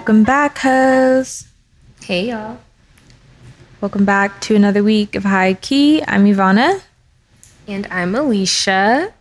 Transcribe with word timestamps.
Welcome 0.00 0.24
back, 0.24 0.56
hoes. 0.56 1.46
Hey, 2.02 2.30
y'all. 2.30 2.56
Welcome 3.82 4.06
back 4.06 4.40
to 4.40 4.56
another 4.56 4.82
week 4.82 5.14
of 5.14 5.24
High 5.24 5.52
Key. 5.52 6.02
I'm 6.08 6.24
Ivana, 6.24 6.80
And 7.68 7.86
I'm 7.90 8.14
Alicia. 8.14 9.12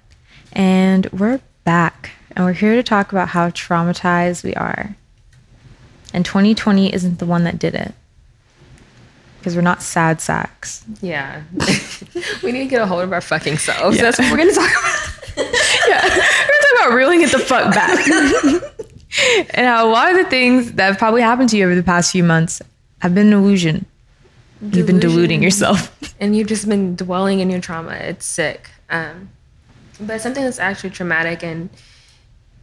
and 0.53 1.05
we're 1.07 1.41
back. 1.65 2.11
And 2.31 2.45
we're 2.45 2.53
here 2.53 2.75
to 2.75 2.81
talk 2.81 3.11
about 3.11 3.27
how 3.27 3.49
traumatized 3.49 4.45
we 4.45 4.53
are. 4.55 4.95
And 6.13 6.23
2020 6.23 6.93
isn't 6.93 7.19
the 7.19 7.25
one 7.25 7.43
that 7.43 7.59
did 7.59 7.75
it. 7.75 7.93
Because 9.37 9.57
we're 9.57 9.61
not 9.61 9.81
sad 9.83 10.21
sacks. 10.21 10.85
Yeah. 11.01 11.43
we 12.41 12.53
need 12.53 12.63
to 12.63 12.69
get 12.69 12.81
a 12.81 12.85
hold 12.85 13.03
of 13.03 13.11
our 13.11 13.19
fucking 13.19 13.57
selves. 13.57 13.97
Yeah. 13.97 14.03
That's 14.03 14.17
what 14.19 14.31
we're 14.31 14.37
going 14.37 14.49
to 14.49 14.55
talk 14.55 14.71
about. 14.71 15.45
yeah, 15.89 16.03
we're 16.03 16.15
going 16.15 16.21
to 16.21 16.67
talk 16.71 16.85
about 16.85 16.93
reeling 16.93 17.21
it 17.21 17.31
the 17.33 17.39
fuck 17.39 17.75
back. 17.75 18.75
and 19.53 19.65
how 19.65 19.87
a 19.87 19.89
lot 19.89 20.11
of 20.11 20.17
the 20.17 20.29
things 20.29 20.73
that 20.73 20.85
have 20.85 20.97
probably 20.97 21.21
happened 21.21 21.49
to 21.49 21.57
you 21.57 21.65
over 21.65 21.75
the 21.75 21.83
past 21.83 22.11
few 22.11 22.23
months 22.23 22.61
have 23.01 23.15
been 23.15 23.27
an 23.27 23.33
illusion. 23.33 23.85
You've 24.61 24.87
been 24.87 24.99
deluding 24.99 25.41
yourself. 25.43 25.95
And 26.21 26.35
you've 26.35 26.49
just 26.49 26.67
been 26.67 26.97
dwelling 26.97 27.39
in 27.39 27.49
your 27.49 27.61
trauma. 27.61 27.93
It's 27.93 28.25
sick. 28.25 28.69
Um, 28.89 29.29
but 30.01 30.19
something 30.19 30.43
that's 30.43 30.59
actually 30.59 30.89
traumatic, 30.89 31.45
and 31.45 31.69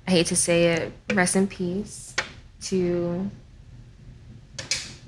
I 0.07 0.11
hate 0.11 0.27
to 0.27 0.37
say 0.37 0.75
it, 0.75 0.93
rest 1.15 1.37
in 1.37 1.47
peace 1.47 2.15
to 2.65 3.31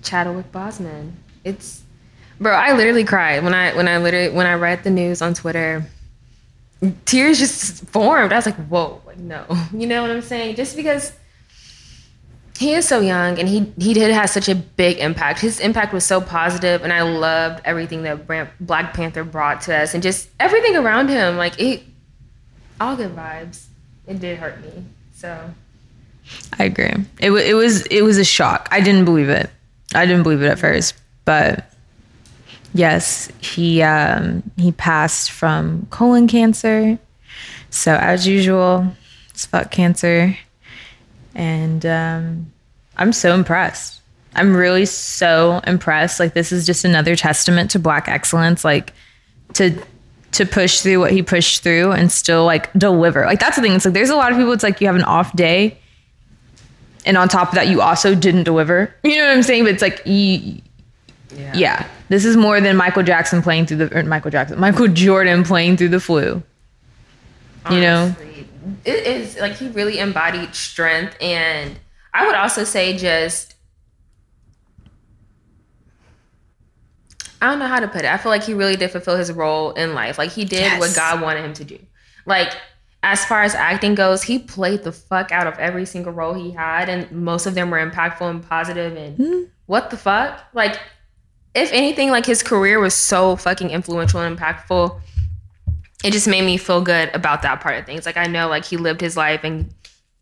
Chadwick 0.02 0.50
Boseman. 0.50 1.12
It's, 1.44 1.82
bro, 2.40 2.54
I 2.54 2.72
literally 2.72 3.04
cried 3.04 3.44
when 3.44 3.52
I 3.52 3.76
when 3.76 3.86
I 3.86 3.98
literally 3.98 4.30
when 4.30 4.46
I 4.46 4.54
read 4.54 4.82
the 4.82 4.90
news 4.90 5.20
on 5.20 5.34
Twitter. 5.34 5.84
Tears 7.04 7.38
just 7.38 7.84
formed. 7.88 8.32
I 8.32 8.36
was 8.36 8.46
like, 8.46 8.56
whoa, 8.68 9.02
like 9.06 9.18
no, 9.18 9.44
you 9.74 9.86
know 9.86 10.00
what 10.00 10.10
I'm 10.10 10.22
saying? 10.22 10.56
Just 10.56 10.74
because 10.74 11.12
he 12.58 12.74
is 12.74 12.88
so 12.88 12.98
young 12.98 13.38
and 13.38 13.48
he 13.48 13.72
he 13.78 13.94
did 13.94 14.12
have 14.12 14.28
such 14.30 14.48
a 14.48 14.54
big 14.54 14.98
impact. 14.98 15.40
His 15.40 15.60
impact 15.60 15.92
was 15.92 16.04
so 16.04 16.20
positive, 16.20 16.82
and 16.82 16.92
I 16.92 17.02
loved 17.02 17.62
everything 17.64 18.02
that 18.02 18.26
Black 18.58 18.94
Panther 18.94 19.22
brought 19.22 19.62
to 19.62 19.76
us, 19.76 19.94
and 19.94 20.02
just 20.02 20.28
everything 20.40 20.76
around 20.76 21.08
him. 21.08 21.36
Like 21.36 21.60
it, 21.60 21.84
all 22.80 22.96
good 22.96 23.14
vibes. 23.14 23.66
It 24.08 24.18
did 24.18 24.38
hurt 24.38 24.60
me. 24.60 24.84
So 25.14 25.38
I 26.58 26.64
agree. 26.64 26.92
It, 27.20 27.30
it 27.30 27.54
was 27.54 27.86
it 27.86 28.02
was 28.02 28.18
a 28.18 28.24
shock. 28.24 28.68
I 28.72 28.80
didn't 28.80 29.04
believe 29.04 29.28
it. 29.28 29.50
I 29.94 30.04
didn't 30.04 30.24
believe 30.24 30.42
it 30.42 30.48
at 30.48 30.58
first, 30.58 30.94
but 31.24 31.72
yes, 32.74 33.30
he 33.40 33.82
um, 33.82 34.42
he 34.56 34.72
passed 34.72 35.30
from 35.30 35.86
colon 35.90 36.26
cancer. 36.26 36.98
So 37.70 37.94
as 37.94 38.26
usual, 38.26 38.88
it's 39.30 39.46
fuck 39.46 39.70
cancer, 39.70 40.36
and 41.34 41.84
um, 41.86 42.52
I'm 42.96 43.12
so 43.12 43.34
impressed. 43.34 44.00
I'm 44.34 44.54
really 44.54 44.86
so 44.86 45.60
impressed. 45.66 46.20
Like 46.20 46.34
this 46.34 46.52
is 46.52 46.66
just 46.66 46.84
another 46.84 47.16
testament 47.16 47.70
to 47.72 47.78
Black 47.78 48.08
excellence. 48.08 48.64
Like 48.64 48.92
to 49.54 49.80
to 50.32 50.44
push 50.44 50.80
through 50.80 51.00
what 51.00 51.10
he 51.10 51.22
pushed 51.22 51.62
through 51.62 51.92
and 51.92 52.12
still 52.12 52.44
like 52.44 52.72
deliver. 52.74 53.24
Like 53.24 53.40
that's 53.40 53.56
the 53.56 53.62
thing. 53.62 53.72
It's 53.72 53.84
like 53.84 53.94
there's 53.94 54.10
a 54.10 54.16
lot 54.16 54.32
of 54.32 54.38
people. 54.38 54.52
It's 54.52 54.62
like 54.62 54.80
you 54.80 54.86
have 54.86 54.96
an 54.96 55.04
off 55.04 55.34
day, 55.34 55.78
and 57.06 57.16
on 57.16 57.28
top 57.28 57.48
of 57.48 57.54
that, 57.54 57.68
you 57.68 57.80
also 57.80 58.14
didn't 58.14 58.44
deliver. 58.44 58.94
You 59.02 59.16
know 59.16 59.26
what 59.26 59.36
I'm 59.36 59.42
saying? 59.42 59.64
But 59.64 59.72
it's 59.72 59.82
like 59.82 60.02
you, 60.04 60.60
yeah, 61.34 61.52
yeah, 61.54 61.88
this 62.08 62.24
is 62.24 62.36
more 62.36 62.60
than 62.60 62.76
Michael 62.76 63.02
Jackson 63.02 63.42
playing 63.42 63.66
through 63.66 63.78
the 63.78 63.98
or 63.98 64.02
Michael 64.02 64.30
Jackson, 64.30 64.60
Michael 64.60 64.88
Jordan 64.88 65.44
playing 65.44 65.76
through 65.76 65.88
the 65.88 66.00
flu. 66.00 66.42
You 67.70 67.80
know? 67.80 68.14
It 68.84 69.06
is 69.06 69.38
like 69.38 69.52
he 69.52 69.68
really 69.68 69.98
embodied 69.98 70.54
strength, 70.54 71.16
and 71.20 71.78
I 72.12 72.26
would 72.26 72.34
also 72.34 72.64
say 72.64 72.96
just. 72.96 73.54
I 77.40 77.46
don't 77.46 77.60
know 77.60 77.68
how 77.68 77.78
to 77.78 77.86
put 77.86 78.00
it. 78.00 78.06
I 78.06 78.16
feel 78.16 78.30
like 78.30 78.42
he 78.42 78.52
really 78.52 78.74
did 78.74 78.90
fulfill 78.90 79.16
his 79.16 79.30
role 79.30 79.70
in 79.70 79.94
life. 79.94 80.18
Like 80.18 80.30
he 80.32 80.44
did 80.44 80.80
what 80.80 80.92
God 80.96 81.22
wanted 81.22 81.44
him 81.44 81.52
to 81.54 81.64
do. 81.64 81.78
Like 82.26 82.52
as 83.02 83.24
far 83.24 83.42
as 83.42 83.54
acting 83.54 83.94
goes, 83.94 84.22
he 84.22 84.38
played 84.38 84.82
the 84.82 84.92
fuck 84.92 85.30
out 85.30 85.46
of 85.46 85.58
every 85.58 85.86
single 85.86 86.12
role 86.12 86.34
he 86.34 86.50
had, 86.50 86.88
and 86.88 87.10
most 87.12 87.46
of 87.46 87.54
them 87.54 87.70
were 87.70 87.78
impactful 87.78 88.28
and 88.28 88.46
positive. 88.46 88.96
And 88.96 89.16
hmm. 89.16 89.42
what 89.66 89.90
the 89.90 89.96
fuck? 89.96 90.44
Like, 90.52 90.80
if 91.54 91.72
anything, 91.72 92.10
like 92.10 92.26
his 92.26 92.42
career 92.42 92.80
was 92.80 92.94
so 92.94 93.36
fucking 93.36 93.70
influential 93.70 94.20
and 94.20 94.36
impactful. 94.36 95.00
It 96.04 96.12
just 96.12 96.28
made 96.28 96.44
me 96.44 96.56
feel 96.56 96.80
good 96.80 97.10
about 97.14 97.42
that 97.42 97.60
part 97.60 97.76
of 97.78 97.86
things. 97.86 98.06
Like 98.06 98.16
I 98.16 98.26
know, 98.26 98.48
like 98.48 98.64
he 98.64 98.76
lived 98.76 99.00
his 99.00 99.16
life 99.16 99.40
and 99.42 99.74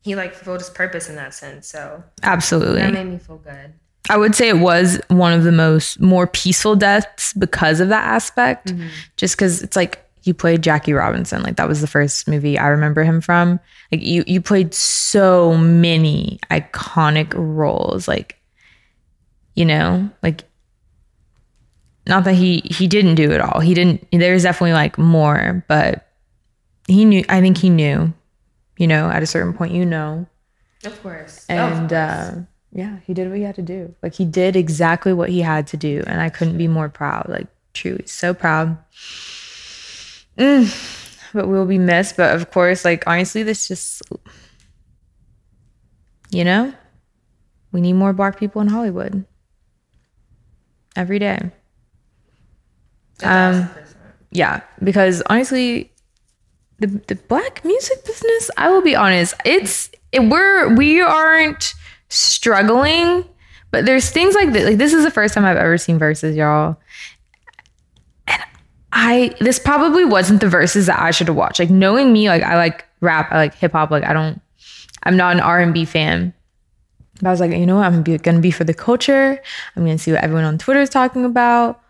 he 0.02 0.14
like 0.14 0.34
fulfilled 0.34 0.60
his 0.60 0.70
purpose 0.70 1.08
in 1.08 1.16
that 1.16 1.34
sense. 1.34 1.66
So 1.66 2.02
Absolutely. 2.22 2.80
that 2.80 2.92
made 2.92 3.06
me 3.06 3.18
feel 3.18 3.38
good. 3.38 3.74
I 4.08 4.16
would 4.16 4.34
say 4.34 4.48
it 4.48 4.58
was 4.58 5.00
one 5.08 5.32
of 5.32 5.42
the 5.42 5.52
most 5.52 6.00
more 6.00 6.26
peaceful 6.26 6.76
deaths 6.76 7.32
because 7.32 7.80
of 7.80 7.88
that 7.88 8.04
aspect. 8.04 8.68
Mm-hmm. 8.68 8.88
Just 9.16 9.36
because 9.36 9.62
it's 9.62 9.76
like 9.76 10.02
you 10.22 10.32
played 10.32 10.62
Jackie 10.62 10.92
Robinson, 10.92 11.42
like 11.42 11.56
that 11.56 11.68
was 11.68 11.80
the 11.80 11.86
first 11.86 12.28
movie 12.28 12.58
I 12.58 12.68
remember 12.68 13.04
him 13.04 13.20
from. 13.20 13.60
Like 13.90 14.02
you, 14.02 14.24
you 14.26 14.40
played 14.40 14.74
so 14.74 15.56
many 15.56 16.38
iconic 16.50 17.32
roles, 17.34 18.08
like 18.08 18.40
you 19.54 19.64
know, 19.64 20.08
like 20.22 20.44
not 22.06 22.24
that 22.24 22.34
he 22.34 22.60
he 22.66 22.86
didn't 22.86 23.16
do 23.16 23.30
it 23.32 23.40
all. 23.40 23.60
He 23.60 23.74
didn't. 23.74 24.06
There's 24.12 24.44
definitely 24.44 24.72
like 24.74 24.96
more, 24.98 25.64
but 25.68 26.06
he 26.86 27.04
knew. 27.04 27.24
I 27.28 27.40
think 27.40 27.58
he 27.58 27.70
knew. 27.70 28.12
You 28.78 28.86
know, 28.86 29.08
at 29.08 29.22
a 29.22 29.26
certain 29.26 29.54
point, 29.54 29.72
you 29.72 29.86
know 29.86 30.26
Of 30.84 31.02
course. 31.02 31.46
and 31.48 31.90
uh, 31.92 32.32
yeah, 32.72 32.98
he 33.06 33.14
did 33.14 33.28
what 33.28 33.38
he 33.38 33.42
had 33.42 33.54
to 33.54 33.62
do. 33.62 33.94
Like 34.02 34.14
he 34.14 34.26
did 34.26 34.54
exactly 34.54 35.14
what 35.14 35.30
he 35.30 35.40
had 35.40 35.66
to 35.68 35.76
do, 35.78 36.04
and 36.06 36.20
I 36.20 36.28
couldn't 36.28 36.58
be 36.58 36.68
more 36.68 36.90
proud. 36.90 37.26
Like 37.28 37.46
truly, 37.72 38.04
so 38.06 38.34
proud. 38.34 38.76
Mm, 40.36 40.68
but 41.32 41.48
we'll 41.48 41.64
be 41.64 41.78
missed. 41.78 42.18
But 42.18 42.34
of 42.36 42.50
course, 42.50 42.84
like 42.84 43.06
honestly, 43.06 43.42
this 43.42 43.66
just 43.66 44.02
you 46.30 46.44
know, 46.44 46.74
we 47.72 47.80
need 47.80 47.94
more 47.94 48.12
black 48.12 48.38
people 48.38 48.60
in 48.60 48.68
Hollywood 48.68 49.24
every 50.94 51.18
day. 51.18 51.50
Um, 53.22 53.70
yeah, 54.30 54.60
because 54.82 55.22
honestly, 55.26 55.92
the 56.78 56.86
the 56.86 57.14
black 57.14 57.64
music 57.64 58.04
business, 58.04 58.50
I 58.56 58.70
will 58.70 58.82
be 58.82 58.94
honest, 58.94 59.34
it's 59.44 59.90
it, 60.12 60.20
we're 60.20 60.74
we 60.74 61.00
aren't 61.00 61.74
struggling, 62.08 63.24
but 63.70 63.86
there's 63.86 64.10
things 64.10 64.34
like 64.34 64.52
this. 64.52 64.64
Like 64.64 64.78
this 64.78 64.92
is 64.92 65.04
the 65.04 65.10
first 65.10 65.34
time 65.34 65.44
I've 65.44 65.56
ever 65.56 65.78
seen 65.78 65.98
Verzuz, 65.98 66.36
y'all. 66.36 66.76
And 68.26 68.42
I 68.92 69.34
this 69.40 69.58
probably 69.58 70.04
wasn't 70.04 70.40
the 70.40 70.46
Verzuz 70.46 70.86
that 70.86 71.00
I 71.00 71.10
should 71.10 71.28
have 71.28 71.36
watched. 71.36 71.58
Like 71.58 71.70
knowing 71.70 72.12
me, 72.12 72.28
like 72.28 72.42
I 72.42 72.56
like 72.56 72.84
rap, 73.00 73.32
I 73.32 73.36
like 73.36 73.54
hip 73.54 73.72
hop. 73.72 73.90
Like 73.90 74.04
I 74.04 74.12
don't, 74.12 74.40
I'm 75.04 75.16
not 75.16 75.34
an 75.34 75.40
R 75.40 75.60
and 75.60 75.72
B 75.72 75.84
fan. 75.84 76.34
But 77.20 77.28
I 77.28 77.30
was 77.30 77.40
like, 77.40 77.52
you 77.52 77.64
know 77.64 77.76
what? 77.76 77.86
I'm 77.86 78.02
be, 78.02 78.18
gonna 78.18 78.40
be 78.40 78.50
for 78.50 78.64
the 78.64 78.74
culture. 78.74 79.40
I'm 79.74 79.84
gonna 79.84 79.96
see 79.96 80.12
what 80.12 80.22
everyone 80.22 80.44
on 80.44 80.58
Twitter 80.58 80.80
is 80.80 80.90
talking 80.90 81.24
about. 81.24 81.80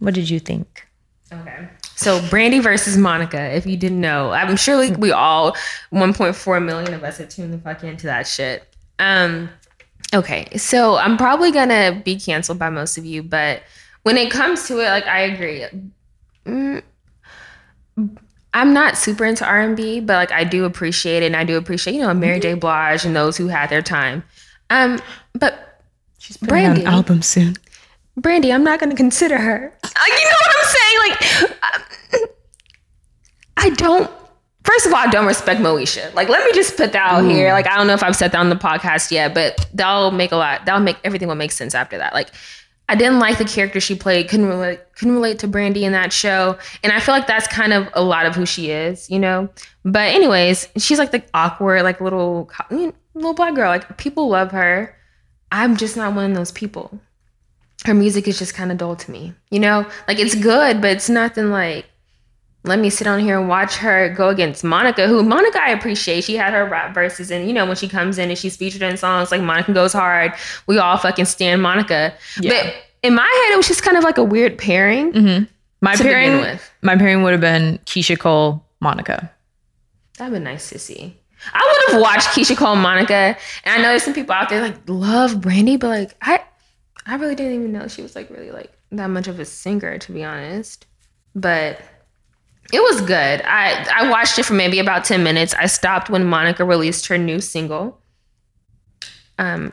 What 0.00 0.14
did 0.14 0.28
you 0.28 0.40
think? 0.40 0.86
Okay. 1.32 1.68
So 1.94 2.26
Brandy 2.28 2.58
versus 2.58 2.96
Monica, 2.96 3.40
if 3.54 3.66
you 3.66 3.76
didn't 3.76 4.00
know, 4.00 4.30
I'm 4.30 4.56
sure 4.56 4.76
like 4.76 4.96
we 4.98 5.12
all 5.12 5.52
1.4 5.92 6.64
million 6.64 6.94
of 6.94 7.04
us 7.04 7.18
have 7.18 7.28
tuned 7.28 7.52
the 7.52 7.58
fuck 7.58 7.84
into 7.84 8.06
that 8.06 8.26
shit. 8.26 8.64
Um 8.98 9.50
okay. 10.12 10.48
So 10.56 10.96
I'm 10.96 11.16
probably 11.16 11.52
gonna 11.52 12.00
be 12.04 12.18
canceled 12.18 12.58
by 12.58 12.70
most 12.70 12.98
of 12.98 13.04
you, 13.04 13.22
but 13.22 13.62
when 14.02 14.16
it 14.16 14.30
comes 14.30 14.66
to 14.68 14.80
it, 14.80 14.88
like 14.88 15.06
I 15.06 15.20
agree. 15.20 15.66
Mm, 16.46 16.82
I'm 18.54 18.72
not 18.72 18.96
super 18.96 19.24
into 19.26 19.46
R&B, 19.46 20.00
but 20.00 20.14
like 20.14 20.32
I 20.32 20.42
do 20.42 20.64
appreciate 20.64 21.22
it 21.22 21.26
and 21.26 21.36
I 21.36 21.44
do 21.44 21.56
appreciate, 21.56 21.94
you 21.94 22.00
know, 22.00 22.12
Mary 22.14 22.40
J. 22.40 22.54
Blige 22.54 23.04
and 23.04 23.14
those 23.14 23.36
who 23.36 23.46
had 23.48 23.68
their 23.70 23.82
time. 23.82 24.24
Um 24.70 25.00
but 25.34 25.82
She's 26.18 26.36
putting 26.38 26.54
out 26.54 26.74
Brandy. 26.74 26.80
an 26.82 26.86
album 26.88 27.22
soon. 27.22 27.56
Brandy, 28.20 28.52
I'm 28.52 28.64
not 28.64 28.80
going 28.80 28.90
to 28.90 28.96
consider 28.96 29.38
her. 29.38 29.72
Like, 29.82 30.12
you 30.12 30.24
know 30.24 30.36
what 30.40 30.56
I'm 30.58 30.66
saying? 30.66 30.98
Like, 31.08 32.22
um, 32.22 32.28
I 33.56 33.70
don't. 33.70 34.10
First 34.64 34.86
of 34.86 34.92
all, 34.92 34.98
I 34.98 35.06
don't 35.06 35.26
respect 35.26 35.60
Moesha. 35.60 36.12
Like, 36.14 36.28
let 36.28 36.44
me 36.44 36.52
just 36.52 36.76
put 36.76 36.92
that 36.92 37.12
out 37.12 37.24
here. 37.24 37.52
Like, 37.52 37.66
I 37.66 37.76
don't 37.76 37.86
know 37.86 37.94
if 37.94 38.02
I've 38.02 38.14
said 38.14 38.32
that 38.32 38.38
on 38.38 38.50
the 38.50 38.56
podcast 38.56 39.10
yet, 39.10 39.32
but 39.32 39.66
that'll 39.72 40.10
make 40.10 40.32
a 40.32 40.36
lot. 40.36 40.66
That'll 40.66 40.82
make 40.82 40.98
everything 41.02 41.28
will 41.28 41.34
make 41.34 41.50
sense 41.50 41.74
after 41.74 41.96
that. 41.96 42.12
Like, 42.12 42.28
I 42.88 42.94
didn't 42.94 43.20
like 43.20 43.38
the 43.38 43.46
character 43.46 43.80
she 43.80 43.94
played. 43.94 44.28
Couldn't 44.28 44.48
relate. 44.48 44.80
Couldn't 44.96 45.14
relate 45.14 45.38
to 45.38 45.48
Brandy 45.48 45.86
in 45.86 45.92
that 45.92 46.12
show, 46.12 46.58
and 46.84 46.92
I 46.92 47.00
feel 47.00 47.14
like 47.14 47.26
that's 47.26 47.48
kind 47.48 47.72
of 47.72 47.88
a 47.94 48.02
lot 48.02 48.26
of 48.26 48.34
who 48.34 48.44
she 48.44 48.70
is. 48.70 49.08
You 49.08 49.18
know. 49.18 49.48
But 49.84 50.14
anyways, 50.14 50.68
she's 50.76 50.98
like 50.98 51.10
the 51.10 51.22
awkward, 51.32 51.84
like 51.84 52.02
little 52.02 52.50
you 52.70 52.88
know, 52.88 52.92
little 53.14 53.34
black 53.34 53.54
girl. 53.54 53.68
Like 53.68 53.96
people 53.96 54.28
love 54.28 54.50
her. 54.50 54.94
I'm 55.50 55.76
just 55.76 55.96
not 55.96 56.14
one 56.14 56.30
of 56.30 56.36
those 56.36 56.52
people 56.52 57.00
her 57.86 57.94
music 57.94 58.28
is 58.28 58.38
just 58.38 58.54
kind 58.54 58.70
of 58.70 58.78
dull 58.78 58.96
to 58.96 59.10
me. 59.10 59.32
You 59.50 59.60
know, 59.60 59.86
like 60.08 60.18
it's 60.18 60.34
good, 60.34 60.80
but 60.80 60.90
it's 60.90 61.08
nothing 61.08 61.50
like 61.50 61.86
let 62.64 62.78
me 62.78 62.90
sit 62.90 63.06
on 63.06 63.20
here 63.20 63.38
and 63.38 63.48
watch 63.48 63.76
her 63.76 64.10
go 64.14 64.28
against 64.28 64.62
Monica, 64.64 65.06
who 65.06 65.22
Monica 65.22 65.58
I 65.62 65.70
appreciate. 65.70 66.24
She 66.24 66.36
had 66.36 66.52
her 66.52 66.66
rap 66.66 66.94
verses, 66.94 67.30
and 67.30 67.46
you 67.46 67.54
know 67.54 67.64
when 67.64 67.76
she 67.76 67.88
comes 67.88 68.18
in 68.18 68.28
and 68.28 68.38
she's 68.38 68.56
featured 68.56 68.82
in 68.82 68.96
songs 68.96 69.30
like 69.30 69.40
Monica 69.40 69.72
Goes 69.72 69.92
Hard, 69.94 70.32
we 70.66 70.78
all 70.78 70.98
fucking 70.98 71.24
stand 71.24 71.62
Monica. 71.62 72.12
Yeah. 72.40 72.50
But 72.64 72.74
in 73.02 73.14
my 73.14 73.22
head, 73.22 73.54
it 73.54 73.56
was 73.56 73.66
just 73.66 73.82
kind 73.82 73.96
of 73.96 74.04
like 74.04 74.18
a 74.18 74.24
weird 74.24 74.58
pairing. 74.58 75.12
Mm-hmm. 75.12 75.44
My 75.80 75.92
To 75.94 75.98
begin 76.02 76.12
pairing, 76.12 76.40
with. 76.40 76.72
my 76.82 76.96
pairing 76.96 77.22
would 77.22 77.32
have 77.32 77.40
been 77.40 77.78
Keyshia 77.86 78.18
Cole, 78.18 78.62
Monica. 78.80 79.30
That'd 80.18 80.34
been 80.34 80.44
nice 80.44 80.68
to 80.68 80.78
see. 80.78 81.16
I 81.54 81.84
would 81.88 81.92
have 81.92 82.02
watched 82.02 82.28
Keyshia 82.28 82.58
Cole 82.58 82.76
Monica, 82.76 83.14
and 83.14 83.38
I 83.64 83.76
know 83.78 83.88
there's 83.88 84.02
some 84.02 84.12
people 84.12 84.34
out 84.34 84.50
there 84.50 84.60
like 84.60 84.76
love 84.86 85.40
Brandy, 85.40 85.78
but 85.78 85.88
like 85.88 86.14
I, 86.20 86.42
I 87.06 87.16
really 87.16 87.34
didn't 87.34 87.54
even 87.54 87.72
know 87.72 87.88
she 87.88 88.02
was 88.02 88.14
like 88.14 88.30
really 88.30 88.50
like 88.50 88.72
that 88.92 89.08
much 89.08 89.28
of 89.28 89.40
a 89.40 89.44
singer, 89.44 89.98
to 89.98 90.12
be 90.12 90.22
honest. 90.24 90.86
But 91.34 91.80
it 92.72 92.80
was 92.80 93.00
good. 93.00 93.42
I 93.44 93.86
I 93.94 94.10
watched 94.10 94.38
it 94.38 94.44
for 94.44 94.54
maybe 94.54 94.78
about 94.78 95.04
ten 95.04 95.22
minutes. 95.22 95.54
I 95.54 95.66
stopped 95.66 96.10
when 96.10 96.24
Monica 96.24 96.64
released 96.64 97.06
her 97.06 97.18
new 97.18 97.40
single. 97.40 97.98
Um, 99.38 99.72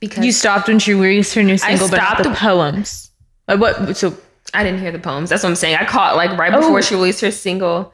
because 0.00 0.24
You 0.24 0.30
stopped 0.32 0.68
when 0.68 0.78
she 0.78 0.94
released 0.94 1.34
her 1.34 1.42
new 1.42 1.58
single, 1.58 1.88
but 1.88 1.96
not 1.96 2.22
the 2.22 2.30
poems. 2.30 3.10
Like 3.48 3.58
what? 3.60 3.96
So 3.96 4.16
I 4.54 4.62
didn't 4.62 4.80
hear 4.80 4.92
the 4.92 4.98
poems. 5.00 5.30
That's 5.30 5.42
what 5.42 5.48
I'm 5.50 5.56
saying. 5.56 5.76
I 5.76 5.84
caught 5.84 6.16
like 6.16 6.38
right 6.38 6.52
before 6.52 6.78
Oh. 6.78 6.80
she 6.80 6.94
released 6.94 7.20
her 7.22 7.30
single. 7.32 7.92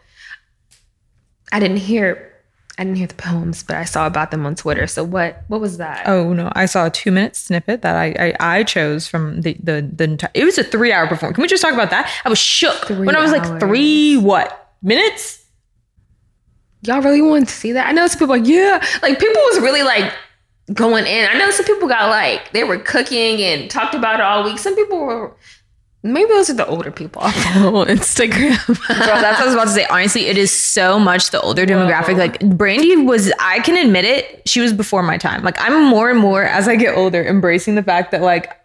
I 1.51 1.61
didn't 1.61 1.79
hear 1.79 2.32
I 2.79 2.85
didn't 2.85 2.97
hear 2.97 3.07
the 3.07 3.15
poems, 3.15 3.63
but 3.63 3.77
I 3.77 3.85
saw 3.85 4.07
about 4.07 4.31
them 4.31 4.47
on 4.47 4.55
Twitter. 4.55 4.87
So 4.87 5.05
what 5.05 5.45
what 5.49 5.61
was 5.61 5.77
that? 5.77 6.09
Oh 6.09 6.33
no! 6.33 6.51
I 6.55 6.65
saw 6.65 6.87
a 6.87 6.91
two 6.91 7.11
minute 7.11 7.37
snippet 7.37 7.83
that 7.83 7.97
I 7.97 8.35
I, 8.41 8.59
I 8.59 8.65
chose 8.65 9.07
from 9.07 9.43
the 9.43 9.57
the 9.63 9.89
the 9.95 10.05
entire. 10.05 10.31
It 10.33 10.45
was 10.45 10.57
a 10.57 10.65
three 10.65 10.93
hour 10.93 11.07
performance. 11.07 11.37
Can 11.37 11.43
we 11.43 11.49
just 11.49 11.63
talk 11.63 11.75
about 11.75 11.91
that? 11.91 12.11
I 12.25 12.31
was 12.31 12.39
shook 12.39 12.89
when 12.89 13.15
I 13.15 13.21
was 13.21 13.31
like 13.31 13.61
three 13.61 14.17
what 14.17 14.75
minutes? 14.83 15.45
Y'all 16.85 17.03
really 17.03 17.23
wanted 17.23 17.49
to 17.49 17.55
see 17.55 17.73
that? 17.73 17.87
I 17.87 17.93
know 17.93 18.07
some 18.09 18.19
people 18.19 18.37
like, 18.37 18.47
yeah. 18.47 18.85
Like 19.03 19.19
people 19.21 19.41
was 19.53 19.61
really 19.61 19.83
like 19.83 20.13
going 20.73 21.07
in. 21.07 21.29
I 21.31 21.39
know 21.39 21.51
some 21.51 21.67
people 21.67 21.89
got 21.89 22.09
like 22.09 22.53
they 22.53 22.65
were 22.65 22.79
cooking 22.79 23.41
and 23.43 23.71
talked 23.71 23.95
about 23.95 24.15
it 24.15 24.23
all 24.23 24.45
week. 24.45 24.59
Some 24.59 24.75
people 24.75 24.99
were 24.99 25.37
maybe 26.03 26.29
those 26.29 26.51
are 26.51 26.55
the 26.55 26.67
older 26.67 26.91
people. 26.91 27.23
on 27.23 27.33
Instagram. 27.33 28.67
Girl, 28.67 28.77
that's 28.87 29.39
what 29.39 29.43
I 29.43 29.45
was 29.45 29.55
about 29.55 29.65
to 29.65 29.71
say. 29.71 29.87
Honestly, 29.87 30.27
it 30.27 30.37
is 30.39 30.51
so 30.51 30.99
much 30.99 31.31
the 31.31 31.41
older 31.41 31.65
demographic. 31.67 32.17
Like 32.17 32.41
Brandy 32.41 32.97
was, 32.97 33.33
I 33.39 33.61
can 33.61 33.77
admit 33.77 34.05
it, 34.05 34.43
she 34.49 34.61
was 34.61 34.73
before 34.73 35.03
my 35.03 35.19
time. 35.19 35.43
Like 35.43 35.57
I'm 35.61 35.85
more 35.85 36.11
and 36.11 36.19
more 36.19 36.43
as 36.45 36.69
I 36.69 36.77
get 36.77 36.97
older, 36.97 37.25
embracing 37.25 37.75
the 37.75 37.83
fact 37.83 38.11
that 38.13 38.23
like 38.23 38.59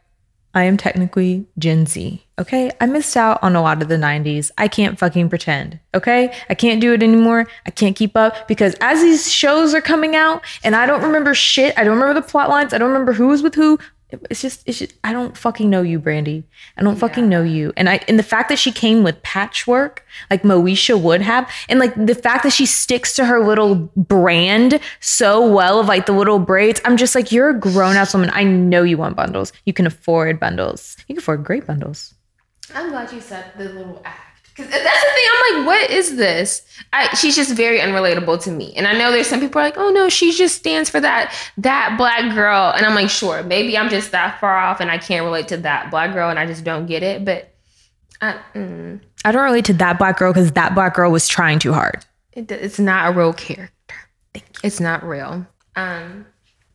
I 0.53 0.63
am 0.63 0.75
technically 0.77 1.45
Gen 1.59 1.85
Z. 1.85 2.23
Okay. 2.39 2.71
I 2.81 2.85
missed 2.87 3.15
out 3.15 3.37
on 3.43 3.55
a 3.55 3.61
lot 3.61 3.81
of 3.81 3.89
the 3.89 3.95
90s. 3.95 4.49
I 4.57 4.67
can't 4.67 4.97
fucking 4.97 5.29
pretend. 5.29 5.79
Okay. 5.93 6.33
I 6.49 6.55
can't 6.55 6.81
do 6.81 6.93
it 6.93 7.03
anymore. 7.03 7.47
I 7.67 7.69
can't 7.71 7.95
keep 7.95 8.15
up 8.17 8.47
because 8.47 8.75
as 8.81 9.01
these 9.01 9.31
shows 9.31 9.75
are 9.75 9.81
coming 9.81 10.15
out 10.15 10.43
and 10.63 10.75
I 10.75 10.87
don't 10.87 11.03
remember 11.03 11.35
shit, 11.35 11.77
I 11.77 11.83
don't 11.83 11.99
remember 11.99 12.19
the 12.19 12.27
plot 12.27 12.49
lines, 12.49 12.73
I 12.73 12.79
don't 12.79 12.89
remember 12.89 13.13
who 13.13 13.27
was 13.27 13.43
with 13.43 13.53
who. 13.53 13.77
It's 14.09 14.41
just, 14.41 14.63
it's 14.65 14.79
just, 14.79 14.93
I 15.03 15.11
don't 15.11 15.35
fucking 15.35 15.69
know 15.69 15.81
you, 15.81 15.99
Brandy. 15.99 16.45
I 16.77 16.83
don't 16.83 16.95
fucking 16.95 17.27
know 17.27 17.43
you. 17.43 17.73
And 17.75 17.89
I, 17.89 17.99
and 18.07 18.17
the 18.17 18.23
fact 18.23 18.47
that 18.49 18.57
she 18.57 18.71
came 18.71 19.03
with 19.03 19.21
patchwork, 19.21 20.05
like 20.29 20.43
Moesha 20.43 20.99
would 20.99 21.21
have, 21.21 21.51
and 21.67 21.77
like 21.79 21.93
the 21.95 22.15
fact 22.15 22.43
that 22.43 22.53
she 22.53 22.65
sticks 22.65 23.15
to 23.17 23.25
her 23.25 23.45
little 23.45 23.75
brand 23.97 24.79
so 25.01 25.45
well 25.51 25.81
of 25.81 25.87
like 25.87 26.05
the 26.05 26.13
little 26.13 26.39
braids, 26.39 26.79
I'm 26.85 26.95
just 26.95 27.15
like, 27.15 27.33
you're 27.33 27.49
a 27.49 27.59
grown 27.59 27.97
ass 27.97 28.13
woman. 28.13 28.29
I 28.33 28.45
know 28.45 28.83
you 28.83 28.97
want 28.97 29.17
bundles. 29.17 29.51
You 29.65 29.73
can 29.73 29.85
afford 29.85 30.39
bundles. 30.39 30.95
You 31.07 31.15
can 31.15 31.21
afford 31.21 31.43
great 31.43 31.67
bundles. 31.67 32.13
I'm 32.73 32.89
glad 32.89 33.11
you 33.11 33.19
said 33.19 33.51
the 33.57 33.65
little 33.65 34.01
act. 34.05 34.26
Cause 34.57 34.67
that's 34.67 34.81
the 34.81 35.11
thing. 35.13 35.25
I'm 35.31 35.57
like, 35.57 35.67
what 35.67 35.89
is 35.91 36.15
this? 36.15 36.63
I, 36.91 37.13
she's 37.13 37.35
just 37.35 37.55
very 37.55 37.79
unrelatable 37.79 38.41
to 38.43 38.51
me. 38.51 38.73
And 38.75 38.87
I 38.87 38.93
know 38.93 39.11
there's 39.11 39.27
some 39.27 39.39
people 39.39 39.61
are 39.61 39.63
like, 39.63 39.77
oh 39.77 39.91
no, 39.91 40.09
she 40.09 40.31
just 40.31 40.55
stands 40.55 40.89
for 40.89 40.99
that 40.99 41.31
that 41.57 41.95
black 41.95 42.33
girl. 42.33 42.73
And 42.75 42.83
I'm 42.83 42.95
like, 42.95 43.09
sure, 43.09 43.43
maybe 43.43 43.77
I'm 43.77 43.89
just 43.89 44.11
that 44.13 44.39
far 44.39 44.57
off 44.57 44.79
and 44.79 44.89
I 44.89 44.97
can't 44.97 45.23
relate 45.23 45.47
to 45.49 45.57
that 45.57 45.91
black 45.91 46.11
girl 46.13 46.31
and 46.31 46.39
I 46.39 46.47
just 46.47 46.63
don't 46.63 46.87
get 46.87 47.03
it. 47.03 47.23
But 47.23 47.53
I, 48.19 48.39
mm, 48.55 48.99
I 49.23 49.31
don't 49.31 49.43
relate 49.43 49.65
to 49.65 49.73
that 49.73 49.99
black 49.99 50.17
girl 50.17 50.33
because 50.33 50.51
that 50.53 50.73
black 50.73 50.95
girl 50.95 51.11
was 51.11 51.27
trying 51.27 51.59
too 51.59 51.73
hard. 51.73 52.03
it, 52.33 52.51
it's 52.51 52.79
not 52.79 53.09
a 53.09 53.17
real 53.17 53.33
character. 53.33 53.95
It's 54.63 54.79
not 54.79 55.03
real. 55.03 55.45
Um, 55.75 56.25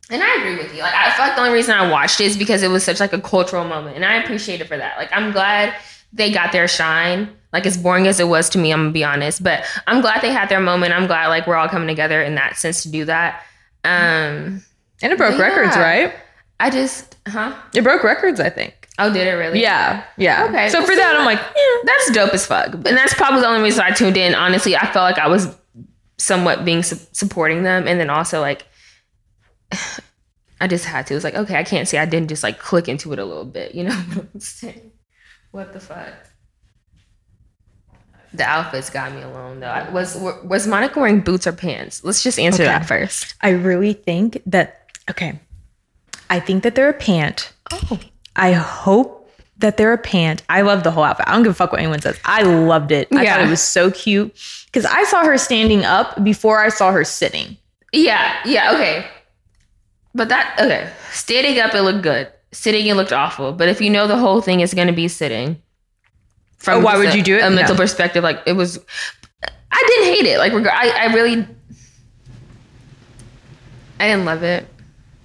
and 0.09 0.23
I 0.23 0.35
agree 0.37 0.55
with 0.57 0.73
you. 0.73 0.81
Like, 0.81 0.93
I 0.93 1.11
feel 1.11 1.25
like 1.25 1.35
the 1.35 1.41
only 1.41 1.53
reason 1.53 1.73
I 1.73 1.89
watched 1.89 2.21
it 2.21 2.25
is 2.25 2.37
because 2.37 2.63
it 2.63 2.69
was 2.69 2.83
such 2.83 2.99
like 2.99 3.11
a 3.11 3.19
cultural 3.19 3.65
moment, 3.65 3.95
and 3.95 4.05
I 4.05 4.15
appreciate 4.15 4.61
it 4.61 4.67
for 4.67 4.77
that. 4.77 4.97
Like, 4.97 5.09
I'm 5.11 5.31
glad 5.31 5.73
they 6.13 6.31
got 6.31 6.51
their 6.51 6.67
shine. 6.67 7.29
Like, 7.51 7.65
as 7.67 7.77
boring 7.77 8.07
as 8.07 8.19
it 8.19 8.27
was 8.27 8.49
to 8.51 8.57
me, 8.57 8.71
I'm 8.71 8.79
gonna 8.81 8.91
be 8.91 9.03
honest, 9.03 9.43
but 9.43 9.63
I'm 9.87 10.01
glad 10.01 10.21
they 10.21 10.31
had 10.31 10.49
their 10.49 10.59
moment. 10.59 10.93
I'm 10.93 11.05
glad 11.07 11.27
like 11.27 11.45
we're 11.45 11.55
all 11.55 11.67
coming 11.69 11.87
together 11.87 12.21
in 12.21 12.35
that 12.35 12.57
sense 12.57 12.83
to 12.83 12.89
do 12.89 13.05
that. 13.05 13.43
Um, 13.83 14.63
And 15.03 15.11
it 15.11 15.17
broke 15.17 15.37
Yeah. 15.37 15.43
records, 15.43 15.75
right? 15.77 16.13
I 16.59 16.69
just, 16.69 17.17
huh? 17.27 17.53
It 17.75 17.83
broke 17.83 18.03
records, 18.03 18.39
I 18.39 18.49
think. 18.49 18.87
Oh, 18.97 19.11
did 19.11 19.27
it 19.27 19.31
really? 19.31 19.61
Yeah. 19.61 20.03
Yeah. 20.17 20.45
Okay. 20.45 20.69
So 20.69 20.81
for 20.81 20.87
Well, 20.89 20.97
that, 20.97 21.15
I'm 21.15 21.25
like, 21.25 21.39
yeah, 21.39 21.77
that's 21.83 22.11
dope 22.11 22.33
as 22.33 22.45
fuck. 22.45 22.73
And 22.73 22.85
that's 22.85 23.13
probably 23.15 23.41
the 23.41 23.47
only 23.47 23.61
reason 23.61 23.83
I 23.83 23.91
tuned 23.91 24.17
in. 24.17 24.33
Honestly, 24.35 24.75
I 24.75 24.85
felt 24.91 25.03
like 25.03 25.17
I 25.19 25.27
was 25.27 25.53
somewhat 26.17 26.63
being 26.63 26.83
su- 26.83 26.99
supporting 27.11 27.63
them, 27.63 27.87
and 27.87 27.99
then 27.99 28.09
also 28.09 28.39
like 28.39 28.65
I 30.61 30.67
just 30.67 30.85
had 30.85 31.05
to. 31.07 31.13
It 31.13 31.17
was 31.17 31.23
like, 31.23 31.35
okay, 31.35 31.55
I 31.57 31.63
can't 31.63 31.87
say 31.87 31.97
I 31.97 32.05
didn't 32.05 32.29
just 32.29 32.43
like 32.43 32.57
click 32.59 32.87
into 32.87 33.11
it 33.13 33.19
a 33.19 33.25
little 33.25 33.45
bit. 33.45 33.75
You 33.75 33.83
know 33.83 33.95
what 34.13 34.27
I'm 34.33 34.39
saying? 34.39 34.91
What 35.53 35.71
the 35.71 35.79
fuck? 35.79 36.09
The 38.33 38.43
outfits 38.43 38.89
got 38.89 39.13
me 39.13 39.21
alone 39.21 39.59
though. 39.59 39.67
I- 39.67 39.89
Was 39.91 40.17
was 40.43 40.65
Monica 40.67 40.99
wearing 40.99 41.21
boots 41.21 41.45
or 41.45 41.51
pants? 41.53 42.03
Let's 42.03 42.23
just 42.23 42.39
answer 42.39 42.63
Okay. 42.63 42.71
that 42.71 42.87
first. 42.87 43.35
I 43.41 43.49
really 43.49 43.93
think 43.93 44.41
that 44.47 44.87
okay. 45.11 45.39
I 46.31 46.39
think 46.39 46.63
that 46.63 46.73
they're 46.73 46.89
a 46.89 46.93
pant. 46.93 47.53
Oh, 47.71 47.99
I 48.35 48.53
hope 48.53 49.29
that 49.59 49.77
they're 49.77 49.93
a 49.93 49.99
pant. 49.99 50.41
I 50.49 50.61
love 50.61 50.81
the 50.83 50.89
whole 50.89 51.03
outfit. 51.03 51.27
I 51.29 51.33
don't 51.33 51.43
give 51.43 51.51
a 51.51 51.55
fuck 51.55 51.71
what 51.71 51.79
anyone 51.79 52.01
says. 52.01 52.17
I 52.25 52.41
loved 52.41 52.91
it. 52.91 53.07
I 53.15 53.21
Yeah. 53.21 53.35
thought 53.35 53.45
it 53.45 53.49
was 53.49 53.61
so 53.61 53.91
cute 53.91 54.35
because 54.65 54.85
I 54.85 55.03
saw 55.03 55.23
her 55.23 55.37
standing 55.37 55.85
up 55.85 56.23
before 56.23 56.59
I 56.59 56.69
saw 56.69 56.91
her 56.91 57.03
sitting. 57.03 57.57
yeah, 57.91 58.33
yeah, 58.45 58.73
okay. 58.73 59.05
But 60.15 60.29
that 60.29 60.55
okay. 60.59 60.89
Standing 61.11 61.59
up, 61.59 61.75
it 61.75 61.83
looked 61.83 62.01
good. 62.01 62.32
Sitting, 62.53 62.85
it 62.87 62.93
looked 62.95 63.11
awful. 63.11 63.51
But 63.51 63.67
if 63.67 63.81
you 63.81 63.89
know 63.89 64.07
the 64.07 64.17
whole 64.17 64.39
thing 64.39 64.61
is 64.61 64.73
going 64.73 64.87
to 64.87 64.93
be 64.93 65.07
sitting, 65.09 65.61
Oh, 66.67 66.79
why 66.79 66.95
would 66.97 67.09
a- 67.09 67.17
you 67.17 67.23
do 67.23 67.35
it? 67.35 67.43
A 67.43 67.49
mental 67.49 67.75
No. 67.75 67.81
perspective, 67.81 68.23
like 68.23 68.39
it 68.45 68.53
was. 68.53 68.79
I 69.71 69.83
didn't 69.87 70.05
hate 70.15 70.25
it. 70.27 70.37
Like 70.37 70.53
I, 70.53 71.07
I 71.09 71.13
really, 71.13 71.45
I 73.99 74.07
didn't 74.07 74.25
love 74.25 74.43
it, 74.43 74.65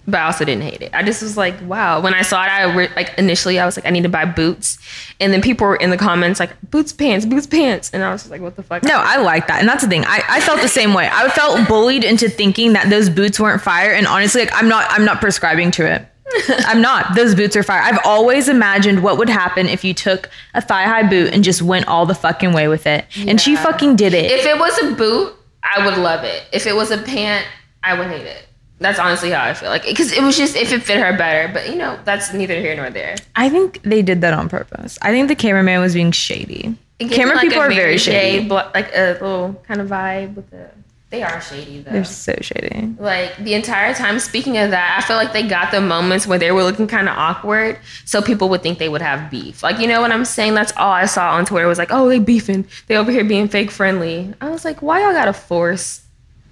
but 0.07 0.19
I 0.21 0.25
also 0.25 0.45
didn't 0.45 0.63
hate 0.63 0.81
it. 0.83 0.91
I 0.95 1.03
just 1.03 1.23
was 1.23 1.37
like, 1.37 1.55
wow. 1.63 2.01
When 2.01 2.15
I 2.15 2.23
saw 2.23 2.43
it, 2.45 2.49
I 2.49 2.75
re- 2.75 2.89
like 2.97 3.17
initially 3.19 3.59
I 3.59 3.67
was 3.67 3.77
like, 3.77 3.87
I 3.87 3.91
need 3.91 4.03
to 4.03 4.09
buy 4.09 4.25
boots, 4.25 4.79
and 5.21 5.33
then 5.33 5.43
people 5.43 5.67
were 5.67 5.77
in 5.77 5.91
the 5.91 5.97
comments 5.97 6.41
like, 6.41 6.51
boots 6.71 6.93
pants, 6.93 7.27
boots 7.27 7.47
pants, 7.47 7.91
and 7.93 8.03
I 8.03 8.11
was 8.11 8.23
just 8.23 8.31
like, 8.31 8.41
what 8.41 8.57
the 8.57 8.63
fuck? 8.63 8.83
No, 8.85 8.97
I 8.99 9.19
like 9.19 9.47
that. 9.49 9.61
And 9.61 9.69
that's 9.69 9.83
the 9.85 9.89
thing. 9.91 10.05
I, 10.07 10.23
I 10.29 10.41
felt 10.41 10.61
the 10.61 10.69
same 10.69 10.95
way. 10.95 11.09
I 11.13 11.29
felt 11.29 11.69
bullied 11.69 12.05
into 12.05 12.29
thinking 12.29 12.73
that 12.73 12.89
those 12.91 13.11
boots 13.11 13.39
weren't 13.39 13.63
fire. 13.63 13.93
And 13.93 14.07
honestly, 14.07 14.41
like 14.43 14.51
I'm 14.55 14.69
not 14.69 14.87
I'm 14.91 15.05
not 15.05 15.21
prescribing 15.21 15.71
to 15.73 15.87
it. 15.87 16.07
I'm 16.67 16.81
not. 16.81 17.15
Those 17.15 17.35
boots 17.35 17.57
are 17.57 17.63
fire. 17.63 17.81
I've 17.81 18.01
always 18.05 18.49
imagined 18.49 19.03
what 19.03 19.19
would 19.19 19.29
happen 19.29 19.67
if 19.67 19.85
you 19.85 19.95
took 19.95 20.31
a 20.55 20.61
thigh 20.61 20.85
high 20.85 21.09
boot 21.09 21.33
and 21.33 21.43
just 21.43 21.63
went 21.63 21.89
all 21.89 22.07
the 22.07 22.15
fucking 22.15 22.53
way 22.53 22.69
with 22.69 22.87
it. 22.87 23.07
And 23.27 23.41
she 23.41 23.57
fucking 23.57 23.97
did 23.97 24.15
it. 24.15 24.31
If 24.31 24.47
it 24.47 24.59
was 24.59 24.79
a 24.83 24.95
boot, 24.95 25.35
I 25.63 25.85
would 25.85 25.99
love 25.99 26.25
it. 26.25 26.45
If 26.53 26.67
it 26.67 26.75
was 26.75 26.91
a 26.91 26.99
pant, 26.99 27.47
I 27.83 27.99
would 27.99 28.09
hate 28.09 28.27
it. 28.27 28.47
That's 28.81 28.99
honestly 28.99 29.31
how 29.31 29.45
I 29.45 29.55
feel. 29.55 29.71
Like, 29.71 29.85
because 29.85 30.13
it 30.13 30.23
was 30.23 30.37
just 30.37 30.55
if 30.55 30.73
it 30.73 30.83
fit 30.83 30.99
her 30.99 31.17
better. 31.17 31.53
But 31.53 31.69
you 31.69 31.77
know, 31.77 31.99
that's 32.05 32.33
neither 32.33 32.55
here 32.61 32.77
nor 32.77 32.91
there. 32.91 33.17
I 33.35 33.49
think 33.49 33.83
they 33.83 34.03
did 34.03 34.21
that 34.21 34.35
on 34.35 34.49
purpose. 34.49 34.99
I 35.03 35.11
think 35.11 35.29
the 35.29 35.35
cameraman 35.35 35.81
was 35.81 35.95
being 35.95 36.13
shady. 36.13 36.77
Camera 37.01 37.37
like, 37.37 37.49
people 37.49 37.61
are 37.61 37.71
very 37.71 37.99
shady. 37.99 38.47
Bl- 38.47 38.55
like 38.75 38.91
a 38.95 39.13
little 39.15 39.63
kind 39.67 39.81
of 39.81 39.89
vibe 39.89 40.35
with 40.35 40.51
the. 40.51 40.71
They 41.11 41.23
are 41.23 41.41
shady 41.41 41.81
though. 41.81 41.93
They're 41.93 42.05
so 42.05 42.35
shady. 42.43 42.95
like 42.99 43.35
the 43.39 43.55
entire 43.55 43.95
time. 43.95 44.19
Speaking 44.19 44.59
of 44.59 44.73
that, 44.73 44.99
I 44.99 45.07
feel 45.07 45.17
like 45.17 45.33
they 45.33 45.43
got 45.43 45.71
the 45.71 45.81
moments 45.81 46.27
where 46.27 46.39
they 46.39 46.53
were 46.53 46.63
looking 46.63 46.87
kind 46.87 47.09
of 47.09 47.17
awkward, 47.17 47.79
so 48.05 48.21
people 48.21 48.51
would 48.51 48.63
think 48.63 48.79
they 48.79 48.91
would 48.91 49.01
have 49.01 49.31
beef. 49.31 49.63
Like 49.63 49.79
you 49.79 49.87
know 49.87 50.03
what 50.03 50.13
I'm 50.13 50.27
saying? 50.27 50.53
That's 50.55 50.73
all 50.77 50.93
I 50.93 51.07
saw 51.07 51.33
on 51.33 51.47
Twitter 51.47 51.67
was 51.67 51.79
like, 51.79 51.89
oh, 51.91 52.11
they 52.11 52.19
beefing. 52.19 52.67
They 52.89 52.97
over 52.97 53.11
here 53.11 53.25
being 53.25 53.49
fake 53.49 53.71
friendly. 53.71 54.35
I 54.43 54.51
was 54.51 54.67
like, 54.67 54.83
why 54.83 55.01
y'all 55.03 55.13
gotta 55.13 55.33
force 55.33 56.03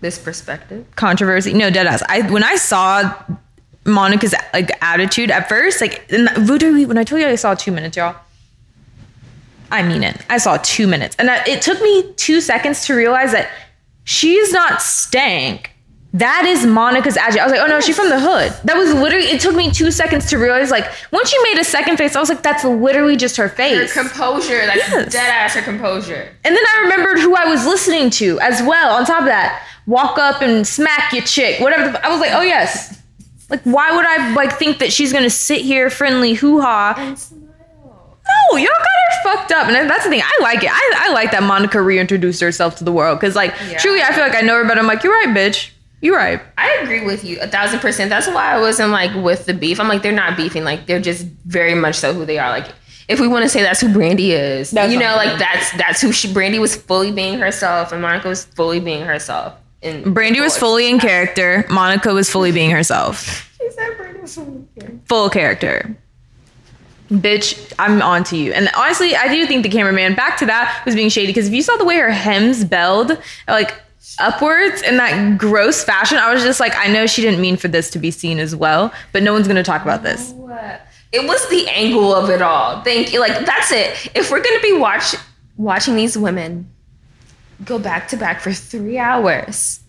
this 0.00 0.18
perspective? 0.18 0.86
controversy. 0.96 1.52
No, 1.52 1.70
deadass. 1.70 2.02
I 2.08 2.22
when 2.30 2.42
I 2.42 2.56
saw 2.56 3.14
Monica's 3.84 4.34
like 4.54 4.70
attitude 4.82 5.30
at 5.30 5.50
first, 5.50 5.82
like 5.82 6.10
and 6.10 6.30
literally 6.48 6.86
when 6.86 6.96
I 6.96 7.04
told 7.04 7.20
you 7.20 7.28
I 7.28 7.34
saw 7.34 7.54
two 7.54 7.72
minutes, 7.72 7.98
y'all. 7.98 8.16
I 9.70 9.82
mean 9.82 10.02
it. 10.02 10.16
I 10.30 10.38
saw 10.38 10.58
two 10.62 10.86
minutes, 10.86 11.14
and 11.18 11.28
I, 11.28 11.44
it 11.44 11.60
took 11.60 11.78
me 11.82 12.12
two 12.14 12.40
seconds 12.40 12.86
to 12.86 12.94
realize 12.94 13.32
that 13.32 13.50
she's 14.06 14.52
not 14.52 14.80
stank. 14.80 15.72
That 16.14 16.46
is 16.46 16.64
Monica's 16.64 17.18
attitude. 17.18 17.40
I 17.40 17.44
was 17.44 17.52
like, 17.52 17.60
oh 17.60 17.66
no, 17.66 17.78
she's 17.82 17.94
from 17.96 18.08
the 18.08 18.18
hood. 18.18 18.50
That 18.64 18.78
was 18.78 18.94
literally. 18.94 19.26
It 19.26 19.38
took 19.42 19.54
me 19.54 19.70
two 19.70 19.90
seconds 19.90 20.30
to 20.30 20.38
realize. 20.38 20.70
Like 20.70 20.86
once 21.12 21.28
she 21.28 21.36
made 21.42 21.58
a 21.58 21.64
second 21.64 21.98
face, 21.98 22.16
I 22.16 22.20
was 22.20 22.30
like, 22.30 22.42
that's 22.42 22.64
literally 22.64 23.16
just 23.16 23.36
her 23.36 23.50
face. 23.50 23.92
Her 23.92 24.02
composure, 24.02 24.64
that's 24.64 24.76
Yes. 24.78 25.12
dead 25.12 25.28
ass 25.28 25.52
her 25.54 25.60
composure. 25.62 26.34
And 26.42 26.56
then 26.56 26.64
I 26.74 26.80
remembered 26.84 27.18
who 27.18 27.34
I 27.36 27.44
was 27.44 27.66
listening 27.66 28.08
to 28.10 28.40
as 28.40 28.62
well. 28.62 28.96
On 28.96 29.04
top 29.04 29.20
of 29.20 29.26
that, 29.26 29.62
walk 29.86 30.16
up 30.18 30.40
and 30.40 30.66
smack 30.66 31.12
your 31.12 31.22
chick, 31.24 31.60
whatever. 31.60 31.92
The, 31.92 32.06
I 32.06 32.08
was 32.08 32.20
like, 32.20 32.32
oh 32.32 32.40
yes. 32.40 32.98
Like, 33.50 33.60
why 33.64 33.94
would 33.94 34.06
I 34.06 34.32
like 34.32 34.58
think 34.58 34.78
that 34.78 34.94
she's 34.94 35.12
gonna 35.12 35.28
sit 35.28 35.60
here 35.60 35.90
friendly 35.90 36.32
hoo 36.32 36.62
ha? 36.62 36.94
No, 38.52 38.56
y'all 38.58 38.68
got 38.68 38.80
her 38.80 39.22
fucked 39.36 39.52
up, 39.52 39.66
and 39.68 39.90
that's 39.90 40.04
the 40.04 40.10
thing. 40.10 40.22
I 40.22 40.38
like 40.42 40.62
it. 40.62 40.70
I, 40.72 41.06
I 41.08 41.12
like 41.12 41.30
that 41.32 41.42
Monica 41.42 41.80
reintroduced 41.82 42.40
herself 42.40 42.76
to 42.76 42.84
the 42.84 42.92
world 42.92 43.18
because, 43.20 43.34
like, 43.34 43.54
Yeah. 43.70 43.78
truly, 43.78 44.02
I 44.02 44.12
feel 44.12 44.22
like 44.24 44.34
I 44.36 44.40
know 44.42 44.54
her, 44.56 44.64
but 44.64 44.78
I'm 44.78 44.86
like, 44.86 45.02
you're 45.02 45.12
right, 45.12 45.28
bitch. 45.36 45.70
You're 46.02 46.16
right. 46.16 46.40
I 46.58 46.70
agree 46.82 47.04
with 47.04 47.24
you 47.24 47.40
a 47.40 47.48
thousand 47.48 47.80
percent. 47.80 48.10
That's 48.10 48.26
why 48.28 48.52
I 48.52 48.60
wasn't 48.60 48.90
like 48.90 49.14
with 49.24 49.46
the 49.46 49.54
beef. 49.54 49.80
I'm 49.80 49.88
like, 49.88 50.02
they're 50.02 50.12
not 50.12 50.36
beefing. 50.36 50.62
Like 50.62 50.86
they're 50.86 51.00
just 51.00 51.26
very 51.46 51.74
much 51.74 51.94
so 51.96 52.12
who 52.12 52.26
they 52.26 52.38
are. 52.38 52.50
Like 52.50 52.66
if 53.08 53.18
we 53.18 53.26
want 53.26 53.44
to 53.44 53.48
say 53.48 53.62
that's 53.62 53.80
who 53.80 53.90
Brandy 53.92 54.32
is, 54.32 54.72
That's 54.72 54.92
you 54.92 54.98
know, 54.98 55.16
like 55.16 55.38
that's 55.38 55.72
that's 55.78 56.00
who 56.02 56.12
she. 56.12 56.30
Brandy 56.32 56.58
was 56.58 56.76
fully 56.76 57.12
being 57.12 57.38
herself, 57.38 57.92
and 57.92 58.02
Monica 58.02 58.28
was 58.28 58.44
fully 58.44 58.78
being 58.78 59.04
herself. 59.06 59.54
And 59.82 60.12
Brandy 60.14 60.40
was 60.40 60.56
fully 60.56 60.88
in 60.90 60.98
character. 61.00 61.64
Monica 61.70 62.12
was 62.12 62.28
fully 62.30 62.52
being 62.52 62.70
herself. 62.70 63.50
She 63.58 63.70
said 63.70 63.96
Brandy 63.96 64.20
was 64.20 64.34
fully 64.34 64.64
in 64.76 65.00
Full 65.06 65.30
character. 65.30 65.96
Bitch, 67.10 67.72
I'm 67.78 68.02
on 68.02 68.24
to 68.24 68.36
you. 68.36 68.52
And 68.52 68.68
honestly, 68.76 69.14
I 69.14 69.28
do 69.28 69.46
think 69.46 69.62
the 69.62 69.68
cameraman, 69.68 70.14
back 70.14 70.36
to 70.38 70.46
that, 70.46 70.82
was 70.84 70.94
being 70.94 71.08
shady 71.08 71.28
because 71.28 71.46
if 71.46 71.54
you 71.54 71.62
saw 71.62 71.76
the 71.76 71.84
way 71.84 71.96
her 71.98 72.10
hems 72.10 72.64
belled, 72.64 73.16
like 73.46 73.74
upwards 74.18 74.82
in 74.82 74.96
that 74.96 75.38
gross 75.38 75.84
fashion, 75.84 76.18
I 76.18 76.32
was 76.32 76.42
just 76.42 76.58
like, 76.58 76.74
I 76.76 76.88
know 76.88 77.06
she 77.06 77.22
didn't 77.22 77.40
mean 77.40 77.56
for 77.56 77.68
this 77.68 77.90
to 77.90 77.98
be 77.98 78.10
seen 78.10 78.38
as 78.38 78.56
well, 78.56 78.92
but 79.12 79.22
no 79.22 79.32
one's 79.32 79.46
gonna 79.46 79.62
talk 79.62 79.82
about 79.82 80.02
this. 80.02 80.34
It 81.12 81.26
was 81.26 81.48
the 81.48 81.68
angle 81.68 82.12
of 82.12 82.28
it 82.28 82.42
all. 82.42 82.82
Thank 82.82 83.12
you. 83.12 83.20
Like 83.20 83.46
that's 83.46 83.70
it. 83.70 84.10
If 84.14 84.30
we're 84.30 84.42
gonna 84.42 84.60
be 84.60 84.72
watch 84.76 85.14
watching 85.56 85.94
these 85.96 86.18
women 86.18 86.68
go 87.64 87.78
back 87.78 88.08
to 88.08 88.16
back 88.16 88.40
for 88.40 88.52
three 88.52 88.98
hours, 88.98 89.80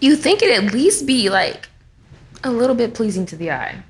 you 0.00 0.16
think 0.16 0.42
it 0.42 0.50
at 0.50 0.72
least 0.72 1.06
be 1.06 1.28
like 1.28 1.68
a 2.42 2.50
little 2.50 2.74
bit 2.74 2.94
pleasing 2.94 3.26
to 3.26 3.36
the 3.36 3.50
eye. 3.50 3.82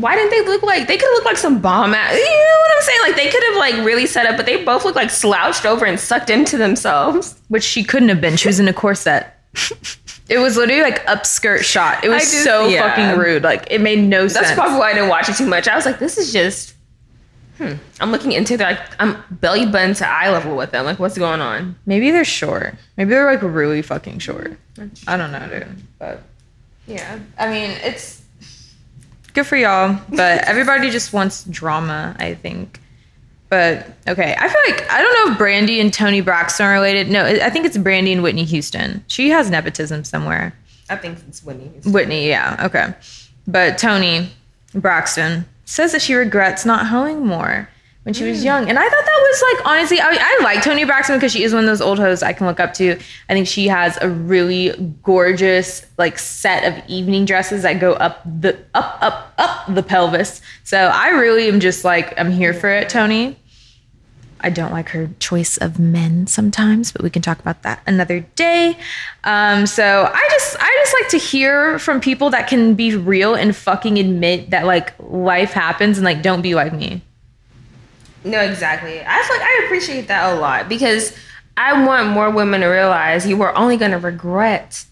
Why 0.00 0.14
didn't 0.16 0.30
they 0.30 0.42
look 0.50 0.62
like 0.62 0.86
they 0.88 0.96
could 0.96 1.10
look 1.14 1.24
like 1.24 1.36
some 1.36 1.60
bomb 1.60 1.94
ass? 1.94 2.12
You 2.14 2.24
know 2.24 2.56
what 2.60 2.76
I'm 2.76 2.82
saying? 2.82 3.00
Like 3.02 3.16
they 3.16 3.30
could 3.30 3.42
have 3.44 3.56
like 3.56 3.74
really 3.86 4.06
set 4.06 4.26
up, 4.26 4.36
but 4.36 4.46
they 4.46 4.62
both 4.64 4.84
look 4.84 4.94
like 4.96 5.10
slouched 5.10 5.64
over 5.66 5.84
and 5.86 5.98
sucked 5.98 6.30
into 6.30 6.56
themselves. 6.56 7.40
Which 7.48 7.64
she 7.64 7.82
couldn't 7.84 8.08
have 8.10 8.20
been. 8.20 8.36
She 8.36 8.48
was 8.48 8.60
in 8.60 8.68
a 8.68 8.72
corset. 8.72 9.32
It 10.28 10.38
was 10.38 10.56
literally 10.56 10.82
like 10.82 11.06
upskirt 11.06 11.62
shot. 11.62 12.02
It 12.04 12.08
was 12.08 12.22
just- 12.22 12.42
so 12.42 12.66
yeah. 12.66 12.88
fucking 12.88 13.16
rude. 13.20 13.44
Like 13.44 13.68
it 13.70 13.80
made 13.80 14.00
no 14.00 14.22
That's 14.22 14.34
sense. 14.34 14.46
That's 14.48 14.58
probably 14.58 14.78
why 14.78 14.90
I 14.90 14.94
didn't 14.94 15.08
watch 15.08 15.28
it 15.28 15.36
too 15.36 15.46
much. 15.46 15.68
I 15.68 15.76
was 15.76 15.86
like, 15.86 15.98
this 16.00 16.18
is 16.18 16.32
just. 16.32 16.74
Hmm. 17.58 17.74
I'm 18.00 18.10
looking 18.10 18.32
into 18.32 18.56
their 18.56 18.70
like 18.72 18.80
I'm 19.00 19.22
belly 19.30 19.64
button 19.66 19.94
to 19.94 20.06
eye 20.08 20.30
level 20.30 20.56
with 20.56 20.72
them. 20.72 20.84
Like, 20.84 20.98
what's 20.98 21.16
going 21.16 21.40
on? 21.40 21.76
Maybe 21.86 22.10
they're 22.10 22.24
short. 22.24 22.74
Maybe 22.96 23.10
they're 23.10 23.30
like 23.32 23.40
really 23.42 23.82
fucking 23.82 24.18
short. 24.18 24.58
I 25.06 25.16
don't 25.16 25.30
know, 25.30 25.48
dude. 25.48 25.68
But 26.00 26.22
Yeah. 26.88 27.20
I 27.38 27.48
mean, 27.48 27.70
it's 27.82 28.22
good 29.36 29.46
for 29.46 29.56
y'all, 29.56 29.96
but 30.08 30.42
everybody 30.48 30.90
just 30.90 31.12
wants 31.12 31.44
drama, 31.44 32.16
I 32.18 32.34
think. 32.34 32.80
But 33.50 33.86
okay, 34.08 34.34
I 34.36 34.48
feel 34.48 34.74
like 34.74 34.90
I 34.90 35.00
don't 35.00 35.12
know 35.26 35.32
if 35.32 35.38
Brandy 35.38 35.78
and 35.78 35.92
Toni 35.92 36.22
Braxton 36.22 36.66
are 36.66 36.72
related. 36.72 37.10
No, 37.10 37.24
I 37.24 37.50
think 37.50 37.66
it's 37.66 37.76
Brandy 37.76 38.12
and 38.12 38.22
Whitney 38.22 38.44
Houston. 38.44 39.04
She 39.06 39.28
has 39.28 39.50
nepotism 39.50 40.04
somewhere. 40.04 40.54
I 40.88 40.96
think 40.96 41.18
it's 41.28 41.44
Whitney. 41.44 41.70
Whitney, 41.84 42.28
yeah, 42.28 42.56
okay. 42.64 42.94
But 43.46 43.78
Toni 43.78 44.30
Braxton 44.74 45.44
says 45.66 45.92
that 45.92 46.00
she 46.02 46.14
regrets 46.14 46.64
not 46.64 46.86
hoeing 46.86 47.24
more 47.24 47.68
when 48.06 48.14
she 48.14 48.22
was 48.22 48.44
young. 48.44 48.68
And 48.68 48.78
I 48.78 48.88
thought 48.88 49.04
that 49.04 49.18
was 49.20 49.42
like, 49.42 49.66
honestly, 49.66 49.98
I, 49.98 50.16
I 50.20 50.44
like 50.44 50.62
Toni 50.62 50.84
Braxton 50.84 51.16
because 51.16 51.32
she 51.32 51.42
is 51.42 51.52
one 51.52 51.64
of 51.64 51.66
those 51.66 51.80
old 51.80 51.98
hosts 51.98 52.22
I 52.22 52.32
can 52.32 52.46
look 52.46 52.60
up 52.60 52.72
to. 52.74 52.92
I 53.28 53.32
think 53.32 53.48
she 53.48 53.66
has 53.66 53.98
a 54.00 54.08
really 54.08 54.70
gorgeous 55.02 55.84
like 55.98 56.16
set 56.16 56.62
of 56.72 56.88
evening 56.88 57.24
dresses 57.24 57.64
that 57.64 57.80
go 57.80 57.94
up 57.94 58.22
the 58.24 58.56
up 58.74 58.98
up 59.00 59.34
up 59.38 59.74
the 59.74 59.82
pelvis. 59.82 60.40
So 60.62 60.78
I 60.78 61.08
really 61.08 61.48
am 61.48 61.58
just 61.58 61.84
like 61.84 62.16
I'm 62.16 62.30
here 62.30 62.54
for 62.54 62.68
it, 62.68 62.88
Toni. 62.88 63.36
I 64.38 64.50
don't 64.50 64.70
like 64.70 64.90
her 64.90 65.10
choice 65.18 65.56
of 65.56 65.80
men 65.80 66.28
sometimes, 66.28 66.92
but 66.92 67.02
we 67.02 67.10
can 67.10 67.22
talk 67.22 67.40
about 67.40 67.64
that 67.64 67.80
another 67.88 68.20
day. 68.20 68.78
Um, 69.24 69.66
so 69.66 70.08
I 70.14 70.28
just 70.30 70.56
I 70.60 70.78
just 70.84 70.94
like 71.00 71.08
to 71.10 71.18
hear 71.18 71.80
from 71.80 72.00
people 72.00 72.30
that 72.30 72.46
can 72.46 72.74
be 72.74 72.94
real 72.94 73.34
and 73.34 73.56
fucking 73.56 73.98
admit 73.98 74.50
that 74.50 74.64
like 74.64 74.94
life 75.00 75.52
happens 75.54 75.98
and 75.98 76.04
like 76.04 76.22
don't 76.22 76.42
be 76.42 76.54
like 76.54 76.72
me. 76.72 77.02
No, 78.26 78.40
exactly. 78.40 79.00
I 79.00 79.22
feel 79.22 79.36
like 79.36 79.46
I 79.46 79.62
appreciate 79.64 80.08
that 80.08 80.32
a 80.32 80.40
lot 80.40 80.68
because 80.68 81.16
I 81.56 81.86
want 81.86 82.08
more 82.10 82.30
women 82.30 82.60
to 82.60 82.66
realize 82.66 83.26
you 83.26 83.36
were 83.36 83.56
only 83.56 83.76
gonna 83.76 83.98
regret 83.98 84.84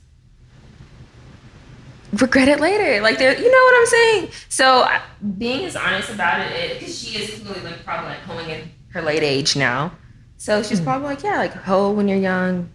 regret 2.12 2.48
it 2.48 2.60
later. 2.60 3.02
Like 3.02 3.18
there, 3.18 3.36
you 3.36 3.50
know 3.50 3.64
what 3.64 3.80
I'm 3.80 3.86
saying? 3.86 4.28
So 4.48 4.88
being 5.36 5.64
as 5.64 5.76
honest 5.76 6.10
about 6.10 6.40
it, 6.40 6.78
because 6.78 6.98
she 6.98 7.18
is 7.18 7.40
clearly 7.40 7.62
like 7.62 7.84
probably 7.84 8.10
like 8.10 8.20
hoeing 8.20 8.48
in 8.50 8.70
her 8.90 9.02
late 9.02 9.22
age 9.22 9.56
now. 9.56 9.92
So 10.36 10.62
she's 10.62 10.78
hmm. 10.78 10.84
probably 10.84 11.08
like, 11.08 11.22
yeah, 11.22 11.38
like 11.38 11.52
hoe 11.52 11.90
when 11.90 12.08
you're 12.08 12.18
young. 12.18 12.70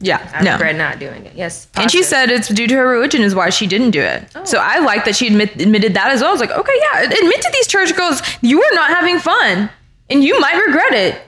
Yeah, 0.00 0.30
I 0.34 0.42
no. 0.42 0.52
regret 0.52 0.76
not 0.76 0.98
doing 0.98 1.24
it. 1.24 1.34
Yes. 1.34 1.66
And 1.76 1.90
she 1.90 2.02
said 2.02 2.30
it's 2.30 2.48
due 2.48 2.66
to 2.66 2.74
her 2.74 2.86
religion 2.86 3.22
is 3.22 3.34
why 3.34 3.48
she 3.50 3.66
didn't 3.66 3.92
do 3.92 4.00
it. 4.02 4.24
Oh. 4.34 4.44
So 4.44 4.58
I 4.58 4.80
like 4.80 5.04
that 5.06 5.16
she 5.16 5.28
admit, 5.28 5.58
admitted 5.60 5.94
that 5.94 6.10
as 6.10 6.20
well. 6.20 6.28
I 6.28 6.32
was 6.32 6.40
like, 6.40 6.50
okay, 6.50 6.72
yeah, 6.92 7.02
admit 7.04 7.40
to 7.42 7.50
these 7.54 7.66
church 7.66 7.96
girls 7.96 8.20
you 8.42 8.60
are 8.62 8.74
not 8.74 8.90
having 8.90 9.18
fun 9.18 9.70
and 10.10 10.22
you 10.22 10.38
might 10.40 10.56
regret 10.66 10.92
it. 10.92 11.22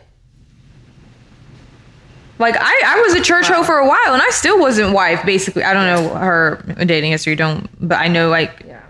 Like 2.38 2.56
I, 2.58 2.82
I 2.84 3.00
was 3.00 3.14
a 3.14 3.22
church 3.22 3.46
hoe 3.48 3.62
for 3.64 3.78
a 3.78 3.86
while 3.88 4.12
and 4.12 4.20
I 4.22 4.28
still 4.30 4.58
wasn't 4.58 4.92
wife. 4.92 5.24
Basically, 5.24 5.62
I 5.62 5.72
don't 5.72 5.86
know 5.86 6.14
her 6.16 6.62
dating 6.84 7.10
history. 7.12 7.34
Don't, 7.34 7.68
but 7.86 7.96
I 7.96 8.08
know 8.08 8.28
like 8.28 8.62
Yeah. 8.66 8.82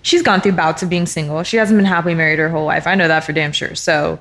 she's 0.00 0.22
gone 0.22 0.40
through 0.40 0.52
bouts 0.52 0.82
of 0.82 0.88
being 0.88 1.04
single. 1.04 1.42
She 1.42 1.58
hasn't 1.58 1.76
been 1.76 1.84
happily 1.84 2.14
married 2.14 2.38
her 2.38 2.48
whole 2.48 2.64
life. 2.64 2.86
I 2.86 2.94
know 2.94 3.08
that 3.08 3.24
for 3.24 3.32
damn 3.34 3.52
sure. 3.52 3.74
So 3.74 4.18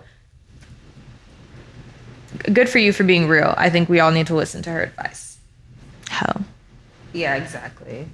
good 2.53 2.69
for 2.69 2.77
you 2.79 2.93
for 2.93 3.03
being 3.03 3.27
real. 3.27 3.53
I 3.57 3.69
think 3.69 3.89
we 3.89 3.99
all 3.99 4.11
need 4.11 4.27
to 4.27 4.35
listen 4.35 4.61
to 4.63 4.69
her 4.71 4.83
advice. 4.83 5.37
Hell, 6.09 6.43
Yeah, 7.13 7.35
exactly. 7.35 8.07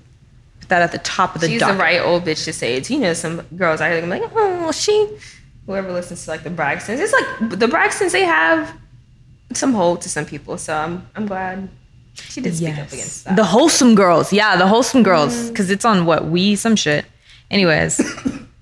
put 0.59 0.69
that 0.69 0.81
at 0.81 0.91
the 0.91 0.99
top 0.99 1.35
of 1.35 1.41
the 1.41 1.47
She's 1.47 1.59
docket. 1.59 1.77
the 1.77 1.81
right 1.83 1.99
old 2.01 2.23
bitch 2.23 2.43
to 2.45 2.53
say 2.53 2.75
it. 2.75 2.89
You 2.89 2.99
know, 2.99 3.13
some 3.13 3.41
girls 3.55 3.81
I 3.81 3.89
am 3.89 4.09
like, 4.09 4.23
oh, 4.35 4.71
she. 4.71 5.17
Whoever 5.65 5.91
listens 5.91 6.23
to 6.25 6.31
like 6.31 6.43
the 6.43 6.49
Braxtons, 6.49 6.99
it's 6.99 7.11
like 7.11 7.59
the 7.59 7.67
Braxtons. 7.67 8.11
They 8.13 8.23
have 8.23 8.73
some 9.53 9.73
hold 9.73 10.01
to 10.03 10.09
some 10.09 10.25
people, 10.25 10.57
so 10.57 10.73
I'm 10.73 11.05
I'm 11.15 11.25
glad 11.25 11.67
she 12.13 12.39
did 12.39 12.55
speak 12.55 12.77
up 12.77 12.87
against 12.91 13.25
that. 13.25 13.35
The 13.35 13.43
wholesome 13.43 13.93
girls. 13.93 14.31
Yeah, 14.31 14.55
the 14.55 14.65
wholesome 14.67 15.03
girls. 15.03 15.35
Mm-hmm. 15.35 15.47
Because 15.49 15.69
it's 15.69 15.83
on 15.83 16.05
what? 16.05 16.25
We, 16.27 16.55
some 16.55 16.77
shit. 16.77 17.05
Anyways. 17.51 17.99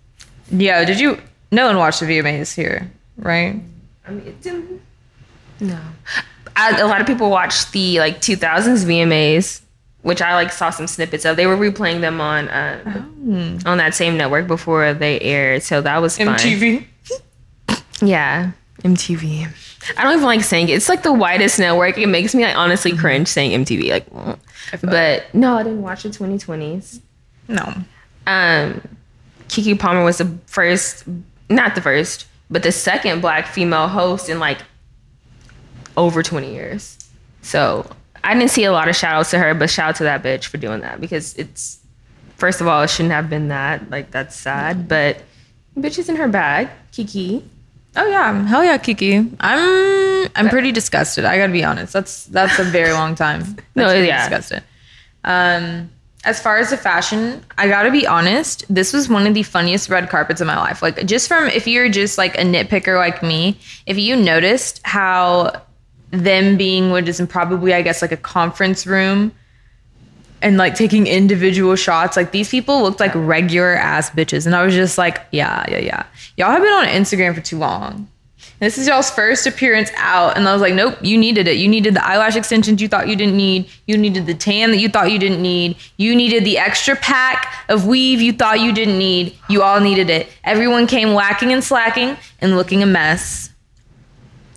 yeah, 0.52 0.84
did 0.84 1.00
you? 1.00 1.22
No 1.52 1.68
one 1.68 1.78
watched 1.78 2.00
the 2.00 2.08
VMAs 2.08 2.56
here, 2.56 2.90
right? 3.18 3.62
I 4.08 4.12
mean, 4.12 4.26
it 4.28 4.42
didn't, 4.42 4.82
no. 5.60 5.80
I, 6.56 6.80
a 6.80 6.88
lot 6.88 7.02
of 7.02 7.08
people 7.08 7.30
watched 7.30 7.72
the 7.74 8.00
like 8.00 8.22
2000s 8.22 8.86
VMAs, 8.86 9.62
which 10.04 10.22
I 10.22 10.36
like 10.36 10.52
saw 10.52 10.70
some 10.70 10.88
snippets 10.88 11.26
of. 11.26 11.36
They 11.36 11.48
were 11.48 11.58
replaying 11.58 12.02
them 12.02 12.22
on 12.22 12.48
uh, 12.48 13.06
on 13.66 13.78
that 13.78 13.94
same 13.94 14.18
network 14.18 14.48
before 14.48 14.94
they 14.94 15.20
aired, 15.20 15.64
so 15.64 15.82
that 15.82 15.98
was 16.02 16.18
fun. 16.18 16.38
Yeah, 18.02 18.52
MTV. 18.84 19.48
I 19.98 20.04
don't 20.04 20.14
even 20.14 20.26
like 20.26 20.44
saying 20.44 20.70
it. 20.70 20.74
It's 20.74 20.90
like 20.90 21.04
the 21.04 21.14
widest 21.14 21.60
network. 21.60 21.98
It 21.98 22.08
makes 22.08 22.34
me 22.34 22.44
like 22.44 22.56
honestly 22.56 22.96
cringe 22.96 23.28
saying 23.28 23.66
MTV. 23.66 23.90
Like, 23.90 24.40
but 24.82 25.34
no, 25.34 25.58
I 25.58 25.64
didn't 25.64 25.82
watch 25.82 26.04
the 26.04 26.10
2020s. 26.10 27.02
No. 27.48 27.64
Um, 28.28 28.82
Keke 29.48 29.78
Palmer 29.80 30.04
was 30.04 30.18
the 30.18 30.38
first, 30.48 31.06
not 31.50 31.76
the 31.76 31.82
first, 31.82 32.26
but 32.50 32.64
the 32.64 32.72
second 32.72 33.22
black 33.22 33.48
female 33.48 33.88
host 33.88 34.30
in 34.30 34.40
like 34.40 34.60
over 35.98 36.22
20 36.24 36.54
years. 36.54 36.98
So 37.42 37.90
I 38.24 38.34
didn't 38.34 38.50
see 38.52 38.64
a 38.64 38.72
lot 38.72 38.88
of 38.88 38.96
shout 38.96 39.14
outs 39.16 39.32
to 39.32 39.40
her, 39.40 39.54
but 39.54 39.70
shout 39.70 39.90
out 39.90 39.96
to 39.98 40.04
that 40.04 40.24
bitch 40.24 40.46
for 40.46 40.58
doing 40.58 40.82
that 40.82 41.00
because 41.00 41.36
it's, 41.36 41.80
first 42.38 42.62
of 42.62 42.68
all, 42.68 42.82
it 42.84 42.90
shouldn't 42.90 43.14
have 43.14 43.30
been 43.30 43.50
that. 43.50 43.90
Like, 43.90 44.12
that's 44.12 44.36
sad, 44.36 44.88
but 44.88 45.18
bitch 45.78 46.00
is 46.00 46.10
in 46.10 46.16
her 46.16 46.28
bag. 46.28 46.70
Keke. 46.92 47.44
Oh 47.98 48.08
yeah, 48.10 48.46
hell 48.48 48.64
yeah, 48.64 48.78
Keke. 48.78 49.34
I'm 49.40 50.30
I'm 50.36 50.50
pretty 50.50 50.74
disgusted. 50.74 51.24
I 51.24 51.38
gotta 51.38 51.54
be 51.54 51.64
honest. 51.64 51.94
That's 51.94 52.26
that's 52.26 52.60
a 52.60 52.64
very 52.66 52.92
long 52.92 53.16
time. 53.16 53.42
That's 53.56 53.76
No, 53.76 53.94
yeah. 53.94 54.20
disgusted. 54.28 54.64
Um, 55.24 55.90
as 56.26 56.42
far 56.42 56.58
as 56.58 56.72
the 56.72 56.78
fashion, 56.78 57.46
I 57.58 57.70
gotta 57.70 57.92
be 57.92 58.06
honest. 58.06 58.66
This 58.70 58.92
was 58.92 59.08
one 59.08 59.26
of 59.28 59.34
the 59.34 59.44
funniest 59.44 59.90
red 59.90 60.10
carpets 60.10 60.42
of 60.42 60.48
my 60.48 60.58
life. 60.58 60.82
Like 60.82 61.06
just 61.06 61.30
from 61.30 61.48
if 61.48 61.68
you're 61.68 61.88
just 61.88 62.18
like 62.18 62.36
a 62.36 62.42
nitpicker 62.42 62.98
like 62.98 63.24
me, 63.24 63.58
if 63.86 63.98
you 63.98 64.18
noticed 64.18 64.82
how 64.84 65.62
them 66.24 66.58
being 66.58 66.92
what 66.92 67.08
is 67.08 67.20
in 67.20 67.28
probably 67.28 67.74
I 67.74 67.82
guess 67.82 68.02
like 68.02 68.12
a 68.12 68.18
conference 68.18 68.88
room 68.88 69.32
and 70.42 70.58
like 70.58 70.76
taking 70.76 71.08
individual 71.08 71.76
shots. 71.76 72.16
Like 72.16 72.32
these 72.32 72.50
people 72.50 72.84
looked 72.84 73.00
like 73.00 73.12
regular 73.16 73.74
ass 73.74 74.12
bitches. 74.12 74.46
And 74.46 74.56
I 74.56 74.64
was 74.64 74.76
just 74.76 74.98
like, 74.98 75.22
yeah, 75.32 75.66
yeah, 75.70 75.80
yeah. 75.80 76.06
Y'all 76.38 76.52
have 76.52 76.62
been 76.62 76.72
on 76.72 76.86
Instagram 76.86 77.34
for 77.34 77.42
too 77.42 77.58
long. 77.58 78.08
And 78.62 78.68
this 78.68 78.78
is 78.78 78.88
y'all's 78.88 79.10
first 79.10 79.48
appearance 79.48 79.90
out. 79.98 80.38
And 80.38 80.48
I 80.48 80.54
was 80.54 80.62
like, 80.62 80.76
nope, 80.76 80.98
you 81.02 81.18
needed 81.18 81.48
it. 81.48 81.58
You 81.58 81.68
needed 81.68 81.96
the 81.96 82.06
eyelash 82.06 82.36
extensions 82.36 82.82
you 82.82 82.88
thought 82.88 83.08
you 83.08 83.16
didn't 83.16 83.36
need. 83.36 83.70
You 83.88 83.98
needed 83.98 84.28
the 84.28 84.36
tan 84.36 84.72
that 84.72 84.78
you 84.78 84.88
thought 84.88 85.12
you 85.12 85.20
didn't 85.20 85.42
need. 85.42 85.78
You 85.98 86.16
needed 86.16 86.46
the 86.46 86.60
extra 86.60 86.96
pack 86.96 87.52
of 87.68 87.88
weave 87.88 88.22
you 88.22 88.32
thought 88.32 88.60
you 88.60 88.72
didn't 88.72 89.00
need. 89.00 89.36
You 89.50 89.64
all 89.64 89.80
needed 89.80 90.10
it. 90.10 90.30
Everyone 90.44 90.86
came 90.86 91.10
lacking 91.10 91.52
and 91.52 91.64
slacking 91.64 92.18
and 92.40 92.56
looking 92.56 92.84
a 92.84 92.86
mess. 92.86 93.50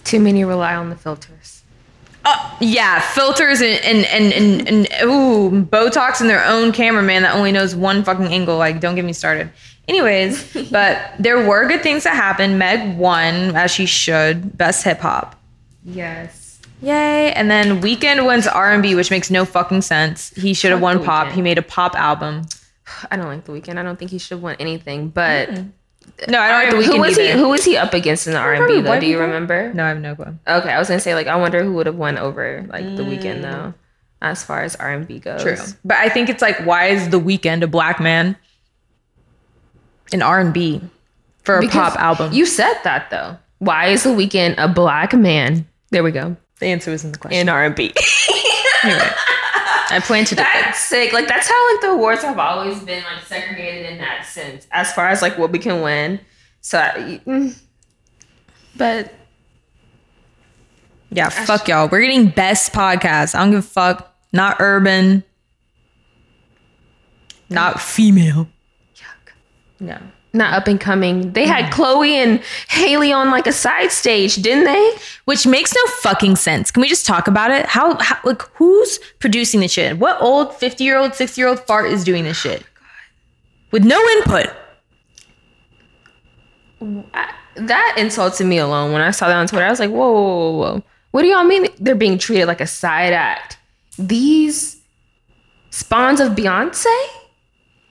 Too 0.08 0.20
many 0.20 0.44
rely 0.44 0.74
on 0.74 0.88
the 0.88 0.96
filters. 0.96 1.62
Uh, 2.24 2.56
yeah, 2.60 3.00
filters 3.00 3.60
and 3.60 3.82
and 3.84 4.04
and 4.06 4.32
and, 4.32 4.68
and 4.68 4.88
ooh, 5.04 5.64
Botox 5.64 6.20
and 6.20 6.28
their 6.28 6.44
own 6.44 6.72
cameraman 6.72 7.22
that 7.22 7.34
only 7.34 7.52
knows 7.52 7.76
one 7.76 8.02
fucking 8.02 8.26
angle. 8.26 8.56
Like, 8.56 8.80
don't 8.80 8.94
get 8.94 9.04
me 9.04 9.12
started. 9.12 9.50
Anyways, 9.86 10.68
but 10.70 11.12
there 11.18 11.46
were 11.46 11.66
good 11.68 11.82
things 11.82 12.04
that 12.04 12.14
happened. 12.14 12.58
Meg 12.58 12.96
won 12.96 13.54
as 13.54 13.70
she 13.70 13.86
should, 13.86 14.56
best 14.56 14.84
hip 14.84 15.00
hop. 15.00 15.38
Yes. 15.84 16.58
Yay! 16.80 17.32
And 17.32 17.50
then 17.50 17.80
Weeknd 17.80 18.26
wins 18.26 18.46
R 18.46 18.72
and 18.72 18.82
B, 18.82 18.94
which 18.94 19.10
makes 19.10 19.30
no 19.30 19.44
fucking 19.44 19.82
sense. 19.82 20.30
He 20.30 20.54
should 20.54 20.70
have 20.70 20.80
won 20.80 21.04
pop. 21.04 21.28
Weeknd. 21.28 21.32
He 21.32 21.42
made 21.42 21.58
a 21.58 21.62
pop 21.62 21.94
album. 21.96 22.46
I 23.10 23.16
don't 23.16 23.26
like 23.26 23.44
the 23.44 23.52
Weeknd. 23.52 23.78
I 23.78 23.82
don't 23.82 23.98
think 23.98 24.10
he 24.10 24.18
should 24.18 24.36
have 24.36 24.42
won 24.42 24.56
anything. 24.58 25.08
But 25.08 25.50
No, 26.28 26.38
I 26.38 26.48
don't 26.48 26.60
like 26.62 26.86
the 26.86 26.92
who 26.92 26.98
Weeknd 26.98 27.00
was 27.00 27.16
he? 27.16 27.30
Who 27.30 27.48
was 27.48 27.64
he 27.64 27.76
up 27.76 27.94
against 27.94 28.26
in 28.26 28.32
the 28.34 28.38
R 28.38 28.54
and 28.54 28.66
B 28.66 28.80
though? 28.80 28.98
Do 29.00 29.06
you 29.06 29.18
remember? 29.18 29.72
no, 29.72 29.84
I 29.84 29.88
have 29.88 30.00
no 30.00 30.14
clue. 30.14 30.36
Okay, 30.46 30.70
I 30.70 30.78
was 30.78 30.88
gonna 30.88 31.00
say 31.00 31.14
like 31.14 31.26
I 31.26 31.36
wonder 31.36 31.62
who 31.62 31.74
would 31.74 31.86
have 31.86 31.96
won 31.96 32.18
over 32.18 32.66
like 32.68 32.84
the 32.96 33.02
Weeknd 33.02 33.42
though, 33.42 33.74
as 34.22 34.42
far 34.44 34.62
as 34.62 34.76
R 34.76 34.90
and 34.92 35.06
B 35.06 35.18
goes. 35.18 35.42
True, 35.42 35.56
but 35.84 35.96
I 35.98 36.08
think 36.08 36.28
it's 36.28 36.42
like, 36.42 36.58
why 36.66 36.86
is 36.86 37.08
the 37.10 37.20
Weeknd 37.20 37.62
a 37.62 37.66
black 37.66 38.00
man 38.00 38.36
in 40.12 40.22
R 40.22 40.40
and 40.40 40.52
B 40.52 40.80
for 41.44 41.58
a 41.58 41.60
Because 41.60 41.94
pop 41.94 42.00
album? 42.00 42.32
You 42.32 42.46
said 42.46 42.74
that 42.84 43.10
though. 43.10 43.36
Why 43.58 43.88
is 43.88 44.04
the 44.04 44.10
Weeknd 44.10 44.54
a 44.58 44.68
black 44.68 45.12
man? 45.14 45.66
There 45.90 46.02
we 46.02 46.12
go. 46.12 46.36
the 46.60 46.66
answer 46.66 46.90
was 46.90 47.04
in 47.04 47.12
the 47.12 47.18
question. 47.18 47.40
In 47.40 47.48
R 47.48 47.64
and 47.64 47.74
B. 47.74 47.92
I 49.90 50.00
planted 50.00 50.34
it. 50.38 50.42
That's 50.54 50.78
sick. 50.80 51.12
Like 51.12 51.28
that's 51.28 51.48
how 51.48 51.72
like 51.72 51.80
the 51.82 51.90
awards 51.90 52.22
have 52.22 52.38
always 52.38 52.80
been 52.82 53.02
like 53.04 53.24
segregated 53.24 53.86
in 53.92 53.98
that 53.98 54.26
sense, 54.26 54.66
as 54.70 54.92
far 54.92 55.08
as 55.08 55.22
like 55.22 55.38
what 55.38 55.50
we 55.50 55.58
can 55.58 55.80
win. 55.82 56.20
So, 56.60 56.78
I- 56.78 57.20
mm. 57.26 57.58
but 58.76 59.12
Yeah, 61.10 61.28
fuck 61.30 61.68
y'all. 61.68 61.88
We're 61.88 62.02
getting 62.02 62.28
best 62.28 62.72
podcast. 62.72 63.34
I 63.34 63.38
don't 63.40 63.50
give 63.52 63.60
a 63.60 63.62
fuck. 63.62 64.14
Not 64.32 64.56
urban. 64.60 65.24
Not 67.48 67.80
female. 67.80 68.48
Yuck. 68.96 69.32
No. 69.80 69.98
Not 70.34 70.52
up 70.52 70.66
and 70.68 70.78
coming. 70.78 71.32
They 71.32 71.46
had 71.46 71.72
Chloe 71.72 72.14
and 72.14 72.42
Halle 72.68 73.12
on 73.12 73.30
like 73.30 73.46
a 73.46 73.52
side 73.52 73.90
stage, 73.90 74.36
didn't 74.36 74.64
they? 74.64 74.92
Which 75.24 75.46
makes 75.46 75.74
no 75.74 75.80
fucking 76.00 76.36
sense. 76.36 76.70
Can 76.70 76.82
we 76.82 76.88
just 76.88 77.06
talk 77.06 77.28
about 77.28 77.50
it? 77.50 77.64
How, 77.66 77.96
how 77.98 78.18
like 78.24 78.42
who's 78.54 78.98
producing 79.20 79.60
this 79.60 79.72
shit? 79.72 79.98
What 79.98 80.20
old 80.20 80.54
50 80.54 80.84
year 80.84 80.98
old, 80.98 81.14
60 81.14 81.40
year 81.40 81.48
old 81.48 81.60
fart 81.60 81.90
is 81.90 82.04
doing 82.04 82.24
this 82.24 82.36
shit? 82.36 82.62
With 83.70 83.84
no 83.84 84.00
input. 84.08 84.46
I, 87.14 87.32
that 87.56 87.96
insulted 87.98 88.46
me 88.46 88.58
alone 88.58 88.92
when 88.92 89.02
I 89.02 89.10
saw 89.10 89.28
that 89.28 89.36
on 89.36 89.46
Twitter. 89.46 89.66
I 89.66 89.70
was 89.70 89.80
like, 89.80 89.90
whoa, 89.90 90.12
whoa, 90.12 90.22
whoa, 90.22 90.58
whoa. 90.58 90.82
What 91.10 91.22
do 91.22 91.28
y'all 91.28 91.44
mean 91.44 91.68
they're 91.78 91.94
being 91.94 92.18
treated 92.18 92.46
like 92.46 92.60
a 92.60 92.66
side 92.66 93.12
act? 93.12 93.58
These 93.98 94.80
spawns 95.70 96.20
of 96.20 96.32
Beyonce? 96.32 96.86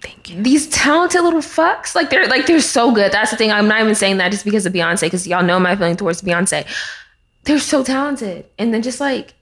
Thank 0.07 0.29
you. 0.29 0.41
These 0.41 0.69
talented 0.69 1.21
little 1.21 1.41
fucks, 1.41 1.95
like 1.95 2.09
they're 2.09 2.27
like 2.27 2.45
they're 2.45 2.61
so 2.61 2.93
good. 2.93 3.11
That's 3.11 3.31
the 3.31 3.37
thing. 3.37 3.51
I'm 3.51 3.67
not 3.67 3.81
even 3.81 3.93
saying 3.93 4.17
that 4.17 4.31
just 4.31 4.45
because 4.45 4.65
of 4.65 4.71
Beyonce, 4.71 5.01
because 5.01 5.27
y'all 5.27 5.43
know 5.43 5.59
my 5.59 5.75
feeling 5.75 5.97
towards 5.97 6.21
Beyonce. 6.21 6.65
They're 7.43 7.59
so 7.59 7.83
talented, 7.83 8.45
and 8.57 8.73
then 8.73 8.81
just 8.81 9.01
like 9.01 9.33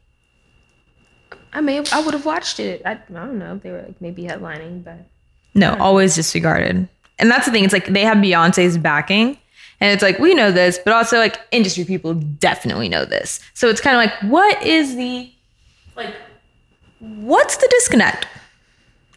I 1.54 1.62
may 1.62 1.76
have, 1.76 1.92
I 1.94 2.04
would 2.04 2.14
have 2.14 2.26
watched 2.26 2.60
it. 2.60 2.82
I, 2.86 2.92
I 2.92 2.98
don't 3.08 3.40
know 3.40 3.56
if 3.56 3.64
they 3.64 3.72
were 3.72 3.82
like 3.82 4.02
maybe 4.02 4.24
headlining, 4.24 4.84
but 4.84 5.08
No, 5.54 5.76
always 5.80 6.16
disregarded. 6.16 6.90
And 7.18 7.32
that's 7.32 7.46
the 7.46 7.52
thing. 7.52 7.64
It's 7.64 7.72
like 7.74 7.88
they 7.88 8.02
have 8.02 8.18
Beyonce's 8.18 8.78
backing. 8.78 9.38
And 9.80 9.92
it's 9.92 10.04
like, 10.04 10.20
we 10.20 10.34
know 10.34 10.52
this, 10.52 10.80
but 10.84 10.94
also 10.94 11.18
like 11.18 11.40
industry 11.52 11.86
people 11.86 12.14
definitely 12.14 12.90
know 12.90 13.06
this. 13.06 13.40
So 13.54 13.70
it's 13.70 13.82
kind 13.82 13.96
of 13.96 14.00
like, 14.00 14.32
what 14.32 14.62
is 14.64 14.96
the, 14.96 15.32
like, 15.96 16.14
what's 17.00 17.58
the 17.58 17.68
disconnect? 17.72 18.28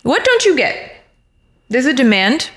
What 0.02 0.24
don't 0.24 0.44
you 0.44 0.56
get? 0.56 0.92
There's 1.68 1.86
a 1.86 1.94
demand. 1.94 2.50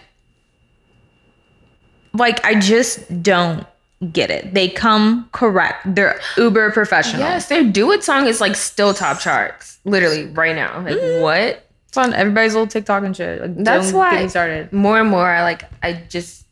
Like, 2.14 2.44
I 2.46 2.60
just 2.60 3.24
don't 3.24 3.66
get 4.12 4.32
it. 4.32 4.54
They 4.54 4.68
come 4.68 5.30
correct. 5.32 5.96
They're 5.96 6.20
uber 6.38 6.72
professional. 6.72 7.22
yes, 7.22 7.48
their 7.48 7.64
"Do 7.64 7.92
It" 7.92 8.04
song 8.04 8.28
is 8.28 8.42
like 8.42 8.56
still 8.56 8.94
top 8.94 9.20
charts, 9.20 9.80
literally 9.86 10.26
right 10.28 10.56
now. 10.56 10.82
Like 10.82 10.96
mm-hmm. 10.96 11.22
what? 11.22 11.68
It's 11.88 11.98
on 11.98 12.14
everybody's 12.14 12.54
little 12.54 12.68
TikTok 12.68 13.04
and 13.04 13.16
shit. 13.16 13.42
Like, 13.42 13.56
That's 13.58 13.92
why 13.92 14.12
get 14.12 14.24
me 14.24 14.30
started. 14.30 14.72
more 14.72 14.98
and 14.98 15.10
more 15.10 15.28
I 15.28 15.44
like 15.44 15.66
I 15.84 15.94
just 16.08 16.46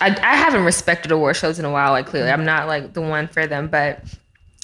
I, 0.00 0.16
I 0.22 0.36
haven't 0.36 0.64
respected 0.64 1.10
award 1.10 1.34
shows 1.34 1.58
in 1.58 1.64
a 1.64 1.72
while 1.72 1.90
like 1.90 2.06
clearly 2.06 2.30
I'm 2.30 2.44
not 2.44 2.68
like 2.68 2.92
the 2.92 3.00
one 3.00 3.26
for 3.26 3.48
them 3.48 3.66
but 3.66 4.00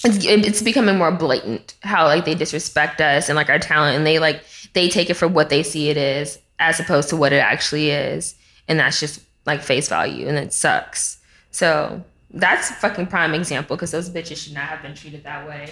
it's, 0.05 0.25
it's 0.25 0.61
becoming 0.61 0.97
more 0.97 1.11
blatant 1.11 1.75
how 1.81 2.05
like 2.05 2.23
they 2.23 2.35
disrespect 2.35 3.01
us 3.01 3.27
and 3.27 3.35
like 3.35 3.49
our 3.49 3.59
talent 3.59 3.97
and 3.97 4.05
they 4.05 4.19
like 4.19 4.43
they 4.71 4.87
take 4.87 5.09
it 5.09 5.15
for 5.15 5.27
what 5.27 5.49
they 5.49 5.61
see 5.61 5.89
it 5.89 5.97
is 5.97 6.39
as 6.63 6.79
opposed 6.79 7.09
to 7.09 7.17
what 7.17 7.33
it 7.33 7.37
actually 7.37 7.89
is 7.91 8.35
and 8.67 8.79
that's 8.79 8.99
just 8.99 9.21
like 9.45 9.61
face 9.61 9.89
value 9.89 10.27
and 10.27 10.37
it 10.37 10.53
sucks 10.53 11.19
so 11.51 12.03
that's 12.31 12.71
a 12.71 12.73
fucking 12.73 13.05
prime 13.07 13.33
example 13.33 13.75
because 13.75 13.91
those 13.91 14.09
bitches 14.09 14.37
should 14.37 14.53
not 14.53 14.63
have 14.63 14.81
been 14.81 14.95
treated 14.95 15.23
that 15.23 15.47
way 15.47 15.69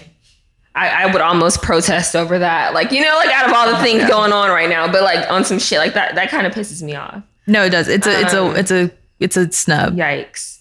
I, 0.74 1.04
I 1.04 1.12
would 1.12 1.20
almost 1.20 1.60
protest 1.62 2.16
over 2.16 2.38
that. 2.38 2.72
Like, 2.72 2.92
you 2.92 3.02
know, 3.02 3.14
like 3.16 3.28
out 3.28 3.46
of 3.46 3.54
all 3.54 3.70
the 3.70 3.82
things 3.82 4.08
going 4.08 4.32
on 4.32 4.48
right 4.48 4.70
now, 4.70 4.90
but 4.90 5.02
like 5.02 5.30
on 5.30 5.44
some 5.44 5.58
shit 5.58 5.78
like 5.78 5.94
that, 5.94 6.14
that 6.14 6.30
kind 6.30 6.46
of 6.46 6.54
pisses 6.54 6.82
me 6.82 6.94
off. 6.94 7.22
No, 7.46 7.64
it 7.64 7.70
does. 7.70 7.88
It's 7.88 8.06
a, 8.06 8.20
it's 8.20 8.32
a, 8.32 8.42
Um, 8.42 8.56
it's 8.56 8.70
a, 8.70 8.90
it's 9.20 9.36
a 9.36 9.52
snub. 9.52 9.96
Yikes. 9.96 10.60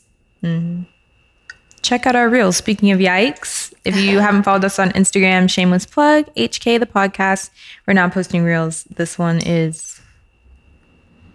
check 1.81 2.05
out 2.05 2.15
our 2.15 2.27
reels. 2.29 2.57
Speaking 2.57 2.91
of 2.91 2.99
yikes, 2.99 3.73
if 3.85 3.95
you 3.95 4.19
haven't 4.27 4.43
followed 4.43 4.65
us 4.65 4.79
on 4.79 4.89
Instagram, 4.91 5.49
shameless 5.49 5.85
plug, 5.85 6.25
HK 6.35 6.79
the 6.79 6.85
podcast. 6.85 7.49
We're 7.87 7.93
now 7.93 8.09
posting 8.09 8.43
reels. 8.43 8.83
This 8.85 9.17
one 9.17 9.39
is 9.45 9.90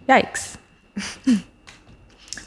yikes. 0.07 0.57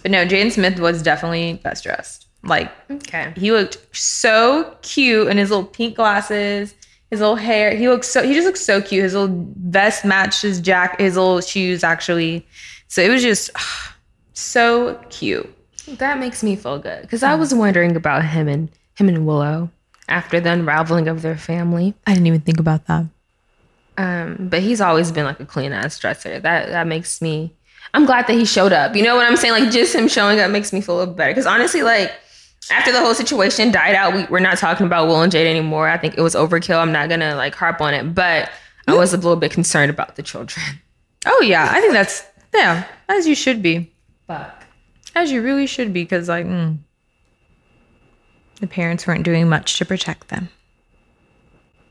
but 0.02 0.10
no, 0.10 0.24
Jaden 0.24 0.52
Smith 0.52 0.78
was 0.78 1.02
definitely 1.02 1.54
best 1.62 1.84
dressed. 1.84 2.26
Like 2.42 2.70
Okay. 2.90 3.32
he 3.36 3.52
looked 3.52 3.78
so 3.94 4.76
cute 4.82 5.28
in 5.28 5.36
his 5.36 5.50
little 5.50 5.66
pink 5.66 5.96
glasses, 5.96 6.74
his 7.10 7.20
little 7.20 7.36
hair. 7.36 7.76
He 7.76 7.88
looks 7.88 8.08
so 8.08 8.22
he 8.22 8.34
just 8.34 8.46
looks 8.46 8.60
so 8.64 8.80
cute. 8.80 9.02
His 9.02 9.14
little 9.14 9.46
vest 9.66 10.04
matched 10.04 10.42
his 10.42 10.60
jack, 10.60 10.98
his 10.98 11.16
little 11.16 11.40
shoes 11.40 11.84
actually. 11.84 12.46
So 12.88 13.02
it 13.02 13.10
was 13.10 13.22
just 13.22 13.50
so 14.32 14.94
cute. 15.10 15.52
That 15.98 16.18
makes 16.18 16.42
me 16.42 16.56
feel 16.56 16.78
good 16.78 17.02
because 17.02 17.22
I 17.22 17.30
uh-huh. 17.32 17.38
was 17.38 17.54
wondering 17.54 17.96
about 17.96 18.24
him 18.24 18.48
and 18.48 18.70
him 18.94 19.08
and 19.08 19.26
Willow 19.26 19.70
after 20.08 20.40
the 20.40 20.52
unraveling 20.52 21.08
of 21.08 21.22
their 21.22 21.36
family. 21.36 21.94
I 22.06 22.14
didn't 22.14 22.26
even 22.26 22.40
think 22.40 22.58
about 22.60 22.86
that. 22.86 23.06
Um, 24.00 24.48
but 24.48 24.62
he's 24.62 24.80
always 24.80 25.12
been 25.12 25.26
like 25.26 25.40
a 25.40 25.44
clean 25.44 25.72
ass 25.72 25.98
dresser. 25.98 26.40
That 26.40 26.68
that 26.68 26.86
makes 26.86 27.20
me. 27.20 27.54
I'm 27.92 28.06
glad 28.06 28.26
that 28.28 28.34
he 28.34 28.46
showed 28.46 28.72
up. 28.72 28.96
You 28.96 29.02
know 29.02 29.16
what 29.16 29.26
I'm 29.26 29.36
saying? 29.36 29.52
Like 29.52 29.70
just 29.70 29.94
him 29.94 30.08
showing 30.08 30.40
up 30.40 30.50
makes 30.50 30.72
me 30.72 30.80
feel 30.80 30.96
a 30.96 30.98
little 31.00 31.14
better. 31.14 31.32
Because 31.32 31.46
honestly, 31.46 31.82
like 31.82 32.12
after 32.70 32.92
the 32.92 33.00
whole 33.00 33.14
situation 33.14 33.70
died 33.70 33.94
out, 33.94 34.14
we, 34.14 34.24
we're 34.30 34.38
not 34.38 34.56
talking 34.56 34.86
about 34.86 35.06
Will 35.06 35.20
and 35.20 35.30
Jade 35.30 35.46
anymore. 35.46 35.86
I 35.88 35.98
think 35.98 36.16
it 36.16 36.22
was 36.22 36.34
overkill. 36.34 36.78
I'm 36.78 36.92
not 36.92 37.10
gonna 37.10 37.34
like 37.34 37.54
harp 37.54 37.82
on 37.82 37.92
it, 37.92 38.14
but 38.14 38.50
I 38.88 38.94
was 38.94 39.12
a 39.12 39.16
little 39.16 39.36
bit 39.36 39.50
concerned 39.52 39.90
about 39.90 40.16
the 40.16 40.22
children. 40.22 40.64
Oh 41.26 41.42
yeah, 41.42 41.68
I 41.70 41.82
think 41.82 41.92
that's 41.92 42.24
yeah, 42.54 42.86
as 43.10 43.28
you 43.28 43.34
should 43.34 43.62
be, 43.62 43.92
Fuck. 44.26 44.64
as 45.14 45.30
you 45.30 45.42
really 45.42 45.66
should 45.66 45.92
be, 45.92 46.02
because 46.02 46.30
like 46.30 46.46
mm, 46.46 46.78
the 48.58 48.66
parents 48.66 49.06
weren't 49.06 49.22
doing 49.22 49.46
much 49.46 49.76
to 49.76 49.84
protect 49.84 50.28
them. 50.28 50.48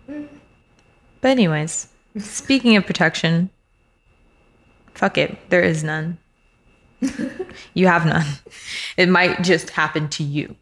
But 0.08 1.30
anyways, 1.30 1.89
speaking 2.18 2.76
of 2.76 2.86
protection, 2.86 3.50
fuck 4.94 5.18
it, 5.18 5.38
there 5.50 5.62
is 5.62 5.84
none. 5.84 6.18
you 7.74 7.88
have 7.88 8.06
none. 8.06 8.26
It 8.98 9.10
might 9.10 9.42
just 9.42 9.70
happen 9.70 10.10
to 10.10 10.24
you. 10.24 10.56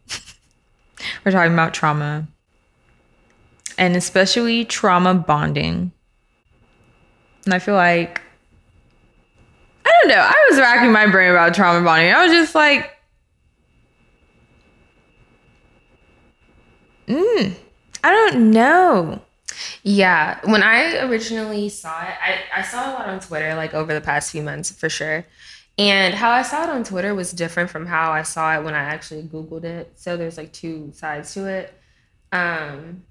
We're 1.24 1.32
talking 1.32 1.52
about 1.52 1.74
trauma, 1.74 2.28
and 3.76 3.96
especially 3.96 4.64
trauma 4.64 5.14
bonding. 5.14 5.92
And 7.44 7.54
I 7.54 7.58
feel 7.58 7.74
like 7.74 8.20
I 9.84 9.90
don't 10.02 10.08
know. 10.08 10.22
I 10.22 10.46
was 10.50 10.60
racking 10.60 10.92
my 10.92 11.06
brain 11.06 11.30
about 11.30 11.54
trauma 11.54 11.84
bonding. 11.84 12.12
I 12.12 12.24
was 12.24 12.32
just 12.32 12.54
like, 12.54 12.90
mm, 17.06 17.54
I 18.04 18.10
don't 18.10 18.50
know. 18.50 19.22
Yeah, 19.82 20.38
when 20.44 20.62
I 20.62 21.04
originally 21.06 21.68
saw 21.68 22.02
it, 22.02 22.14
I, 22.22 22.60
I 22.60 22.62
saw 22.62 22.90
a 22.90 22.92
lot 22.92 23.08
on 23.08 23.20
Twitter 23.20 23.54
like 23.54 23.74
over 23.74 23.94
the 23.94 24.00
past 24.00 24.32
few 24.32 24.42
months 24.42 24.70
for 24.70 24.88
sure. 24.88 25.24
And 25.78 26.12
how 26.12 26.30
I 26.30 26.42
saw 26.42 26.64
it 26.64 26.70
on 26.70 26.82
Twitter 26.82 27.14
was 27.14 27.32
different 27.32 27.70
from 27.70 27.86
how 27.86 28.10
I 28.10 28.22
saw 28.22 28.58
it 28.58 28.64
when 28.64 28.74
I 28.74 28.80
actually 28.80 29.22
Googled 29.22 29.64
it. 29.64 29.92
So 29.94 30.16
there's 30.16 30.36
like 30.36 30.52
two 30.52 30.90
sides 30.92 31.32
to 31.34 31.46
it. 31.46 31.72
Um, 32.32 33.04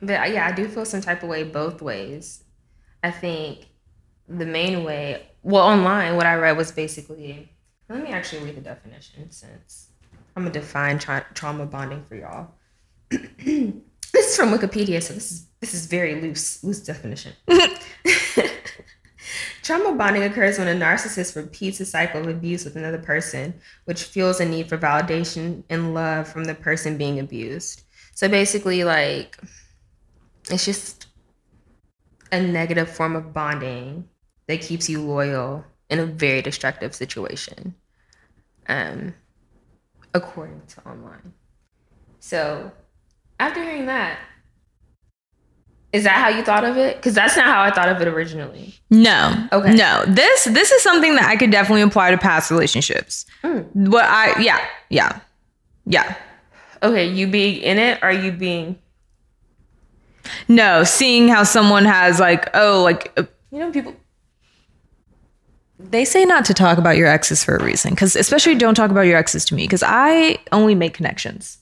but 0.00 0.30
yeah, 0.30 0.46
I 0.46 0.52
do 0.52 0.68
feel 0.68 0.84
some 0.84 1.00
type 1.00 1.22
of 1.22 1.30
way 1.30 1.42
both 1.42 1.80
ways. 1.80 2.44
I 3.02 3.10
think 3.10 3.66
the 4.28 4.44
main 4.44 4.84
way, 4.84 5.26
well, 5.42 5.64
online, 5.64 6.16
what 6.16 6.26
I 6.26 6.34
read 6.34 6.56
was 6.56 6.70
basically, 6.70 7.50
let 7.88 8.02
me 8.02 8.10
actually 8.10 8.44
read 8.44 8.56
the 8.56 8.60
definition 8.60 9.30
since 9.30 9.88
I'm 10.36 10.44
gonna 10.44 10.52
define 10.52 10.98
tra- 10.98 11.26
trauma 11.34 11.66
bonding 11.66 12.04
for 12.08 12.16
y'all. 12.16 12.48
this 13.10 13.74
is 14.14 14.36
from 14.36 14.50
Wikipedia, 14.50 15.02
so 15.02 15.14
this 15.14 15.32
is 15.32 15.46
this 15.62 15.74
is 15.74 15.86
very 15.86 16.20
loose, 16.20 16.62
loose 16.64 16.80
definition. 16.80 17.32
Trauma 19.62 19.94
bonding 19.94 20.24
occurs 20.24 20.58
when 20.58 20.66
a 20.66 20.74
narcissist 20.74 21.36
repeats 21.36 21.78
a 21.78 21.86
cycle 21.86 22.20
of 22.20 22.26
abuse 22.26 22.64
with 22.64 22.74
another 22.74 22.98
person, 22.98 23.54
which 23.84 24.02
fuels 24.02 24.40
a 24.40 24.44
need 24.44 24.68
for 24.68 24.76
validation 24.76 25.62
and 25.70 25.94
love 25.94 26.26
from 26.26 26.44
the 26.44 26.54
person 26.54 26.98
being 26.98 27.20
abused. 27.20 27.84
So 28.12 28.28
basically, 28.28 28.82
like, 28.82 29.38
it's 30.50 30.64
just 30.64 31.06
a 32.32 32.40
negative 32.40 32.90
form 32.90 33.14
of 33.14 33.32
bonding 33.32 34.08
that 34.48 34.62
keeps 34.62 34.90
you 34.90 35.00
loyal 35.00 35.64
in 35.88 36.00
a 36.00 36.06
very 36.06 36.42
destructive 36.42 36.92
situation, 36.92 37.76
um, 38.66 39.14
according 40.12 40.62
to 40.66 40.88
online. 40.88 41.32
So, 42.18 42.72
after 43.38 43.62
hearing 43.62 43.86
that, 43.86 44.18
is 45.92 46.04
that 46.04 46.16
how 46.16 46.28
you 46.28 46.42
thought 46.42 46.64
of 46.64 46.76
it? 46.78 46.96
Because 46.96 47.14
that's 47.14 47.36
not 47.36 47.46
how 47.46 47.62
I 47.62 47.70
thought 47.70 47.88
of 47.88 48.00
it 48.00 48.08
originally. 48.08 48.74
No. 48.90 49.48
Okay. 49.52 49.74
No. 49.74 50.04
This 50.06 50.44
this 50.44 50.70
is 50.72 50.82
something 50.82 51.14
that 51.16 51.24
I 51.24 51.36
could 51.36 51.50
definitely 51.50 51.82
apply 51.82 52.10
to 52.12 52.18
past 52.18 52.50
relationships. 52.50 53.26
Mm. 53.44 53.66
What 53.90 54.04
I 54.04 54.40
yeah 54.40 54.64
yeah 54.88 55.20
yeah. 55.84 56.16
Okay, 56.82 57.06
you 57.06 57.26
being 57.28 57.60
in 57.62 57.78
it, 57.78 57.98
or 58.02 58.10
you 58.10 58.32
being 58.32 58.76
No, 60.48 60.82
seeing 60.82 61.28
how 61.28 61.42
someone 61.44 61.84
has 61.84 62.18
like 62.20 62.48
oh 62.54 62.82
like 62.82 63.12
uh, 63.16 63.24
you 63.50 63.58
know 63.58 63.70
people 63.70 63.94
they 65.78 66.04
say 66.04 66.24
not 66.24 66.44
to 66.46 66.54
talk 66.54 66.78
about 66.78 66.96
your 66.96 67.08
exes 67.08 67.42
for 67.44 67.56
a 67.56 67.62
reason 67.64 67.90
because 67.90 68.14
especially 68.16 68.54
don't 68.54 68.74
talk 68.74 68.90
about 68.90 69.02
your 69.02 69.16
exes 69.18 69.44
to 69.46 69.54
me 69.54 69.64
because 69.64 69.82
I 69.84 70.38
only 70.52 70.74
make 70.74 70.94
connections. 70.94 71.58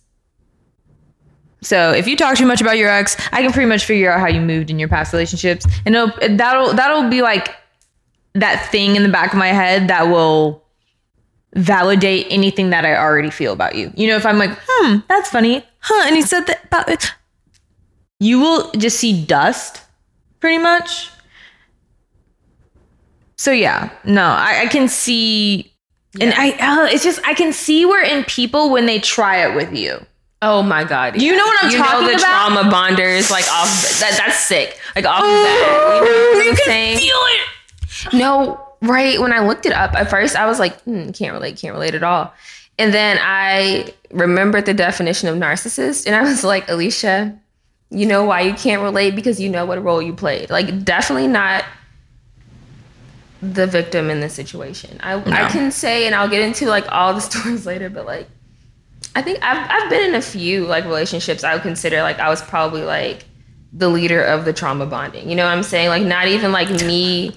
So 1.62 1.92
if 1.92 2.06
you 2.06 2.16
talk 2.16 2.36
too 2.36 2.46
much 2.46 2.60
about 2.60 2.78
your 2.78 2.88
ex, 2.88 3.16
I 3.32 3.42
can 3.42 3.52
pretty 3.52 3.68
much 3.68 3.84
figure 3.84 4.10
out 4.10 4.20
how 4.20 4.28
you 4.28 4.40
moved 4.40 4.70
in 4.70 4.78
your 4.78 4.88
past 4.88 5.12
relationships, 5.12 5.66
and 5.84 5.94
it'll, 5.94 6.36
that'll 6.36 6.72
that'll 6.74 7.10
be 7.10 7.22
like 7.22 7.54
that 8.34 8.70
thing 8.70 8.96
in 8.96 9.02
the 9.02 9.08
back 9.08 9.32
of 9.32 9.38
my 9.38 9.48
head 9.48 9.88
that 9.88 10.04
will 10.04 10.64
validate 11.54 12.26
anything 12.30 12.70
that 12.70 12.86
I 12.86 12.96
already 12.96 13.30
feel 13.30 13.52
about 13.52 13.74
you. 13.74 13.92
You 13.96 14.08
know, 14.08 14.16
if 14.16 14.24
I'm 14.24 14.38
like, 14.38 14.56
hmm, 14.66 14.98
that's 15.08 15.28
funny, 15.28 15.64
huh? 15.80 16.04
And 16.06 16.16
he 16.16 16.22
said 16.22 16.46
that 16.46 16.64
about 16.64 16.88
it. 16.88 17.12
You 18.20 18.38
will 18.38 18.70
just 18.72 18.98
see 18.98 19.24
dust, 19.24 19.82
pretty 20.38 20.58
much. 20.58 21.10
So 23.36 23.50
yeah, 23.50 23.90
no, 24.04 24.22
I, 24.22 24.62
I 24.64 24.66
can 24.66 24.88
see, 24.88 25.72
and 26.20 26.32
I 26.36 26.50
uh, 26.50 26.86
it's 26.86 27.02
just 27.02 27.20
I 27.26 27.34
can 27.34 27.52
see 27.52 27.86
where 27.86 28.04
in 28.04 28.24
people 28.24 28.70
when 28.70 28.86
they 28.86 28.98
try 28.98 29.46
it 29.46 29.54
with 29.54 29.74
you. 29.74 30.04
Oh 30.42 30.62
my 30.62 30.85
god! 30.85 31.20
You 31.20 31.37
know 31.37 31.44
what 31.44 31.64
I'm 31.64 31.70
you 31.70 31.79
talking 31.79 32.00
know 32.00 32.07
the 32.12 32.14
about? 32.16 32.48
trauma 32.48 32.70
bonders 32.70 33.31
like 33.31 33.44
off 33.53 33.68
that 34.00 34.14
that's 34.18 34.38
sick. 34.40 34.79
Like 34.96 35.05
off 35.05 35.22
of 35.22 35.29
that, 35.29 36.00
you 36.05 36.11
know 36.11 36.38
what 36.38 36.48
I'm 36.48 36.57
saying? 36.57 36.98
it. 37.03 38.12
No, 38.14 38.66
right. 38.81 39.20
When 39.20 39.33
I 39.33 39.40
looked 39.46 39.66
it 39.66 39.72
up 39.74 39.94
at 39.94 40.09
first, 40.09 40.37
I 40.37 40.46
was 40.46 40.59
like, 40.59 40.81
hmm, 40.83 41.11
can't 41.11 41.35
relate, 41.35 41.59
can't 41.59 41.74
relate 41.74 41.94
at 41.94 42.03
all. 42.03 42.33
And 42.79 42.94
then 42.94 43.18
I 43.20 43.92
remembered 44.11 44.64
the 44.64 44.72
definition 44.72 45.29
of 45.29 45.37
narcissist, 45.37 46.07
and 46.07 46.16
I 46.16 46.22
was 46.22 46.42
like, 46.42 46.68
Alicia, 46.70 47.38
you 47.90 48.07
know 48.07 48.24
why 48.24 48.40
you 48.40 48.55
can't 48.55 48.81
relate 48.81 49.14
because 49.14 49.38
you 49.38 49.50
know 49.50 49.66
what 49.66 49.83
role 49.85 50.00
you 50.00 50.14
played. 50.14 50.48
Like, 50.48 50.85
definitely 50.85 51.29
not 51.29 51.66
the 53.42 53.66
victim 53.66 54.09
in 54.09 54.20
this 54.20 54.33
situation. 54.33 54.98
I 55.03 55.14
I 55.14 55.50
can 55.50 55.70
say, 55.70 56.07
and 56.07 56.14
I'll 56.14 56.29
get 56.29 56.40
into 56.40 56.66
like 56.66 56.90
all 56.90 57.12
the 57.12 57.20
stories 57.31 57.66
later, 57.66 57.90
but 57.90 58.07
like, 58.07 58.29
I 59.14 59.22
think 59.22 59.38
I've 59.42 59.66
I've 59.70 59.90
been 59.90 60.08
in 60.10 60.14
a 60.14 60.22
few 60.22 60.66
like 60.66 60.84
relationships 60.84 61.42
I 61.42 61.54
would 61.54 61.62
consider 61.62 62.02
like 62.02 62.18
I 62.18 62.28
was 62.28 62.42
probably 62.42 62.82
like 62.82 63.24
the 63.72 63.88
leader 63.88 64.22
of 64.22 64.44
the 64.44 64.52
trauma 64.52 64.86
bonding. 64.86 65.28
You 65.28 65.36
know 65.36 65.44
what 65.44 65.52
I'm 65.52 65.62
saying? 65.62 65.88
Like 65.88 66.02
not 66.02 66.28
even 66.28 66.52
like 66.52 66.70
me 66.70 67.36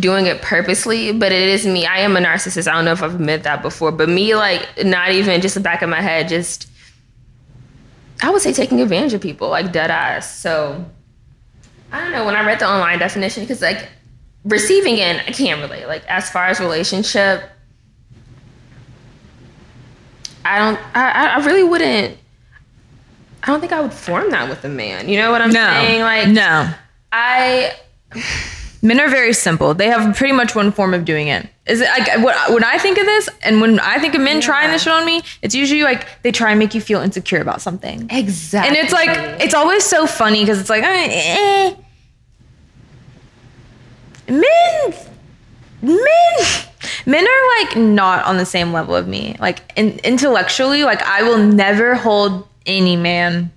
doing 0.00 0.26
it 0.26 0.42
purposely, 0.42 1.12
but 1.12 1.32
it 1.32 1.48
is 1.48 1.66
me. 1.66 1.86
I 1.86 1.98
am 1.98 2.16
a 2.16 2.20
narcissist. 2.20 2.68
I 2.68 2.74
don't 2.74 2.84
know 2.84 2.92
if 2.92 3.02
I've 3.02 3.14
admitted 3.14 3.44
that 3.44 3.62
before, 3.62 3.92
but 3.92 4.08
me 4.08 4.34
like 4.34 4.84
not 4.84 5.10
even 5.10 5.40
just 5.40 5.54
the 5.54 5.60
back 5.60 5.82
of 5.82 5.88
my 5.88 6.00
head, 6.00 6.28
just 6.28 6.68
I 8.22 8.30
would 8.30 8.42
say 8.42 8.52
taking 8.52 8.80
advantage 8.80 9.14
of 9.14 9.20
people, 9.20 9.48
like 9.48 9.72
dead 9.72 9.90
ass. 9.90 10.38
So 10.38 10.84
I 11.92 12.00
don't 12.00 12.12
know. 12.12 12.24
When 12.24 12.34
I 12.34 12.44
read 12.44 12.58
the 12.58 12.68
online 12.68 12.98
definition, 12.98 13.44
because 13.44 13.62
like 13.62 13.88
receiving 14.44 14.96
in, 14.96 15.16
I 15.20 15.32
can't 15.32 15.60
relate. 15.60 15.86
Like 15.86 16.04
as 16.06 16.30
far 16.30 16.46
as 16.46 16.58
relationship, 16.58 17.42
I 20.46 20.58
don't. 20.58 20.78
I 20.96 21.34
I 21.36 21.44
really 21.44 21.64
wouldn't. 21.64 22.16
I 23.42 23.46
don't 23.48 23.60
think 23.60 23.72
I 23.72 23.80
would 23.80 23.92
form 23.92 24.30
that 24.30 24.48
with 24.48 24.64
a 24.64 24.68
man. 24.68 25.08
You 25.08 25.18
know 25.18 25.30
what 25.30 25.40
I'm 25.40 25.50
No, 25.50 25.68
saying? 25.70 26.00
Like 26.00 26.28
no. 26.28 26.70
I 27.12 27.72
Men 28.82 29.00
are 29.00 29.08
very 29.08 29.32
simple. 29.32 29.74
They 29.74 29.88
have 29.88 30.14
pretty 30.16 30.32
much 30.32 30.54
one 30.54 30.70
form 30.70 30.94
of 30.94 31.04
doing 31.04 31.28
it. 31.28 31.48
Is 31.66 31.80
it 31.80 31.88
like 31.88 32.06
what 32.24 32.52
when 32.52 32.62
I 32.62 32.78
think 32.78 32.98
of 32.98 33.04
this, 33.06 33.28
and 33.42 33.60
when 33.60 33.80
I 33.80 33.98
think 33.98 34.14
of 34.14 34.20
men 34.20 34.40
trying 34.40 34.70
this 34.70 34.82
shit 34.84 34.92
on 34.92 35.04
me, 35.04 35.22
it's 35.42 35.54
usually 35.54 35.82
like 35.82 36.06
they 36.22 36.30
try 36.30 36.50
and 36.50 36.58
make 36.58 36.74
you 36.74 36.80
feel 36.80 37.00
insecure 37.00 37.40
about 37.40 37.60
something. 37.60 38.06
exactly. 38.10 38.68
And 38.68 38.76
it's 38.76 38.92
like 38.92 39.10
it's 39.40 39.54
always 39.54 39.82
so 39.84 40.06
funny 40.06 40.42
because 40.42 40.60
it's 40.60 40.70
like 40.70 40.84
eh, 40.84 41.08
eh. 41.10 41.74
men, 44.28 44.94
men, 45.82 46.46
men 47.06 47.24
are 47.24 47.64
like 47.64 47.76
not 47.76 48.24
on 48.24 48.36
the 48.36 48.46
same 48.46 48.72
level 48.72 48.94
of 48.94 49.08
me. 49.08 49.36
Like 49.38 49.72
in, 49.76 49.98
intellectually, 50.04 50.84
like 50.84 51.02
I 51.02 51.22
will 51.22 51.38
never 51.38 51.94
hold 51.94 52.46
any 52.66 52.96
man, 52.96 53.52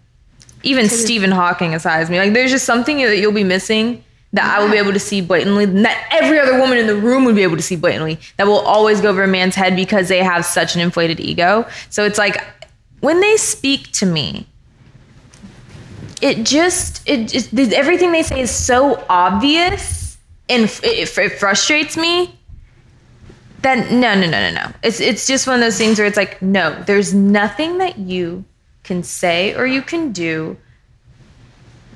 even 0.64 0.90
Stephen 0.90 1.32
Hawking, 1.32 1.74
as 1.74 1.84
high 1.84 2.02
as 2.02 2.10
me. 2.10 2.20
Like 2.20 2.34
there's 2.34 2.52
just 2.52 2.66
something 2.66 2.98
that 2.98 3.18
you'll 3.18 3.32
be 3.32 3.44
missing 3.44 4.04
that 4.34 4.46
I 4.46 4.64
will 4.64 4.70
be 4.70 4.78
able 4.78 4.94
to 4.94 5.00
see 5.00 5.22
blatantly, 5.22 5.66
that 5.66 6.08
every 6.12 6.40
other 6.40 6.60
woman 6.60 6.78
in 6.78 6.86
the 6.86 6.96
room 6.96 7.26
would 7.26 7.36
be 7.36 7.44
able 7.44 7.58
to 7.58 7.64
see 7.64 7.76
blatantly. 7.76 8.20
That 8.38 8.46
will 8.46 8.60
always 8.60 9.02
go 9.02 9.10
over 9.10 9.24
a 9.24 9.28
man's 9.28 9.56
head 9.56 9.76
because 9.76 10.08
they 10.08 10.24
have 10.24 10.46
such 10.46 10.76
an 10.76 10.82
inflated 10.82 11.20
ego. 11.20 11.66
So 11.90 12.06
it's 12.06 12.20
like 12.20 12.44
when 13.00 13.22
they 13.22 13.38
speak 13.38 13.92
to 13.94 14.06
me, 14.06 14.46
it 16.22 16.46
just 16.46 17.08
it 17.08 17.30
just 17.30 17.54
everything 17.54 18.12
they 18.12 18.24
say 18.24 18.42
is 18.42 18.52
so 18.52 19.04
obvious 19.10 20.18
and 20.48 20.66
it, 20.66 21.18
it 21.18 21.32
frustrates 21.40 21.96
me 21.96 22.39
that 23.62 23.92
no 23.92 24.14
no 24.16 24.22
no 24.22 24.30
no 24.30 24.52
no. 24.52 24.72
It's 24.84 25.00
it's 25.00 25.28
just 25.28 25.48
one 25.48 25.56
of 25.56 25.62
those 25.62 25.78
things 25.78 25.98
where 25.98 26.08
it's 26.08 26.18
like 26.18 26.42
no 26.42 26.82
there's 26.84 27.14
nothing 27.14 27.80
that 27.80 27.98
you 27.98 28.46
can 28.84 29.04
say 29.04 29.56
or 29.56 29.66
you 29.66 29.82
can 29.82 30.12
do 30.12 30.58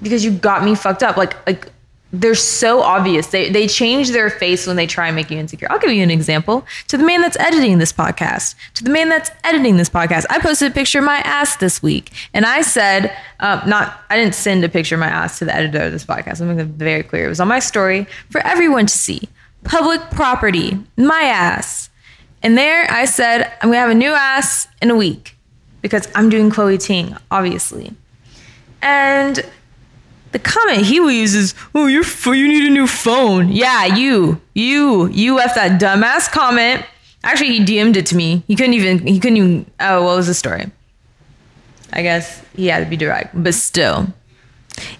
because 0.02 0.26
you 0.26 0.32
got 0.32 0.64
me 0.64 0.76
fucked 0.76 1.04
up. 1.04 1.18
Like 1.18 1.46
like 1.48 1.70
they're 2.12 2.36
so 2.36 2.82
obvious. 2.82 3.28
They 3.28 3.50
they 3.50 3.68
change 3.68 4.12
their 4.12 4.30
face 4.30 4.68
when 4.68 4.76
they 4.76 4.88
try 4.88 5.08
and 5.08 5.16
make 5.16 5.32
you 5.32 5.38
insecure. 5.38 5.68
I'll 5.72 5.80
give 5.80 5.92
you 5.92 6.04
an 6.04 6.12
example. 6.12 6.66
To 6.90 6.98
the 6.98 7.06
man 7.06 7.22
that's 7.22 7.38
editing 7.38 7.78
this 7.78 7.94
podcast 7.94 8.56
to 8.76 8.84
the 8.84 8.90
man 8.90 9.10
that's 9.10 9.32
editing 9.44 9.78
this 9.78 9.90
podcast 9.90 10.26
i 10.30 10.40
posted 10.40 10.72
a 10.72 10.74
picture 10.74 11.00
of 11.00 11.06
my 11.06 11.18
ass 11.18 11.56
this 11.58 11.82
week 11.82 12.12
and 12.34 12.46
i 12.46 12.62
said 12.62 13.16
uh, 13.40 13.64
not 13.66 14.02
i 14.10 14.18
didn't 14.18 14.36
send 14.36 14.64
a 14.64 14.70
picture 14.70 14.96
of 14.96 15.00
my 15.00 15.08
ass 15.08 15.40
to 15.40 15.46
the 15.46 15.56
editor 15.56 15.82
of 15.84 15.92
this 15.92 16.06
podcast. 16.06 16.42
I'm 16.42 16.48
making 16.48 16.72
it 16.72 16.76
very 16.76 17.04
clear. 17.04 17.26
It 17.26 17.30
was 17.30 17.40
on 17.40 17.48
my 17.48 17.60
story 17.60 18.06
for 18.30 18.42
everyone 18.42 18.86
to 18.88 18.98
see 18.98 19.30
public 19.64 20.02
property 20.12 20.78
my 20.98 21.22
ass 21.24 21.90
and 22.42 22.58
there 22.58 22.86
i 22.92 23.06
said 23.06 23.52
i'm 23.62 23.70
gonna 23.70 23.78
have 23.80 23.90
a 23.90 23.96
new 23.96 24.12
ass 24.12 24.68
in 24.82 24.92
a 24.92 24.96
week 24.96 25.36
because 25.82 26.08
i'm 26.16 26.30
doing 26.30 26.50
chloe 26.50 26.78
ting 26.78 27.16
obviously 27.32 27.94
and 28.82 29.44
the 30.34 30.40
comment 30.40 30.82
he 30.82 31.00
leaves 31.00 31.36
is, 31.36 31.54
"Oh, 31.74 31.86
you're 31.86 32.04
f- 32.04 32.26
you 32.26 32.48
need 32.48 32.66
a 32.66 32.74
new 32.74 32.88
phone." 32.88 33.50
Yeah, 33.50 33.86
you, 33.86 34.42
you, 34.56 35.08
you 35.10 35.36
left 35.36 35.56
that 35.56 35.80
dumbass 35.80 36.30
comment. 36.30 36.84
Actually, 37.24 37.60
he 37.60 37.64
DM'd 37.64 37.96
it 37.96 38.08
to 38.08 38.16
me. 38.16 38.44
He 38.48 38.56
couldn't 38.56 38.74
even. 38.74 39.06
He 39.08 39.20
couldn't 39.20 39.38
even. 39.38 39.66
Oh, 39.80 40.04
what 40.04 40.18
was 40.18 40.28
the 40.28 40.34
story? 40.34 40.72
I 41.94 42.02
guess 42.02 42.44
he 42.56 42.68
had 42.68 42.84
to 42.84 42.90
be 42.90 42.98
direct, 42.98 43.42
but 43.42 43.54
still. 43.54 44.08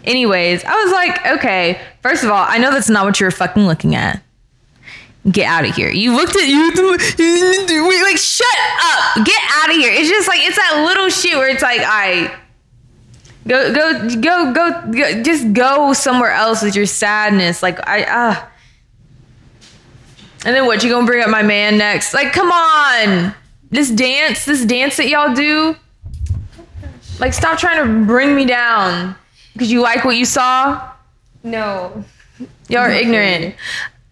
Anyways, 0.04 0.64
I 0.64 0.84
was 0.84 0.92
like, 0.92 1.26
okay. 1.40 1.82
First 2.04 2.24
of 2.24 2.30
all, 2.30 2.46
I 2.48 2.60
know 2.60 2.70
that's 2.70 2.90
not 2.90 3.04
what 3.04 3.20
you 3.20 3.26
were 3.26 3.32
fucking 3.32 3.66
looking 3.66 3.96
at. 3.96 4.22
Get 5.32 5.48
out 5.48 5.68
of 5.68 5.76
here. 5.76 5.90
You 5.90 6.16
looked 6.16 6.36
at 6.36 6.48
you. 6.48 8.04
Like, 8.04 8.18
shut 8.18 8.48
up. 8.82 9.26
Get 9.26 9.40
out 9.54 9.70
of 9.70 9.76
here. 9.76 9.92
It's 9.94 10.10
just 10.10 10.28
like 10.28 10.40
it's 10.42 10.58
that 10.58 10.84
little 10.86 11.10
shit 11.10 11.36
where 11.38 11.48
it's 11.48 11.62
like, 11.62 11.82
I 11.82 12.38
Go, 13.46 13.74
go, 13.74 14.22
go, 14.22 14.54
go, 14.54 14.92
go, 14.92 15.22
just 15.22 15.52
go 15.52 15.92
somewhere 15.92 16.32
else 16.32 16.62
with 16.62 16.76
your 16.76 16.86
sadness. 16.86 17.62
Like, 17.62 17.86
I, 17.88 18.06
ah. 18.08 18.46
Uh. 18.46 18.50
And 20.46 20.56
then 20.56 20.66
what? 20.66 20.84
You 20.84 20.90
gonna 20.90 21.06
bring 21.06 21.24
up 21.24 21.30
my 21.30 21.42
man 21.42 21.78
next? 21.78 22.14
Like, 22.14 22.34
come 22.34 22.52
on. 22.52 23.34
This 23.70 23.90
dance, 23.90 24.46
this 24.46 24.66
dance 24.66 24.98
that 24.98 25.10
y'all 25.10 25.34
do. 25.34 25.76
Like, 27.20 27.34
stop 27.34 27.58
trying 27.58 27.86
to 27.86 28.06
bring 28.06 28.36
me 28.36 28.46
down 28.46 29.16
because 29.54 29.72
you 29.72 29.82
like 29.82 30.04
what 30.06 30.16
you 30.16 30.26
saw. 30.26 30.92
No. 31.44 32.04
Y'all 32.70 32.82
are 32.82 32.92
ignorant. 32.92 33.56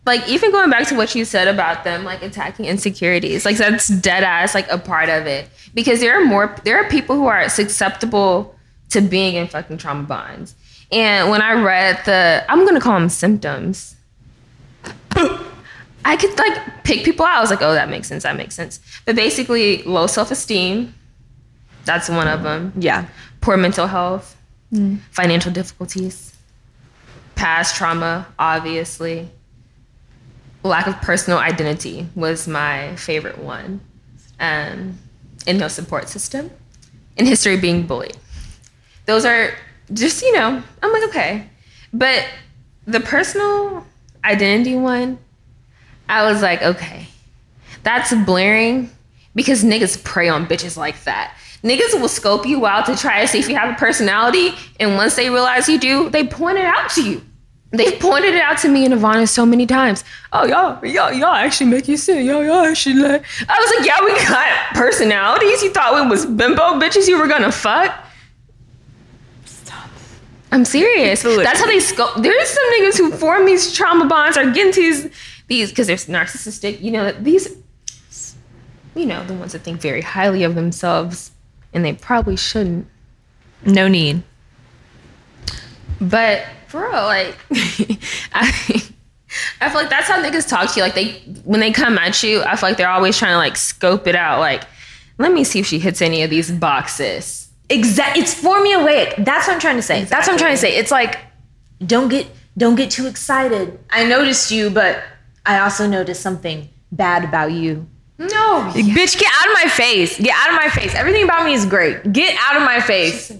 Like 0.06 0.28
even 0.28 0.52
going 0.52 0.70
back 0.70 0.88
to 0.88 0.96
what 0.96 1.14
you 1.14 1.26
said 1.26 1.48
about 1.48 1.84
them 1.84 2.04
like 2.04 2.24
attacking 2.24 2.66
insecurities, 2.66 3.46
like 3.46 3.58
that's 3.58 3.88
dead 3.88 4.24
ass 4.24 4.56
like 4.56 4.70
a 4.72 4.78
part 4.78 5.10
of 5.10 5.28
it. 5.28 5.48
Because 5.74 6.00
there 6.00 6.20
are 6.20 6.26
more 6.26 6.56
there 6.64 6.84
are 6.84 6.90
people 6.90 7.16
who 7.16 7.28
are 7.28 7.48
susceptible 7.50 8.56
to 8.90 9.02
being 9.02 9.36
in 9.36 9.48
fucking 9.48 9.78
trauma 9.78 10.04
bonds. 10.04 10.56
And 10.92 11.30
when 11.30 11.42
I 11.42 11.54
read 11.54 12.04
the 12.06 12.44
I'm 12.50 12.66
gonna 12.66 12.82
call 12.82 13.00
them 13.00 13.10
symptoms. 13.10 13.96
I 16.04 16.18
could 16.18 16.38
like 16.38 16.84
pick 16.84 17.06
people 17.06 17.26
out. 17.26 17.38
I 17.38 17.42
was 17.42 17.50
like, 17.52 17.62
oh, 17.62 17.74
that 17.74 17.90
makes 17.90 18.08
sense. 18.08 18.24
That 18.24 18.36
makes 18.36 18.56
sense. 18.56 18.80
But 19.06 19.16
basically, 19.16 19.84
low 19.84 20.08
self 20.08 20.32
esteem. 20.32 20.96
That's 21.86 22.10
one 22.10 22.28
of 22.28 22.44
them. 22.44 22.74
Yeah. 22.76 23.08
Poor 23.42 23.58
mental 23.58 23.88
health, 23.88 24.38
mm. 24.72 25.00
financial 25.12 25.52
difficulties, 25.52 26.36
past 27.36 27.76
trauma, 27.76 28.28
obviously. 28.38 29.30
Lack 30.63 30.88
of 30.88 31.02
personal 31.02 31.39
identity 31.39 32.08
was 32.15 32.47
my 32.47 32.95
favorite 32.95 33.39
one. 33.39 33.82
Um, 34.39 34.97
and 35.47 35.60
no 35.60 35.67
support 35.67 36.10
system. 36.10 36.52
In 37.17 37.26
history, 37.26 37.58
being 37.58 37.88
bullied. 37.88 38.17
Those 39.06 39.26
are 39.26 39.54
just, 39.93 40.21
you 40.21 40.34
know, 40.34 40.63
I'm 40.82 40.91
like, 40.93 41.04
okay. 41.10 41.50
But 41.93 42.26
the 42.86 43.00
personal 43.00 43.86
identity 44.24 44.76
one, 44.76 45.19
I 46.08 46.32
was 46.32 46.41
like, 46.41 46.62
okay, 46.62 47.08
that's 47.84 48.13
blaring 48.26 48.89
because 49.36 49.63
niggas 49.63 50.04
prey 50.04 50.30
on 50.30 50.45
bitches 50.45 50.78
like 50.78 51.04
that. 51.04 51.36
Niggas 51.63 52.00
will 52.00 52.08
scope 52.08 52.45
you 52.45 52.65
out 52.65 52.86
to 52.88 52.95
try 52.95 53.21
to 53.21 53.28
see 53.28 53.39
if 53.39 53.47
you 53.47 53.56
have 53.56 53.76
a 53.76 53.78
personality, 53.78 54.52
and 54.80 54.95
once 54.95 55.15
they 55.15 55.30
realize 55.30 55.69
you 55.69 55.80
do, 55.80 56.10
they 56.10 56.26
point 56.26 56.58
it 56.58 56.65
out 56.65 56.89
to 56.91 57.04
you. 57.04 57.21
They've 57.72 57.98
pointed 58.00 58.34
it 58.36 58.42
out 58.42 58.58
to 58.60 58.70
me 58.70 58.86
and 58.86 58.94
Ivana 58.94 59.28
so 59.28 59.46
many 59.46 59.66
times. 59.66 60.04
Oh, 60.34 60.46
y'all, 60.46 60.86
y'all, 60.86 61.14
y'all 61.14 61.34
actually 61.34 61.70
make 61.70 61.88
you 61.88 61.96
sick. 61.96 62.26
Y'all, 62.26 62.44
y'all 62.44 62.66
actually 62.66 62.96
like. 62.96 63.24
I 63.48 63.60
was 63.60 63.78
like, 63.78 63.88
yeah, 63.88 64.04
we 64.04 64.12
got 64.28 64.74
personalities. 64.74 65.64
You 65.64 65.72
thought 65.72 65.96
we 65.96 66.10
was 66.10 66.26
bimbo 66.26 66.80
bitches 66.80 67.08
you 67.08 67.18
were 67.18 67.28
gonna 67.28 67.52
fuck? 67.52 67.94
Stop. 69.46 69.90
I'm 70.52 70.66
serious. 70.66 71.24
That's 71.24 71.62
how 71.62 71.66
they 71.66 71.80
scope. 71.80 72.16
There's 72.18 72.50
some 72.50 72.64
niggas 72.74 72.98
who 72.98 73.12
form 73.12 73.46
these 73.46 73.72
trauma 73.72 74.06
bonds 74.06 74.38
or 74.38 74.52
get 74.52 74.68
into 74.68 74.82
these, 74.82 75.10
these 75.48 75.70
because 75.70 75.88
they're 75.88 75.96
narcissistic. 75.96 76.82
You 76.82 76.92
know, 76.92 77.14
these, 77.14 77.56
you 78.96 79.06
know, 79.06 79.24
the 79.26 79.34
ones 79.34 79.54
that 79.54 79.60
think 79.60 79.80
very 79.80 80.02
highly 80.02 80.44
of 80.44 80.56
themselves 80.56 81.32
and 81.74 81.86
they 81.86 81.94
probably 81.94 82.36
shouldn't. 82.36 82.86
No 83.66 83.88
need. 83.88 84.24
But 86.02 86.46
bro, 86.72 86.90
like 86.92 87.36
I 88.34 88.84
I 89.62 89.70
feel 89.70 89.82
like 89.82 89.90
that's 89.90 90.08
how 90.08 90.22
niggas 90.22 90.48
talk 90.48 90.72
to 90.74 90.80
you. 90.80 90.84
Like 90.84 90.96
they 90.96 91.12
when 91.44 91.60
they 91.60 91.72
come 91.72 91.98
at 91.98 92.22
you, 92.24 92.44
I 92.44 92.56
feel 92.56 92.70
like 92.70 92.78
they're 92.78 92.90
always 92.90 93.18
trying 93.18 93.34
to 93.34 93.38
like 93.38 93.56
scope 93.56 94.08
it 94.08 94.16
out. 94.16 94.40
Like, 94.40 94.64
let 95.18 95.32
me 95.32 95.44
see 95.44 95.60
if 95.60 95.66
she 95.68 95.80
hits 95.80 96.02
any 96.02 96.24
of 96.24 96.30
these 96.30 96.52
boxes. 96.52 97.50
Exact. 97.70 98.18
It's 98.18 98.36
formulaic. 98.36 99.24
That's 99.24 99.48
what 99.48 99.54
I'm 99.54 99.60
trying 99.60 99.78
to 99.78 99.82
say. 99.82 100.02
Exactly. 100.02 100.16
That's 100.16 100.28
what 100.28 100.34
I'm 100.34 100.40
trying 100.40 100.54
to 100.54 100.58
say. 100.58 100.76
It's 100.76 100.92
like, 100.92 101.20
don't 101.86 102.10
get 102.10 102.28
don't 102.58 102.76
get 102.76 102.92
too 102.92 103.08
excited. 103.08 103.80
I 103.90 104.06
noticed 104.06 104.52
you, 104.52 104.70
but 104.70 105.04
I 105.46 105.60
also 105.60 105.88
noticed 105.88 106.22
something 106.22 106.70
bad 106.92 107.24
about 107.24 107.52
you. 107.52 107.88
No. 108.18 108.72
Bitch, 108.76 109.20
get 109.20 109.32
out 109.40 109.48
of 109.48 109.54
my 109.54 109.70
face. 109.70 110.20
Get 110.20 110.36
out 110.36 110.50
of 110.50 110.56
my 110.56 110.70
face. 110.70 110.94
Everything 110.94 111.24
about 111.24 111.46
me 111.46 111.54
is 111.54 111.66
great. 111.66 112.12
Get 112.12 112.38
out 112.40 112.58
of 112.58 112.64
my 112.64 112.80
face. 112.80 113.32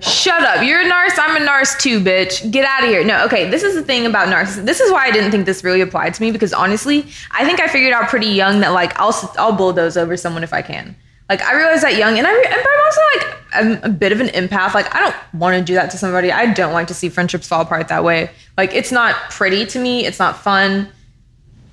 Shut 0.00 0.42
up. 0.42 0.64
You're 0.64 0.80
a 0.80 0.84
narcissist. 0.84 1.18
I'm 1.18 1.42
a 1.42 1.46
narcissist 1.46 1.80
too, 1.80 2.00
bitch. 2.00 2.50
Get 2.50 2.64
out 2.64 2.84
of 2.84 2.90
here. 2.90 3.04
No, 3.04 3.24
okay. 3.24 3.48
This 3.48 3.62
is 3.62 3.74
the 3.74 3.82
thing 3.82 4.06
about 4.06 4.28
narcissists. 4.28 4.64
This 4.64 4.80
is 4.80 4.92
why 4.92 5.06
I 5.06 5.10
didn't 5.10 5.30
think 5.30 5.46
this 5.46 5.64
really 5.64 5.80
applied 5.80 6.14
to 6.14 6.22
me 6.22 6.30
because 6.30 6.52
honestly, 6.52 7.06
I 7.30 7.44
think 7.44 7.60
I 7.60 7.68
figured 7.68 7.92
out 7.92 8.08
pretty 8.08 8.26
young 8.26 8.60
that 8.60 8.70
like 8.70 8.98
I'll 8.98 9.14
I'll 9.38 9.52
bulldoze 9.52 9.96
over 9.96 10.16
someone 10.16 10.44
if 10.44 10.52
I 10.52 10.62
can. 10.62 10.94
Like 11.28 11.42
I 11.42 11.54
realized 11.54 11.82
that 11.82 11.96
young, 11.96 12.18
and 12.18 12.26
I 12.26 12.32
and 12.32 12.54
I'm 12.54 12.84
also 12.84 13.00
like 13.14 13.36
I'm 13.52 13.90
a 13.90 13.94
bit 13.94 14.12
of 14.12 14.20
an 14.20 14.28
empath. 14.28 14.74
Like 14.74 14.94
I 14.94 15.00
don't 15.00 15.16
want 15.34 15.56
to 15.56 15.64
do 15.64 15.74
that 15.74 15.90
to 15.90 15.98
somebody. 15.98 16.30
I 16.32 16.52
don't 16.52 16.72
like 16.72 16.86
to 16.88 16.94
see 16.94 17.08
friendships 17.08 17.48
fall 17.48 17.62
apart 17.62 17.88
that 17.88 18.04
way. 18.04 18.30
Like 18.56 18.74
it's 18.74 18.92
not 18.92 19.14
pretty 19.30 19.66
to 19.66 19.78
me. 19.78 20.06
It's 20.06 20.18
not 20.18 20.38
fun 20.38 20.92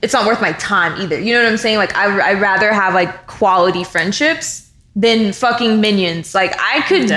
it's 0.01 0.13
not 0.13 0.27
worth 0.27 0.39
my 0.39 0.51
time 0.53 1.01
either. 1.01 1.19
You 1.19 1.33
know 1.33 1.43
what 1.43 1.51
I'm 1.51 1.57
saying? 1.57 1.77
Like 1.77 1.95
I 1.95 2.31
I'd 2.31 2.39
rather 2.39 2.71
have 2.71 2.93
like 2.93 3.25
quality 3.25 3.83
friendships 3.83 4.69
than 4.95 5.33
fucking 5.33 5.81
minions. 5.81 6.35
Like 6.35 6.55
I 6.59 6.81
could 6.81 7.07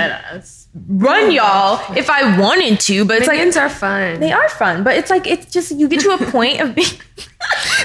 run 0.87 1.31
y'all 1.31 1.81
if 1.95 2.09
I 2.09 2.39
wanted 2.39 2.79
to, 2.81 3.05
but 3.05 3.17
it's 3.17 3.27
like 3.27 3.37
minions 3.37 3.55
like 3.55 3.65
are 3.65 3.69
fun. 3.69 4.19
They 4.19 4.31
are 4.31 4.49
fun, 4.49 4.83
but 4.83 4.95
it's 4.95 5.09
like 5.09 5.27
it's 5.27 5.51
just 5.51 5.71
you 5.71 5.87
get 5.87 6.01
to 6.01 6.11
a 6.11 6.17
point 6.31 6.61
of 6.61 6.75
being 6.75 6.87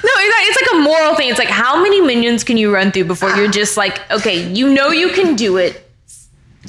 No, 0.02 0.10
it's 0.16 0.36
like, 0.36 0.66
it's 0.66 0.72
like 0.72 0.80
a 0.80 0.84
moral 0.84 1.14
thing. 1.14 1.28
It's 1.30 1.38
like 1.38 1.48
how 1.48 1.82
many 1.82 2.00
minions 2.00 2.44
can 2.44 2.56
you 2.56 2.72
run 2.72 2.92
through 2.92 3.04
before 3.04 3.30
you're 3.30 3.50
just 3.50 3.76
like, 3.76 4.10
okay, 4.10 4.52
you 4.52 4.72
know 4.72 4.90
you 4.90 5.10
can 5.10 5.34
do 5.36 5.56
it 5.56 5.84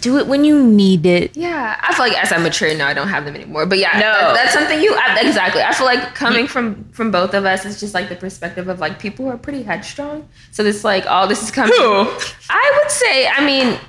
do 0.01 0.17
it 0.17 0.27
when 0.27 0.43
you 0.45 0.65
need 0.65 1.05
it. 1.05 1.35
Yeah, 1.35 1.79
I 1.81 1.93
feel 1.93 2.07
like 2.07 2.21
as 2.21 2.31
I 2.31 2.37
mature 2.37 2.75
now, 2.75 2.87
I 2.87 2.93
don't 2.93 3.07
have 3.07 3.25
them 3.25 3.35
anymore. 3.35 3.65
But 3.65 3.79
yeah, 3.79 3.93
no. 3.93 3.99
that, 3.99 4.33
that's 4.35 4.53
something 4.53 4.79
you 4.81 4.93
I, 4.93 5.19
exactly. 5.21 5.61
I 5.61 5.73
feel 5.73 5.85
like 5.85 6.13
coming 6.15 6.47
from 6.47 6.83
from 6.91 7.11
both 7.11 7.33
of 7.33 7.45
us 7.45 7.65
is 7.65 7.79
just 7.79 7.93
like 7.93 8.09
the 8.09 8.15
perspective 8.15 8.67
of 8.67 8.79
like 8.79 8.99
people 8.99 9.25
who 9.25 9.31
are 9.31 9.37
pretty 9.37 9.63
headstrong. 9.63 10.27
So 10.51 10.63
this 10.63 10.83
like 10.83 11.05
all 11.07 11.27
this 11.27 11.41
is 11.41 11.51
coming. 11.51 11.73
Who? 11.77 12.07
I 12.49 12.79
would 12.81 12.91
say. 12.91 13.27
I 13.27 13.45
mean, 13.45 13.79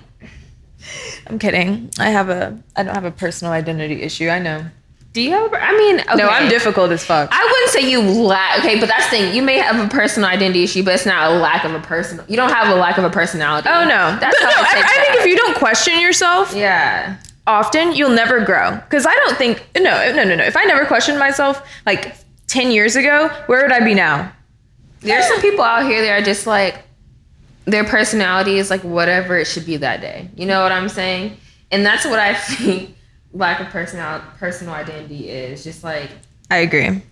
I'm 1.27 1.39
kidding. 1.39 1.91
I 1.99 2.11
have 2.11 2.29
a 2.29 2.59
I 2.75 2.83
don't 2.83 2.95
have 2.95 3.05
a 3.05 3.11
personal 3.11 3.53
identity 3.53 4.03
issue. 4.03 4.29
I 4.29 4.39
know. 4.39 4.67
Do 5.17 5.23
you 5.23 5.31
have? 5.31 5.51
A, 5.51 5.65
I 5.65 5.73
mean, 5.79 6.01
okay. 6.01 6.15
no, 6.17 6.29
I'm 6.29 6.51
difficult 6.51 6.91
as 6.91 7.03
fuck. 7.03 7.31
I 7.33 7.43
wouldn't 7.43 7.71
say 7.71 7.91
you 7.91 8.03
lack. 8.03 8.59
Okay, 8.59 8.79
but 8.79 8.87
that's 8.87 9.07
the 9.07 9.11
thing. 9.13 9.35
You 9.35 9.41
may 9.41 9.57
have 9.57 9.83
a 9.83 9.89
personal 9.89 10.29
identity 10.29 10.63
issue, 10.65 10.83
but 10.83 10.95
it's 10.95 11.07
not 11.07 11.31
a 11.31 11.35
lack 11.39 11.65
of 11.65 11.73
a 11.73 11.81
personal. 11.81 12.23
You 12.29 12.37
don't 12.37 12.53
have 12.53 12.69
a 12.69 12.79
lack 12.79 12.99
of 12.99 13.05
a 13.05 13.09
personality. 13.09 13.67
Oh 13.67 13.85
no, 13.85 14.19
that's 14.21 14.39
but 14.39 14.45
no. 14.45 14.51
I, 14.51 14.75
I, 14.77 14.83
I 14.85 15.05
think 15.05 15.21
if 15.23 15.27
you 15.27 15.37
don't 15.37 15.57
question 15.57 16.01
yourself, 16.01 16.55
yeah, 16.55 17.17
often 17.47 17.95
you'll 17.95 18.11
never 18.11 18.45
grow. 18.45 18.75
Because 18.77 19.07
I 19.07 19.15
don't 19.15 19.39
think 19.39 19.67
no, 19.75 20.13
no, 20.13 20.25
no, 20.25 20.35
no. 20.35 20.45
If 20.45 20.55
I 20.55 20.65
never 20.65 20.85
questioned 20.85 21.19
myself 21.19 21.67
like 21.87 22.15
ten 22.47 22.71
years 22.71 22.95
ago, 22.95 23.29
where 23.47 23.63
would 23.63 23.73
I 23.73 23.83
be 23.83 23.95
now? 23.95 24.31
There's 25.01 25.27
some 25.27 25.41
people 25.41 25.65
out 25.65 25.87
here 25.87 26.03
that 26.03 26.21
are 26.21 26.23
just 26.23 26.47
like 26.47 26.86
their 27.67 27.85
personality 27.85 28.57
is 28.59 28.71
like 28.71 28.83
whatever 28.83 29.37
it 29.37 29.47
should 29.47 29.67
be 29.67 29.77
that 29.77 30.01
day. 30.01 30.31
You 30.35 30.47
know 30.47 30.63
what 30.63 30.73
I'm 30.73 30.89
saying? 30.89 31.37
And 31.71 31.85
that's 31.85 32.05
what 32.05 32.19
I 32.19 32.35
think 32.57 32.95
lack 33.33 33.61
of 33.61 33.67
personal 33.69 34.23
personal 34.39 34.73
identity 34.73 35.29
is 35.29 35.63
just 35.63 35.85
like 35.85 36.11
I 36.51 36.59
agree. 36.59 37.03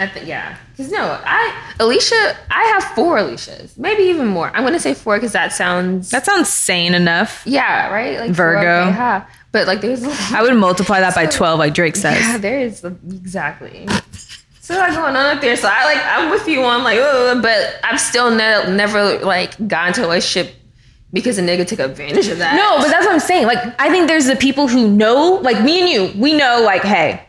I 0.00 0.06
think 0.06 0.28
yeah, 0.28 0.56
because 0.70 0.92
no, 0.92 1.20
I 1.24 1.74
Alicia, 1.80 2.36
I 2.50 2.62
have 2.74 2.84
four 2.94 3.18
Alicias, 3.18 3.76
maybe 3.76 4.04
even 4.04 4.28
more. 4.28 4.48
I'm 4.54 4.62
gonna 4.62 4.78
say 4.78 4.94
four 4.94 5.16
because 5.16 5.32
that 5.32 5.52
sounds 5.52 6.10
that 6.10 6.24
sounds 6.24 6.48
sane 6.48 6.94
enough. 6.94 7.42
Yeah, 7.44 7.92
right. 7.92 8.20
Like 8.20 8.30
Virgo. 8.30 8.90
Okay, 8.90 9.22
But 9.50 9.66
like, 9.66 9.80
there's 9.80 10.04
I 10.32 10.40
would 10.42 10.54
multiply 10.54 11.00
that 11.00 11.14
by 11.16 11.26
twelve, 11.26 11.58
like 11.58 11.74
Drake 11.74 11.96
says. 12.04 12.20
Yeah, 12.20 12.38
there 12.38 12.60
is 12.60 12.84
exactly. 12.84 13.88
So 14.68 14.78
like 14.78 14.92
going 14.92 15.16
on 15.16 15.36
up 15.36 15.40
there. 15.40 15.56
So 15.56 15.66
I 15.66 15.84
like 15.86 16.04
I'm 16.04 16.30
with 16.30 16.46
you 16.46 16.62
on 16.62 16.84
like, 16.84 16.98
but 17.42 17.80
I've 17.82 17.98
still 17.98 18.30
ne- 18.30 18.70
never 18.70 19.18
like 19.20 19.66
gotten 19.66 19.94
to 19.94 20.02
a 20.02 20.04
relationship 20.04 20.54
because 21.10 21.38
a 21.38 21.42
nigga 21.42 21.66
took 21.66 21.78
advantage 21.78 22.28
of 22.28 22.36
that. 22.36 22.54
No, 22.54 22.76
but 22.76 22.88
that's 22.88 23.06
what 23.06 23.14
I'm 23.14 23.20
saying. 23.20 23.46
Like, 23.46 23.58
I 23.80 23.88
think 23.88 24.08
there's 24.08 24.26
the 24.26 24.36
people 24.36 24.68
who 24.68 24.90
know, 24.90 25.40
like 25.42 25.64
me 25.64 25.80
and 25.80 25.88
you, 25.88 26.20
we 26.20 26.36
know, 26.36 26.60
like, 26.62 26.82
hey, 26.82 27.24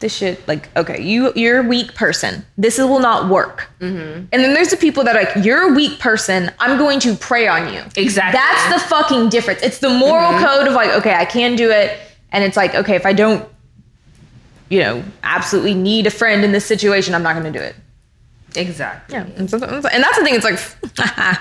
this 0.00 0.14
shit, 0.14 0.46
like, 0.46 0.68
okay, 0.76 1.00
you 1.00 1.32
you're 1.34 1.64
a 1.64 1.66
weak 1.66 1.94
person. 1.94 2.44
This 2.58 2.76
will 2.76 3.00
not 3.00 3.30
work. 3.30 3.70
Mm-hmm. 3.80 4.26
And 4.30 4.30
then 4.30 4.52
there's 4.52 4.68
the 4.68 4.76
people 4.76 5.02
that 5.04 5.16
are 5.16 5.24
like, 5.24 5.46
you're 5.46 5.72
a 5.72 5.74
weak 5.74 5.98
person. 5.98 6.52
I'm 6.58 6.76
going 6.76 7.00
to 7.00 7.14
prey 7.14 7.48
on 7.48 7.72
you. 7.72 7.82
Exactly. 7.96 8.38
That's 8.38 8.82
the 8.82 8.88
fucking 8.90 9.30
difference. 9.30 9.62
It's 9.62 9.78
the 9.78 9.88
moral 9.88 10.32
mm-hmm. 10.32 10.44
code 10.44 10.68
of 10.68 10.74
like, 10.74 10.90
okay, 10.90 11.14
I 11.14 11.24
can 11.24 11.56
do 11.56 11.70
it, 11.70 11.98
and 12.32 12.44
it's 12.44 12.58
like, 12.58 12.74
okay, 12.74 12.96
if 12.96 13.06
I 13.06 13.14
don't, 13.14 13.48
you 14.68 14.80
know, 14.80 15.04
absolutely 15.22 15.74
need 15.74 16.06
a 16.06 16.10
friend 16.10 16.44
in 16.44 16.52
this 16.52 16.64
situation, 16.64 17.14
I'm 17.14 17.22
not 17.22 17.34
going 17.34 17.52
to 17.52 17.58
do 17.58 17.64
it. 17.64 17.76
Exactly. 18.54 19.14
Yeah. 19.14 19.26
And, 19.36 19.48
so, 19.48 19.58
and 19.58 20.02
that's 20.02 20.18
the 20.18 20.24
thing. 20.24 20.34
It's 20.34 20.44
like. 20.44 20.56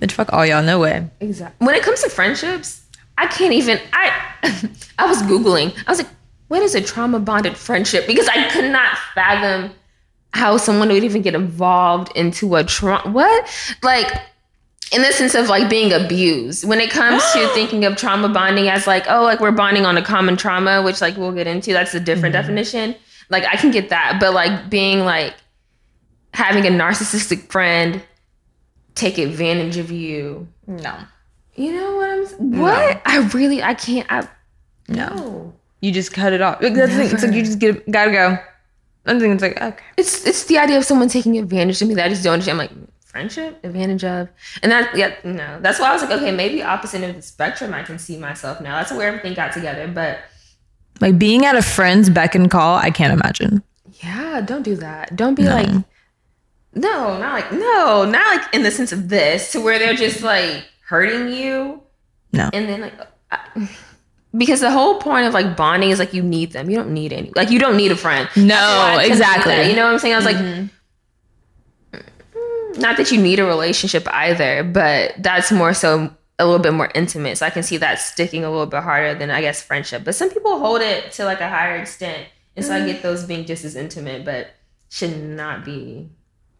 Bitch, 0.00 0.12
fuck 0.12 0.32
all 0.32 0.44
y'all, 0.44 0.62
no 0.62 0.78
way. 0.80 1.08
Exactly. 1.20 1.66
When 1.66 1.74
it 1.74 1.82
comes 1.82 2.02
to 2.02 2.10
friendships, 2.10 2.84
I 3.16 3.26
can't 3.26 3.54
even. 3.54 3.80
I 3.92 4.10
I 4.98 5.06
was 5.06 5.22
googling. 5.22 5.76
I 5.86 5.90
was 5.90 5.98
like, 5.98 6.10
what 6.48 6.62
is 6.62 6.74
a 6.74 6.80
trauma 6.80 7.20
bonded 7.20 7.56
friendship? 7.56 8.06
Because 8.06 8.28
I 8.28 8.50
could 8.50 8.70
not 8.70 8.98
fathom 9.14 9.70
how 10.32 10.56
someone 10.56 10.88
would 10.88 11.04
even 11.04 11.22
get 11.22 11.34
involved 11.34 12.14
into 12.16 12.56
a 12.56 12.64
trauma. 12.64 13.10
What? 13.10 13.76
Like, 13.82 14.12
in 14.92 15.02
the 15.02 15.12
sense 15.12 15.34
of 15.34 15.48
like 15.48 15.68
being 15.68 15.92
abused 15.92 16.66
when 16.66 16.80
it 16.80 16.90
comes 16.90 17.22
to 17.32 17.48
thinking 17.54 17.84
of 17.84 17.96
trauma 17.96 18.28
bonding 18.28 18.68
as 18.68 18.86
like 18.86 19.04
oh 19.08 19.22
like 19.22 19.40
we're 19.40 19.52
bonding 19.52 19.84
on 19.84 19.96
a 19.96 20.02
common 20.02 20.36
trauma 20.36 20.82
which 20.82 21.00
like 21.00 21.16
we'll 21.16 21.32
get 21.32 21.46
into 21.46 21.72
that's 21.72 21.94
a 21.94 22.00
different 22.00 22.34
mm-hmm. 22.34 22.42
definition 22.42 22.94
like 23.30 23.44
i 23.44 23.56
can 23.56 23.70
get 23.70 23.88
that 23.88 24.18
but 24.20 24.32
like 24.32 24.68
being 24.70 25.00
like 25.00 25.34
having 26.32 26.66
a 26.66 26.70
narcissistic 26.70 27.50
friend 27.50 28.02
take 28.94 29.18
advantage 29.18 29.76
of 29.76 29.90
you 29.90 30.46
no 30.66 30.96
you 31.54 31.72
know 31.72 31.96
what 31.96 32.10
i'm 32.10 32.50
what 32.52 32.94
no. 32.94 33.00
i 33.04 33.18
really 33.34 33.62
i 33.62 33.74
can't 33.74 34.10
i 34.10 34.26
no. 34.88 35.08
no. 35.08 35.54
you 35.80 35.92
just 35.92 36.12
cut 36.12 36.32
it 36.32 36.42
off 36.42 36.60
that's 36.60 36.74
the 36.74 36.86
thing 36.88 37.10
it's 37.10 37.22
like 37.22 37.32
you 37.32 37.42
just 37.42 37.58
get 37.58 37.90
gotta 37.90 38.12
go 38.12 38.38
I 39.06 39.18
think 39.18 39.34
it's 39.34 39.42
like 39.42 39.60
okay. 39.60 39.84
It's 39.96 40.26
it's 40.26 40.44
the 40.44 40.58
idea 40.58 40.78
of 40.78 40.84
someone 40.84 41.08
taking 41.08 41.36
advantage 41.38 41.82
of 41.82 41.88
me 41.88 41.94
that 41.94 42.06
I 42.06 42.08
just 42.08 42.24
don't 42.24 42.34
understand. 42.34 42.60
I'm 42.60 42.66
like, 42.66 42.88
friendship? 43.14 43.60
Advantage 43.62 44.02
of? 44.02 44.28
And 44.60 44.72
that 44.72 44.96
yeah 44.96 45.14
no. 45.22 45.60
That's 45.60 45.78
why 45.78 45.90
i 45.90 45.92
was 45.92 46.02
like 46.02 46.10
okay 46.10 46.32
maybe 46.32 46.64
opposite 46.64 47.08
of 47.08 47.14
the 47.14 47.22
spectrum 47.22 47.72
i 47.72 47.84
can 47.84 47.96
see 47.96 48.16
myself 48.16 48.60
now. 48.60 48.76
That's 48.76 48.90
where 48.90 49.06
everything 49.06 49.34
got 49.34 49.52
together 49.52 49.86
but 49.86 50.18
like 51.00 51.16
being 51.16 51.46
at 51.46 51.54
a 51.54 51.62
friend's 51.62 52.10
beck 52.10 52.34
and 52.34 52.50
call 52.50 52.76
i 52.76 52.90
can't 52.90 53.12
imagine. 53.12 53.62
Yeah 54.02 54.40
don't 54.40 54.62
do 54.62 54.74
that. 54.76 55.14
Don't 55.14 55.36
be 55.36 55.44
no. 55.44 55.50
like 55.50 55.68
no 56.74 57.18
not 57.20 57.34
like 57.34 57.52
no 57.52 58.04
not 58.04 58.36
like 58.36 58.52
in 58.52 58.64
the 58.64 58.72
sense 58.72 58.90
of 58.90 59.08
this 59.08 59.52
to 59.52 59.60
where 59.60 59.78
they're 59.78 59.94
just 59.94 60.22
like 60.22 60.64
hurting 60.88 61.28
you. 61.28 61.84
No. 62.32 62.50
And 62.52 62.68
then 62.68 62.80
like 62.80 62.94
I, 63.30 63.68
because 64.36 64.58
the 64.58 64.72
whole 64.72 64.98
point 64.98 65.28
of 65.28 65.34
like 65.34 65.56
bonding 65.56 65.90
is 65.90 66.00
like 66.00 66.14
you 66.14 66.22
need 66.24 66.50
them. 66.50 66.68
You 66.68 66.74
don't 66.78 66.92
need 66.92 67.12
any 67.12 67.30
like 67.36 67.50
you 67.50 67.60
don't 67.60 67.76
need 67.76 67.92
a 67.92 67.96
friend. 67.96 68.28
No 68.34 68.98
exactly. 69.00 69.70
You 69.70 69.76
know 69.76 69.84
what 69.84 69.92
i'm 69.92 70.00
saying? 70.00 70.14
I 70.14 70.16
was 70.16 70.26
mm-hmm. 70.26 70.62
like 70.62 70.70
not 72.78 72.96
that 72.96 73.10
you 73.12 73.20
need 73.20 73.38
a 73.38 73.44
relationship 73.44 74.06
either, 74.12 74.64
but 74.64 75.14
that's 75.18 75.50
more 75.52 75.74
so 75.74 76.10
a 76.38 76.44
little 76.44 76.60
bit 76.60 76.72
more 76.72 76.90
intimate. 76.94 77.38
So 77.38 77.46
I 77.46 77.50
can 77.50 77.62
see 77.62 77.76
that 77.78 78.00
sticking 78.00 78.44
a 78.44 78.50
little 78.50 78.66
bit 78.66 78.82
harder 78.82 79.18
than 79.18 79.30
I 79.30 79.40
guess 79.40 79.62
friendship. 79.62 80.04
But 80.04 80.14
some 80.14 80.30
people 80.30 80.58
hold 80.58 80.80
it 80.80 81.12
to 81.12 81.24
like 81.24 81.40
a 81.40 81.48
higher 81.48 81.76
extent. 81.76 82.26
And 82.56 82.64
so 82.64 82.72
mm. 82.72 82.82
I 82.82 82.86
get 82.86 83.02
those 83.02 83.24
being 83.24 83.44
just 83.44 83.64
as 83.64 83.76
intimate, 83.76 84.24
but 84.24 84.48
should 84.88 85.16
not 85.16 85.64
be 85.64 86.08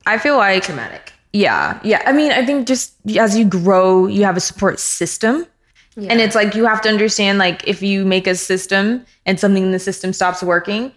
I 0.07 0.19
feel 0.19 0.37
like 0.37 0.63
traumatic. 0.63 1.13
Yeah. 1.33 1.81
Yeah. 1.83 2.03
I 2.07 2.13
mean, 2.13 2.31
I 2.31 2.45
think 2.45 2.67
just 2.67 2.95
as 3.17 3.37
you 3.37 3.45
grow, 3.45 4.07
you 4.07 4.25
have 4.25 4.37
a 4.37 4.41
support 4.41 4.79
system. 4.79 5.47
Yeah. 5.97 6.11
And 6.11 6.21
it's 6.21 6.35
like 6.35 6.55
you 6.55 6.65
have 6.67 6.81
to 6.83 6.89
understand 6.89 7.39
like 7.39 7.67
if 7.67 7.83
you 7.83 8.05
make 8.05 8.27
a 8.27 8.35
system 8.35 9.07
and 9.27 9.39
something 9.39 9.63
in 9.63 9.71
the 9.73 9.79
system 9.79 10.13
stops 10.13 10.43
working, 10.43 10.93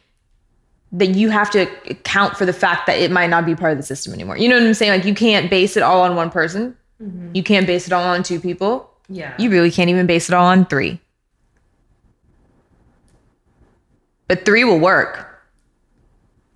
that 0.92 1.10
you 1.10 1.30
have 1.30 1.50
to 1.52 1.62
account 1.90 2.38
for 2.38 2.46
the 2.46 2.54
fact 2.54 2.88
that 2.88 2.98
it 2.98 3.12
might 3.12 3.30
not 3.30 3.46
be 3.46 3.56
part 3.56 3.72
of 3.72 3.78
the 3.78 3.84
system 3.84 4.14
anymore. 4.14 4.38
You 4.38 4.48
know 4.48 4.56
what 4.58 4.66
I'm 4.66 4.74
saying? 4.74 4.92
Like 4.92 5.06
you 5.06 5.14
can't 5.14 5.50
base 5.50 5.76
it 5.76 5.84
all 5.84 6.02
on 6.02 6.16
one 6.16 6.30
person. 6.30 6.78
Mm-hmm. 7.02 7.36
You 7.36 7.44
can't 7.44 7.68
base 7.68 7.88
it 7.88 7.94
all 7.94 8.04
on 8.04 8.24
two 8.24 8.40
people. 8.40 8.90
Yeah. 9.10 9.34
You 9.38 9.50
really 9.50 9.72
can't 9.72 9.90
even 9.90 10.08
base 10.08 10.30
it 10.30 10.34
all 10.34 10.46
on 10.46 10.66
three. 10.66 11.00
But 14.28 14.46
three 14.46 14.64
will 14.64 14.80
work. 14.80 15.26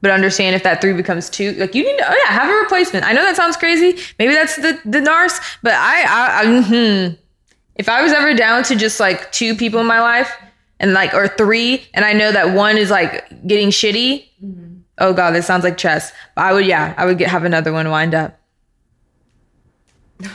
But 0.02 0.12
understand 0.12 0.56
if 0.56 0.64
that 0.64 0.82
three 0.82 0.94
becomes 0.94 1.30
two, 1.30 1.54
like 1.54 1.76
you 1.76 1.84
need 1.84 1.98
to, 1.98 2.12
oh 2.12 2.16
yeah, 2.26 2.34
have 2.34 2.50
a 2.50 2.54
replacement. 2.54 3.06
I 3.06 3.14
know 3.14 3.22
that 3.22 3.36
sounds 3.36 3.56
crazy. 3.56 4.02
Maybe 4.18 4.34
that's 4.34 4.56
the 4.56 4.80
the 4.84 5.00
nurse, 5.00 5.40
but 5.62 5.74
I, 5.74 6.02
I, 6.02 6.42
I 6.42 6.62
hmm. 6.64 7.14
if 7.76 7.88
I 7.88 8.02
was 8.02 8.12
ever 8.12 8.34
down 8.34 8.64
to 8.64 8.76
just 8.76 9.00
like 9.00 9.32
two 9.32 9.56
people 9.56 9.80
in 9.80 9.86
my 9.86 10.02
life, 10.02 10.32
and 10.82 10.94
like 10.94 11.14
or 11.14 11.30
three 11.30 11.86
and 11.94 12.04
i 12.04 12.12
know 12.12 12.32
that 12.34 12.54
one 12.54 12.78
is 12.78 12.90
like 12.90 13.24
getting 13.48 13.70
shitty. 13.70 14.26
Mm-hmm. 14.44 14.80
oh 14.98 15.14
god 15.14 15.32
this 15.32 15.46
sounds 15.48 15.64
like 15.64 15.78
chess. 15.78 16.12
But 16.36 16.46
i 16.46 16.52
would 16.52 16.66
yeah 16.66 16.94
i 16.98 17.06
would 17.06 17.18
get 17.18 17.30
have 17.30 17.46
another 17.46 17.72
one 17.72 17.90
wind 17.90 18.14
up. 18.14 18.38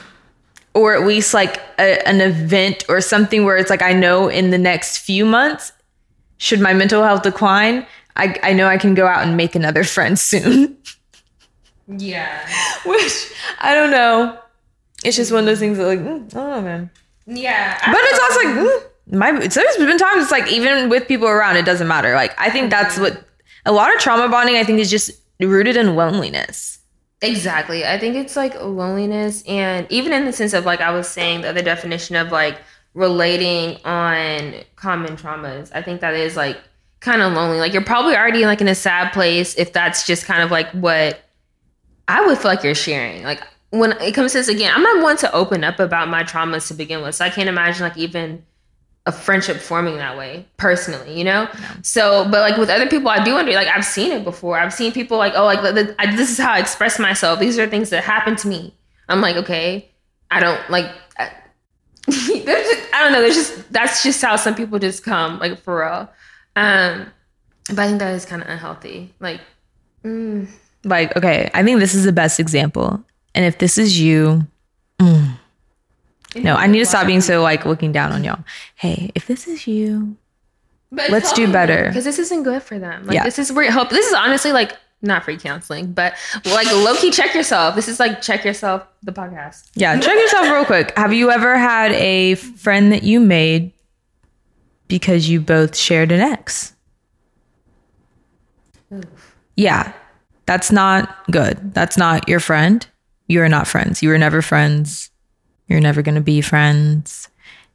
Or 0.72 0.94
at 0.94 1.06
least 1.06 1.32
like 1.32 1.56
a, 1.78 2.06
an 2.06 2.20
event 2.20 2.84
or 2.88 3.00
something 3.00 3.44
where 3.44 3.56
it's 3.56 3.70
like 3.70 3.82
i 3.82 3.92
know 3.92 4.28
in 4.28 4.50
the 4.50 4.58
next 4.58 4.98
few 4.98 5.24
months 5.26 5.72
should 6.38 6.60
my 6.60 6.74
mental 6.74 7.02
health 7.02 7.22
decline 7.22 7.86
i, 8.14 8.38
I 8.42 8.52
know 8.52 8.66
i 8.68 8.76
can 8.76 8.94
go 8.94 9.06
out 9.06 9.26
and 9.26 9.36
make 9.36 9.54
another 9.54 9.84
friend 9.94 10.18
soon. 10.18 10.76
Yeah. 11.88 12.46
Which 12.86 13.32
i 13.60 13.74
don't 13.74 13.90
know. 13.90 14.38
It's 15.04 15.16
just 15.16 15.32
one 15.32 15.40
of 15.40 15.46
those 15.46 15.58
things 15.58 15.78
that 15.78 15.86
like 15.86 15.98
mm, 16.00 16.30
oh 16.36 16.60
man. 16.60 16.90
Yeah 17.26 17.78
but 17.90 18.00
it's 18.02 18.20
also 18.20 18.40
like 18.44 18.54
mm, 18.68 18.82
my 19.10 19.32
there's 19.32 19.76
been 19.76 19.98
times 19.98 20.22
it's 20.22 20.32
like 20.32 20.50
even 20.50 20.88
with 20.88 21.06
people 21.06 21.28
around, 21.28 21.56
it 21.56 21.64
doesn't 21.64 21.88
matter. 21.88 22.14
Like 22.14 22.34
I 22.38 22.50
think 22.50 22.70
that's 22.70 22.98
what 22.98 23.24
a 23.64 23.72
lot 23.72 23.94
of 23.94 24.00
trauma 24.00 24.28
bonding. 24.28 24.56
I 24.56 24.64
think 24.64 24.78
is 24.78 24.90
just 24.90 25.10
rooted 25.40 25.76
in 25.76 25.94
loneliness. 25.96 26.78
Exactly. 27.22 27.84
I 27.84 27.98
think 27.98 28.14
it's 28.16 28.36
like 28.36 28.54
loneliness, 28.60 29.42
and 29.46 29.86
even 29.90 30.12
in 30.12 30.24
the 30.24 30.32
sense 30.32 30.52
of 30.52 30.64
like 30.64 30.80
I 30.80 30.90
was 30.90 31.08
saying, 31.08 31.42
the 31.42 31.48
other 31.48 31.62
definition 31.62 32.16
of 32.16 32.32
like 32.32 32.58
relating 32.94 33.78
on 33.84 34.54
common 34.74 35.16
traumas. 35.16 35.70
I 35.74 35.82
think 35.82 36.00
that 36.00 36.14
is 36.14 36.34
like 36.36 36.58
kind 37.00 37.22
of 37.22 37.32
lonely. 37.34 37.58
Like 37.58 37.72
you're 37.72 37.84
probably 37.84 38.16
already 38.16 38.46
like 38.46 38.60
in 38.60 38.68
a 38.68 38.74
sad 38.74 39.12
place 39.12 39.54
if 39.56 39.72
that's 39.72 40.06
just 40.06 40.24
kind 40.24 40.42
of 40.42 40.50
like 40.50 40.68
what 40.70 41.20
I 42.08 42.26
would 42.26 42.38
feel 42.38 42.50
like 42.50 42.64
you're 42.64 42.74
sharing. 42.74 43.22
Like 43.22 43.42
when 43.70 43.92
it 44.00 44.12
comes 44.12 44.32
to 44.32 44.38
this 44.38 44.48
again, 44.48 44.72
I'm 44.74 44.82
not 44.82 45.02
one 45.02 45.16
to 45.18 45.32
open 45.32 45.62
up 45.62 45.78
about 45.78 46.08
my 46.08 46.24
traumas 46.24 46.68
to 46.68 46.74
begin 46.74 47.02
with. 47.02 47.14
So 47.14 47.24
I 47.24 47.30
can't 47.30 47.48
imagine 47.48 47.82
like 47.82 47.98
even 47.98 48.44
a 49.06 49.12
friendship 49.12 49.58
forming 49.58 49.96
that 49.96 50.18
way 50.18 50.44
personally, 50.56 51.16
you 51.16 51.24
know? 51.24 51.48
So, 51.82 52.24
but 52.24 52.40
like 52.40 52.56
with 52.56 52.68
other 52.68 52.88
people, 52.88 53.08
I 53.08 53.22
do 53.24 53.36
under 53.36 53.52
like 53.52 53.68
I've 53.68 53.84
seen 53.84 54.12
it 54.12 54.24
before. 54.24 54.58
I've 54.58 54.74
seen 54.74 54.92
people 54.92 55.16
like, 55.16 55.32
oh, 55.36 55.44
like 55.44 55.60
I, 55.98 56.14
this 56.14 56.30
is 56.30 56.38
how 56.38 56.52
I 56.52 56.58
express 56.58 56.98
myself. 56.98 57.38
These 57.38 57.58
are 57.58 57.68
things 57.68 57.90
that 57.90 58.04
happen 58.04 58.36
to 58.36 58.48
me. 58.48 58.74
I'm 59.08 59.20
like, 59.20 59.36
okay, 59.36 59.88
I 60.30 60.40
don't 60.40 60.70
like. 60.70 60.90
I, 61.18 61.30
just, 62.10 62.94
I 62.94 63.02
don't 63.02 63.12
know. 63.12 63.20
There's 63.20 63.36
just 63.36 63.72
that's 63.72 64.02
just 64.02 64.20
how 64.20 64.36
some 64.36 64.54
people 64.54 64.78
just 64.78 65.04
come, 65.04 65.38
like 65.38 65.60
for 65.60 65.80
real. 65.80 66.10
Um, 66.56 67.06
but 67.68 67.78
I 67.78 67.86
think 67.86 67.98
that 68.00 68.14
is 68.14 68.26
kind 68.26 68.42
of 68.42 68.48
unhealthy. 68.48 69.14
Like, 69.20 69.40
mm. 70.04 70.48
like 70.84 71.16
okay, 71.16 71.50
I 71.54 71.62
think 71.62 71.78
this 71.78 71.94
is 71.94 72.04
the 72.04 72.12
best 72.12 72.40
example. 72.40 73.02
And 73.34 73.44
if 73.44 73.58
this 73.58 73.78
is 73.78 74.00
you, 74.00 74.46
mm, 74.98 75.38
no, 76.42 76.54
I 76.54 76.66
need 76.66 76.78
to 76.78 76.86
stop 76.86 77.06
being 77.06 77.20
so 77.20 77.42
like 77.42 77.64
looking 77.64 77.92
down 77.92 78.12
on 78.12 78.24
y'all. 78.24 78.44
Hey, 78.74 79.10
if 79.14 79.26
this 79.26 79.46
is 79.46 79.66
you, 79.66 80.16
but 80.92 81.10
let's 81.10 81.32
do 81.32 81.50
better. 81.50 81.88
Because 81.88 82.04
this 82.04 82.18
isn't 82.18 82.42
good 82.42 82.62
for 82.62 82.78
them. 82.78 83.06
Like 83.06 83.14
yeah. 83.14 83.24
this 83.24 83.38
is 83.38 83.52
where 83.52 83.70
help. 83.70 83.90
This 83.90 84.06
is 84.06 84.14
honestly 84.14 84.52
like 84.52 84.76
not 85.02 85.24
free 85.24 85.36
counseling, 85.36 85.92
but 85.92 86.14
like 86.44 86.70
low 86.72 86.94
key 86.96 87.10
check 87.10 87.34
yourself. 87.34 87.74
This 87.74 87.88
is 87.88 88.00
like 88.00 88.22
check 88.22 88.44
yourself 88.44 88.86
the 89.02 89.12
podcast. 89.12 89.70
Yeah, 89.74 89.98
check 89.98 90.14
yourself 90.14 90.48
real 90.50 90.64
quick. 90.64 90.96
Have 90.96 91.12
you 91.12 91.30
ever 91.30 91.58
had 91.58 91.92
a 91.92 92.34
friend 92.34 92.92
that 92.92 93.02
you 93.02 93.20
made 93.20 93.72
because 94.88 95.28
you 95.28 95.40
both 95.40 95.76
shared 95.76 96.12
an 96.12 96.20
ex? 96.20 96.74
Oof. 98.92 99.36
Yeah. 99.56 99.92
That's 100.46 100.70
not 100.70 101.16
good. 101.30 101.74
That's 101.74 101.96
not 101.96 102.28
your 102.28 102.40
friend. 102.40 102.86
You 103.26 103.42
are 103.42 103.48
not 103.48 103.66
friends. 103.66 104.02
You 104.02 104.10
were 104.10 104.18
never 104.18 104.42
friends 104.42 105.10
you're 105.68 105.80
never 105.80 106.02
going 106.02 106.14
to 106.14 106.20
be 106.20 106.40
friends. 106.40 107.28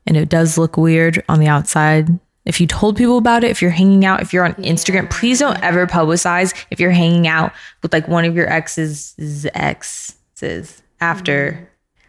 And 0.08 0.17
it 0.17 0.30
does 0.30 0.58
look 0.58 0.77
weird 0.77 1.23
on 1.30 1.39
the 1.39 1.47
outside. 1.47 2.19
If 2.45 2.60
you 2.60 2.65
told 2.65 2.97
people 2.97 3.17
about 3.17 3.43
it, 3.43 3.51
if 3.51 3.62
you're 3.62 3.71
hanging 3.71 4.04
out, 4.04 4.21
if 4.21 4.34
you're 4.34 4.45
on 4.45 4.56
yeah. 4.58 4.71
Instagram, 4.71 5.10
please 5.12 5.39
don't 5.39 5.62
ever 5.62 5.86
publicize 5.86 6.56
if 6.71 6.80
you're 6.80 6.91
hanging 6.91 7.27
out 7.27 7.54
with 7.84 7.93
like 7.93 8.08
one 8.08 8.25
of 8.25 8.36
your 8.36 8.49
ex's 8.49 9.15
exes 9.54 10.82
after. 10.99 11.51
Mm-hmm. 11.51 11.65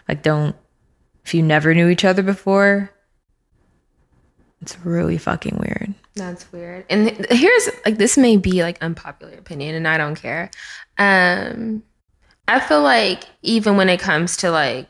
Like, 0.08 0.22
don't, 0.22 0.56
if 1.24 1.34
you 1.34 1.42
never 1.42 1.74
knew 1.74 1.88
each 1.88 2.04
other 2.04 2.22
before, 2.22 2.90
it's 4.62 4.78
really 4.84 5.18
fucking 5.18 5.58
weird. 5.58 5.94
That's 6.14 6.50
weird. 6.52 6.86
And 6.88 7.26
here's 7.30 7.68
like, 7.84 7.98
this 7.98 8.16
may 8.16 8.36
be 8.36 8.62
like 8.62 8.80
unpopular 8.80 9.34
opinion 9.34 9.74
and 9.74 9.86
I 9.88 9.98
don't 9.98 10.14
care. 10.14 10.50
Um, 10.98 11.82
I 12.48 12.60
feel 12.60 12.82
like 12.82 13.24
even 13.42 13.76
when 13.76 13.88
it 13.88 14.00
comes 14.00 14.36
to 14.38 14.50
like 14.50 14.88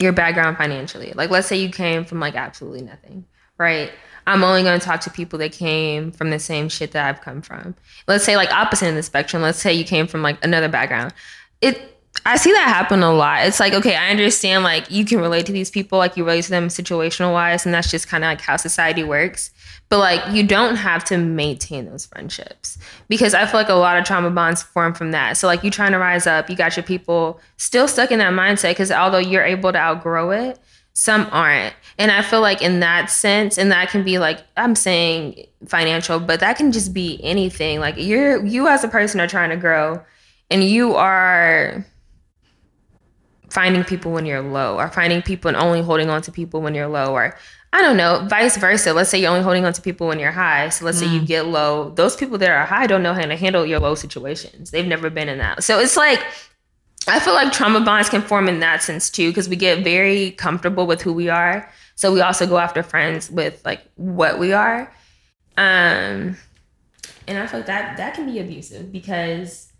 your 0.00 0.12
background 0.12 0.56
financially. 0.56 1.12
Like, 1.14 1.30
let's 1.30 1.46
say 1.46 1.56
you 1.56 1.70
came 1.70 2.04
from 2.04 2.20
like 2.20 2.34
absolutely 2.34 2.82
nothing, 2.82 3.24
right? 3.58 3.90
I'm 4.26 4.42
only 4.42 4.62
going 4.62 4.78
to 4.78 4.84
talk 4.84 5.00
to 5.02 5.10
people 5.10 5.38
that 5.38 5.52
came 5.52 6.10
from 6.10 6.30
the 6.30 6.38
same 6.38 6.68
shit 6.68 6.92
that 6.92 7.08
I've 7.08 7.20
come 7.20 7.42
from. 7.42 7.76
Let's 8.08 8.24
say 8.24 8.36
like 8.36 8.52
opposite 8.52 8.88
in 8.88 8.96
the 8.96 9.02
spectrum. 9.02 9.42
Let's 9.42 9.58
say 9.58 9.72
you 9.72 9.84
came 9.84 10.06
from 10.06 10.22
like 10.22 10.44
another 10.44 10.68
background. 10.68 11.14
It 11.60 11.95
I 12.26 12.36
see 12.36 12.50
that 12.50 12.66
happen 12.66 13.04
a 13.04 13.12
lot. 13.12 13.46
It's 13.46 13.60
like, 13.60 13.72
okay, 13.72 13.94
I 13.94 14.10
understand 14.10 14.64
like 14.64 14.90
you 14.90 15.04
can 15.04 15.20
relate 15.20 15.46
to 15.46 15.52
these 15.52 15.70
people, 15.70 15.96
like 15.98 16.16
you 16.16 16.24
relate 16.24 16.42
to 16.44 16.50
them 16.50 16.66
situational 16.66 17.32
wise, 17.32 17.64
and 17.64 17.72
that's 17.72 17.88
just 17.88 18.08
kind 18.08 18.24
of 18.24 18.28
like 18.28 18.40
how 18.40 18.56
society 18.56 19.04
works. 19.04 19.52
But 19.88 19.98
like 19.98 20.34
you 20.34 20.44
don't 20.44 20.74
have 20.74 21.04
to 21.04 21.18
maintain 21.18 21.86
those 21.86 22.04
friendships 22.06 22.78
because 23.08 23.32
I 23.32 23.46
feel 23.46 23.60
like 23.60 23.68
a 23.68 23.74
lot 23.74 23.96
of 23.96 24.04
trauma 24.04 24.30
bonds 24.30 24.60
form 24.60 24.92
from 24.92 25.12
that. 25.12 25.36
So 25.36 25.46
like 25.46 25.62
you 25.62 25.70
trying 25.70 25.92
to 25.92 25.98
rise 25.98 26.26
up, 26.26 26.50
you 26.50 26.56
got 26.56 26.76
your 26.76 26.82
people 26.82 27.40
still 27.58 27.86
stuck 27.86 28.10
in 28.10 28.18
that 28.18 28.32
mindset 28.32 28.72
because 28.72 28.90
although 28.90 29.18
you're 29.18 29.44
able 29.44 29.70
to 29.70 29.78
outgrow 29.78 30.32
it, 30.32 30.58
some 30.94 31.28
aren't. 31.30 31.74
And 31.96 32.10
I 32.10 32.22
feel 32.22 32.40
like 32.40 32.60
in 32.60 32.80
that 32.80 33.08
sense, 33.08 33.56
and 33.56 33.70
that 33.70 33.90
can 33.90 34.02
be 34.02 34.18
like 34.18 34.40
I'm 34.56 34.74
saying 34.74 35.46
financial, 35.66 36.18
but 36.18 36.40
that 36.40 36.56
can 36.56 36.72
just 36.72 36.92
be 36.92 37.20
anything. 37.22 37.78
Like 37.78 37.94
you're 37.96 38.44
you 38.44 38.66
as 38.66 38.82
a 38.82 38.88
person 38.88 39.20
are 39.20 39.28
trying 39.28 39.50
to 39.50 39.56
grow 39.56 40.02
and 40.50 40.64
you 40.64 40.96
are 40.96 41.86
finding 43.56 43.84
people 43.84 44.12
when 44.12 44.26
you're 44.26 44.42
low 44.42 44.78
or 44.78 44.86
finding 44.90 45.22
people 45.22 45.48
and 45.48 45.56
only 45.56 45.80
holding 45.80 46.10
on 46.10 46.20
to 46.20 46.30
people 46.30 46.60
when 46.60 46.74
you're 46.74 46.86
low 46.86 47.14
or 47.14 47.34
I 47.72 47.80
don't 47.80 47.96
know, 47.96 48.26
vice 48.28 48.58
versa. 48.58 48.92
Let's 48.92 49.08
say 49.08 49.18
you're 49.18 49.30
only 49.30 49.42
holding 49.42 49.64
on 49.64 49.72
to 49.72 49.80
people 49.80 50.08
when 50.08 50.18
you're 50.18 50.30
high. 50.30 50.68
So 50.68 50.84
let's 50.84 50.98
mm. 50.98 51.00
say 51.00 51.14
you 51.14 51.24
get 51.24 51.46
low. 51.46 51.88
Those 51.88 52.16
people 52.16 52.36
that 52.36 52.50
are 52.50 52.66
high 52.66 52.86
don't 52.86 53.02
know 53.02 53.14
how 53.14 53.22
to 53.22 53.34
handle 53.34 53.64
your 53.64 53.80
low 53.80 53.94
situations. 53.94 54.72
They've 54.72 54.86
never 54.86 55.08
been 55.08 55.30
in 55.30 55.38
that. 55.38 55.64
So 55.64 55.78
it's 55.78 55.96
like 55.96 56.22
I 57.08 57.18
feel 57.18 57.32
like 57.32 57.50
trauma 57.50 57.80
bonds 57.80 58.10
can 58.10 58.20
form 58.20 58.46
in 58.46 58.60
that 58.60 58.82
sense 58.82 59.08
too, 59.08 59.30
because 59.30 59.48
we 59.48 59.56
get 59.56 59.82
very 59.82 60.32
comfortable 60.32 60.86
with 60.86 61.00
who 61.00 61.14
we 61.14 61.30
are. 61.30 61.72
So 61.94 62.12
we 62.12 62.20
also 62.20 62.46
go 62.46 62.58
after 62.58 62.82
friends 62.82 63.30
with 63.30 63.64
like 63.64 63.80
what 63.94 64.38
we 64.38 64.52
are. 64.52 64.92
Um 65.56 66.36
and 67.26 67.38
I 67.38 67.46
feel 67.46 67.60
like 67.60 67.68
that 67.68 67.96
that 67.96 68.12
can 68.12 68.26
be 68.26 68.38
abusive 68.38 68.92
because 68.92 69.72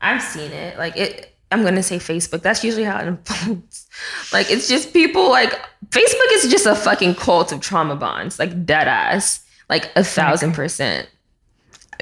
I've 0.00 0.20
seen 0.20 0.50
it. 0.50 0.76
Like 0.76 0.96
it 0.96 1.36
I'm 1.52 1.64
gonna 1.64 1.82
say 1.82 1.98
Facebook. 1.98 2.42
That's 2.42 2.62
usually 2.62 2.84
how 2.84 2.98
it 2.98 3.08
unfolds. 3.08 3.88
like 4.32 4.50
it's 4.50 4.68
just 4.68 4.92
people 4.92 5.30
like 5.30 5.52
Facebook 5.88 6.32
is 6.32 6.50
just 6.50 6.66
a 6.66 6.74
fucking 6.74 7.16
cult 7.16 7.52
of 7.52 7.60
trauma 7.60 7.96
bonds, 7.96 8.38
like 8.38 8.64
dead 8.64 8.86
ass, 8.86 9.44
like 9.68 9.90
a 9.96 10.04
thousand 10.04 10.52
percent. 10.52 11.08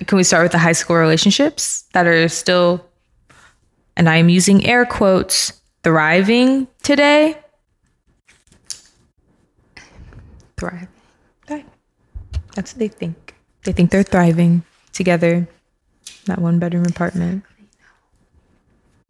Can 0.07 0.16
we 0.16 0.22
start 0.22 0.44
with 0.44 0.53
the 0.53 0.59
high 0.59 0.72
school 0.72 0.96
relationships 0.96 1.84
that 1.92 2.07
are 2.07 2.28
still, 2.28 2.84
and 3.96 4.09
I 4.09 4.16
am 4.16 4.28
using 4.28 4.64
air 4.64 4.86
quotes, 4.86 5.53
thriving 5.82 6.68
today? 6.82 7.36
Thrive. 10.57 10.88
Thrive. 11.46 11.64
That's 12.55 12.74
what 12.74 12.78
they 12.78 12.88
think. 12.88 13.34
They 13.64 13.72
think 13.72 13.90
they're 13.90 14.05
thriving 14.05 14.62
together, 14.92 15.49
that 16.26 16.40
one 16.40 16.59
bedroom 16.59 16.84
apartment 16.86 17.44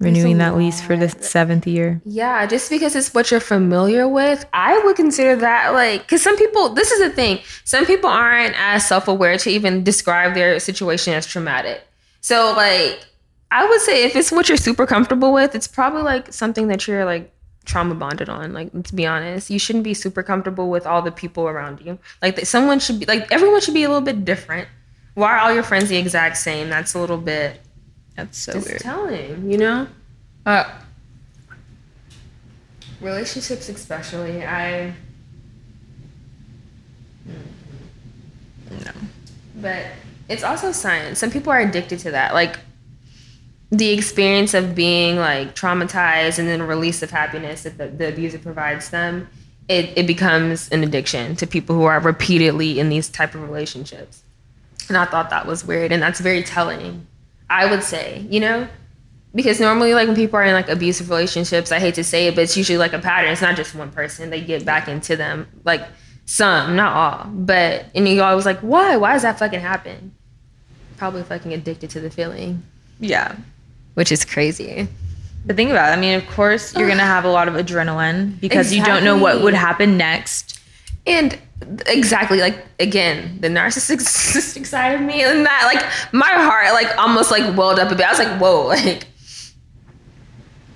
renewing 0.00 0.38
that 0.38 0.56
lease 0.56 0.80
for 0.80 0.96
the 0.96 1.08
seventh 1.08 1.66
year. 1.66 2.00
Yeah, 2.04 2.46
just 2.46 2.70
because 2.70 2.94
it's 2.94 3.12
what 3.12 3.30
you're 3.30 3.40
familiar 3.40 4.08
with, 4.08 4.46
I 4.52 4.78
would 4.84 4.96
consider 4.96 5.36
that 5.36 5.72
like 5.72 6.02
because 6.02 6.22
some 6.22 6.36
people. 6.36 6.70
This 6.70 6.90
is 6.90 7.00
the 7.00 7.10
thing. 7.10 7.40
Some 7.64 7.86
people 7.86 8.10
aren't 8.10 8.54
as 8.58 8.86
self 8.86 9.08
aware 9.08 9.36
to 9.38 9.50
even 9.50 9.84
describe 9.84 10.34
their 10.34 10.58
situation 10.60 11.14
as 11.14 11.26
traumatic. 11.26 11.82
So 12.20 12.54
like, 12.56 13.04
I 13.50 13.66
would 13.66 13.80
say 13.80 14.04
if 14.04 14.14
it's 14.14 14.30
what 14.30 14.48
you're 14.48 14.58
super 14.58 14.86
comfortable 14.86 15.32
with, 15.32 15.54
it's 15.54 15.68
probably 15.68 16.02
like 16.02 16.32
something 16.32 16.68
that 16.68 16.86
you're 16.86 17.04
like 17.04 17.32
trauma 17.64 17.94
bonded 17.94 18.28
on. 18.28 18.52
Like 18.52 18.70
to 18.84 18.94
be 18.94 19.06
honest, 19.06 19.50
you 19.50 19.58
shouldn't 19.58 19.84
be 19.84 19.94
super 19.94 20.22
comfortable 20.22 20.70
with 20.70 20.86
all 20.86 21.02
the 21.02 21.12
people 21.12 21.48
around 21.48 21.80
you. 21.80 21.98
Like 22.22 22.46
someone 22.46 22.78
should 22.78 23.00
be 23.00 23.06
like 23.06 23.30
everyone 23.32 23.60
should 23.60 23.74
be 23.74 23.84
a 23.84 23.88
little 23.88 24.02
bit 24.02 24.24
different. 24.24 24.68
Why 25.14 25.32
are 25.32 25.38
all 25.38 25.52
your 25.52 25.64
friends 25.64 25.88
the 25.88 25.96
exact 25.96 26.36
same? 26.36 26.68
That's 26.68 26.94
a 26.94 27.00
little 27.00 27.18
bit 27.18 27.60
that's 28.18 28.36
so 28.36 28.54
Just 28.54 28.66
weird. 28.66 28.80
Tell 28.80 29.06
him, 29.06 29.48
you 29.48 29.56
know. 29.56 29.86
Uh, 30.44 30.64
relationships, 33.00 33.68
especially, 33.68 34.44
I. 34.44 34.92
No. 38.84 38.90
But 39.54 39.86
it's 40.28 40.42
also 40.42 40.72
science. 40.72 41.20
Some 41.20 41.30
people 41.30 41.52
are 41.52 41.60
addicted 41.60 42.00
to 42.00 42.10
that. 42.10 42.34
Like 42.34 42.58
the 43.70 43.90
experience 43.90 44.52
of 44.52 44.74
being 44.74 45.16
like 45.16 45.54
traumatized 45.54 46.40
and 46.40 46.48
then 46.48 46.62
release 46.64 47.04
of 47.04 47.12
happiness 47.12 47.62
that 47.62 47.78
the, 47.78 47.86
the 47.86 48.08
abuser 48.08 48.40
provides 48.40 48.90
them, 48.90 49.28
it, 49.68 49.96
it 49.96 50.08
becomes 50.08 50.68
an 50.70 50.82
addiction 50.82 51.36
to 51.36 51.46
people 51.46 51.76
who 51.76 51.84
are 51.84 52.00
repeatedly 52.00 52.80
in 52.80 52.88
these 52.88 53.08
type 53.08 53.36
of 53.36 53.42
relationships. 53.42 54.24
And 54.88 54.96
I 54.96 55.04
thought 55.04 55.30
that 55.30 55.46
was 55.46 55.64
weird. 55.64 55.92
And 55.92 56.02
that's 56.02 56.18
very 56.18 56.42
telling 56.42 57.06
I 57.50 57.70
would 57.70 57.82
say, 57.82 58.26
you 58.30 58.40
know? 58.40 58.68
Because 59.34 59.60
normally, 59.60 59.94
like 59.94 60.06
when 60.06 60.16
people 60.16 60.38
are 60.38 60.44
in 60.44 60.52
like 60.52 60.68
abusive 60.68 61.10
relationships, 61.10 61.70
I 61.70 61.78
hate 61.78 61.94
to 61.96 62.04
say 62.04 62.26
it, 62.26 62.34
but 62.34 62.42
it's 62.42 62.56
usually 62.56 62.78
like 62.78 62.92
a 62.92 62.98
pattern. 62.98 63.30
It's 63.30 63.42
not 63.42 63.56
just 63.56 63.74
one 63.74 63.90
person. 63.90 64.30
They 64.30 64.40
get 64.40 64.64
back 64.64 64.88
into 64.88 65.16
them, 65.16 65.46
like 65.64 65.86
some, 66.24 66.76
not 66.76 66.92
all. 66.94 67.30
But 67.30 67.86
and 67.94 68.08
you 68.08 68.22
always 68.22 68.46
like, 68.46 68.60
why? 68.60 68.96
Why 68.96 69.12
does 69.12 69.22
that 69.22 69.38
fucking 69.38 69.60
happen? 69.60 70.14
Probably 70.96 71.22
fucking 71.22 71.52
addicted 71.52 71.90
to 71.90 72.00
the 72.00 72.10
feeling. 72.10 72.62
Yeah, 73.00 73.36
which 73.94 74.10
is 74.10 74.24
crazy. 74.24 74.88
But 75.46 75.56
think 75.56 75.70
about 75.70 75.90
it. 75.90 75.92
I 75.92 76.00
mean, 76.00 76.18
of 76.18 76.26
course, 76.28 76.74
you're 76.74 76.88
gonna 76.88 77.02
have 77.02 77.24
a 77.24 77.30
lot 77.30 77.48
of 77.48 77.54
adrenaline 77.54 78.40
because 78.40 78.72
exactly. 78.72 78.78
you 78.78 78.84
don't 78.84 79.04
know 79.04 79.16
what 79.22 79.42
would 79.42 79.54
happen 79.54 79.96
next. 79.96 80.57
And 81.08 81.38
exactly 81.86 82.38
like 82.38 82.64
again 82.78 83.38
the 83.40 83.48
narcissistic 83.48 84.64
side 84.66 84.94
of 84.94 85.00
me 85.00 85.22
and 85.24 85.44
that 85.44 85.62
like 85.64 85.84
my 86.12 86.28
heart 86.28 86.72
like 86.72 86.96
almost 86.96 87.32
like 87.32 87.56
welled 87.56 87.78
up 87.78 87.90
a 87.90 87.94
bit. 87.94 88.06
I 88.06 88.10
was 88.10 88.18
like 88.18 88.40
whoa 88.40 88.66
like 88.66 89.06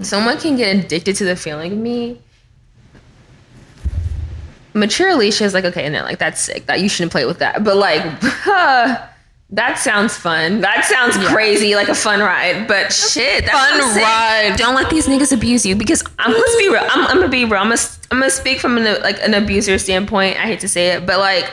someone 0.00 0.38
can 0.38 0.56
get 0.56 0.74
addicted 0.74 1.16
to 1.16 1.24
the 1.24 1.36
feeling 1.36 1.72
of 1.72 1.78
me. 1.78 2.20
Mature 4.74 5.10
alicia 5.10 5.44
is 5.44 5.54
like 5.54 5.64
okay 5.66 5.84
and 5.84 5.94
then 5.94 6.02
like 6.04 6.18
that's 6.18 6.40
sick 6.40 6.66
that 6.66 6.80
you 6.80 6.88
shouldn't 6.88 7.12
play 7.12 7.26
with 7.26 7.38
that. 7.38 7.62
But 7.62 7.76
like 7.76 8.02
uh, 8.46 9.06
that 9.52 9.78
sounds 9.78 10.16
fun. 10.16 10.62
That 10.62 10.86
sounds 10.86 11.16
yeah. 11.16 11.32
crazy, 11.32 11.74
like 11.74 11.88
a 11.88 11.94
fun 11.94 12.20
ride. 12.20 12.66
But 12.66 12.90
shit, 12.90 13.44
fun 13.44 13.80
ride. 13.96 14.54
Don't 14.56 14.74
let 14.74 14.88
these 14.88 15.06
niggas 15.06 15.32
abuse 15.32 15.66
you 15.66 15.76
because 15.76 16.02
I'm 16.18 16.32
let's 16.32 16.56
be 16.56 16.68
real. 16.68 16.82
I'm, 16.88 17.06
I'm 17.06 17.16
gonna 17.18 17.28
be 17.28 17.44
real. 17.44 17.60
I'm 17.60 17.68
gonna 17.68 17.80
I'm 18.10 18.18
gonna 18.18 18.30
speak 18.30 18.60
from 18.60 18.78
an, 18.78 19.02
like 19.02 19.20
an 19.22 19.34
abuser 19.34 19.78
standpoint. 19.78 20.38
I 20.38 20.46
hate 20.46 20.60
to 20.60 20.68
say 20.68 20.92
it, 20.92 21.06
but 21.06 21.18
like 21.18 21.52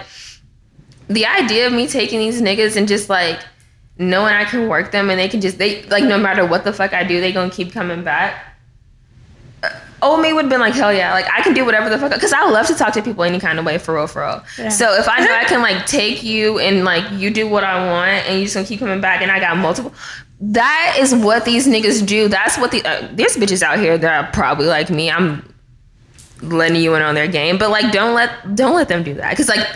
the 1.10 1.26
idea 1.26 1.68
of 1.68 1.74
me 1.74 1.88
taking 1.88 2.20
these 2.20 2.41
niggas 2.41 2.78
and 2.78 2.88
just 2.88 3.10
like 3.10 3.41
knowing 3.97 4.34
I 4.34 4.45
can 4.45 4.70
work 4.70 4.91
them 4.91 5.10
and 5.10 5.20
they 5.20 5.28
can 5.28 5.41
just 5.41 5.58
they 5.58 5.84
like 5.84 6.06
no 6.06 6.18
matter 6.18 6.45
what 6.45 6.64
the 6.64 6.72
fuck 6.72 6.93
I 6.93 7.04
do, 7.04 7.20
they 7.20 7.34
gonna 7.34 7.52
keep 7.52 7.74
coming 7.74 8.04
back 8.04 8.49
old 10.02 10.22
me 10.22 10.34
would 10.34 10.45
have 10.45 10.50
been 10.50 10.60
like, 10.60 10.74
hell 10.74 10.93
yeah, 10.93 11.14
like 11.14 11.28
I 11.32 11.41
can 11.41 11.54
do 11.54 11.66
whatever 11.66 11.89
the 11.89 11.97
fuck. 11.97 12.14
Because 12.14 12.34
I 12.34 12.50
love 12.50 12.68
to 12.68 12.76
talk 12.76 12.93
to 12.93 13.02
people 13.02 13.24
any 13.24 13.39
kind 13.39 13.60
of 13.60 13.66
way, 13.66 13.78
for 13.78 13.95
real, 13.95 14.08
for 14.08 14.22
real. 14.22 14.43
Yeah. 14.58 14.70
So 14.70 14.93
if 14.95 15.08
I 15.08 15.20
know 15.24 15.34
I 15.34 15.43
can 15.45 15.62
like 15.62 15.86
take 15.88 16.24
you 16.24 16.60
and 16.60 16.84
like 16.84 17.10
you 17.12 17.30
do 17.30 17.47
what 17.47 17.64
I 17.64 17.86
want, 17.88 18.28
and 18.28 18.39
you 18.39 18.45
just 18.45 18.56
gonna 18.56 18.68
keep 18.68 18.80
coming 18.80 19.02
back, 19.02 19.22
and 19.22 19.32
I 19.32 19.39
got 19.39 19.58
multiple. 19.58 19.93
That 20.41 20.95
is 21.00 21.14
what 21.14 21.45
these 21.45 21.68
niggas 21.68 22.06
do. 22.06 22.28
That's 22.30 22.58
what 22.58 22.72
the 22.72 22.84
uh, 22.86 23.10
there's 23.14 23.36
bitches 23.36 23.62
out 23.62 23.80
here 23.80 23.97
that 23.97 24.26
are 24.26 24.32
probably 24.32 24.68
like 24.68 24.89
me. 24.89 25.12
I'm 25.12 25.54
letting 26.41 26.82
you 26.82 26.95
in 26.95 27.02
on 27.02 27.16
their 27.16 27.28
game, 27.28 27.58
but 27.58 27.70
like 27.70 27.91
don't 27.91 28.14
let 28.14 28.56
don't 28.56 28.76
let 28.76 28.88
them 28.88 29.04
do 29.04 29.14
that 29.16 29.32
because 29.32 29.50
like 29.50 29.68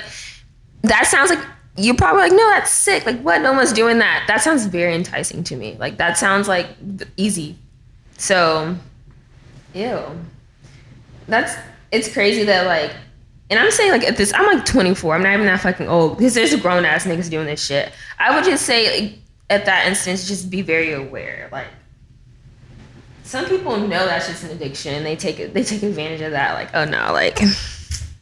that 0.83 1.07
sounds 1.07 1.29
like 1.29 1.39
you're 1.75 1.95
probably 1.95 2.21
like 2.21 2.31
no 2.31 2.49
that's 2.49 2.69
sick 2.69 3.05
like 3.05 3.19
what 3.21 3.41
no 3.41 3.51
one's 3.51 3.73
doing 3.73 3.97
that 3.97 4.23
that 4.27 4.41
sounds 4.41 4.67
very 4.67 4.93
enticing 4.93 5.43
to 5.43 5.55
me 5.55 5.75
like 5.79 5.97
that 5.97 6.17
sounds 6.17 6.47
like 6.47 6.67
easy 7.17 7.57
so 8.17 8.75
Ew. 9.73 9.99
That's 11.27 11.55
it's 11.91 12.11
crazy 12.11 12.43
that 12.43 12.65
like 12.65 12.91
and 13.49 13.59
I'm 13.59 13.71
saying 13.71 13.91
like 13.91 14.03
at 14.03 14.17
this 14.17 14.33
I'm 14.33 14.45
like 14.45 14.65
24. 14.65 15.15
I'm 15.15 15.23
not 15.23 15.33
even 15.33 15.45
that 15.45 15.61
fucking 15.61 15.87
old 15.87 16.17
because 16.17 16.33
there's 16.33 16.53
a 16.53 16.57
grown 16.57 16.85
ass 16.85 17.05
niggas 17.05 17.29
doing 17.29 17.45
this 17.45 17.63
shit. 17.63 17.91
I 18.19 18.35
would 18.35 18.43
just 18.43 18.65
say 18.65 19.01
like, 19.01 19.19
at 19.49 19.65
that 19.65 19.87
instance 19.87 20.27
just 20.27 20.49
be 20.49 20.61
very 20.61 20.93
aware. 20.93 21.49
Like 21.51 21.67
some 23.23 23.45
people 23.45 23.77
know 23.77 24.05
that's 24.05 24.27
just 24.27 24.43
an 24.43 24.51
addiction 24.51 24.93
and 24.93 25.05
they 25.05 25.15
take 25.15 25.39
it 25.39 25.53
they 25.53 25.63
take 25.63 25.83
advantage 25.83 26.21
of 26.21 26.31
that 26.31 26.53
like 26.53 26.69
oh 26.73 26.85
no 26.85 27.11
like 27.13 27.39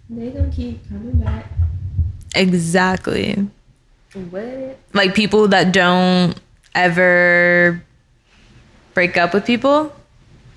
they 0.10 0.30
gonna 0.30 0.52
keep 0.52 0.88
coming 0.90 1.20
back. 1.20 1.46
Exactly. 2.36 3.48
What? 4.30 4.78
Like 4.94 5.16
people 5.16 5.48
that 5.50 5.72
don't 5.72 6.40
ever 6.76 7.82
break 8.94 9.18
up 9.18 9.34
with 9.34 9.46
people 9.46 9.94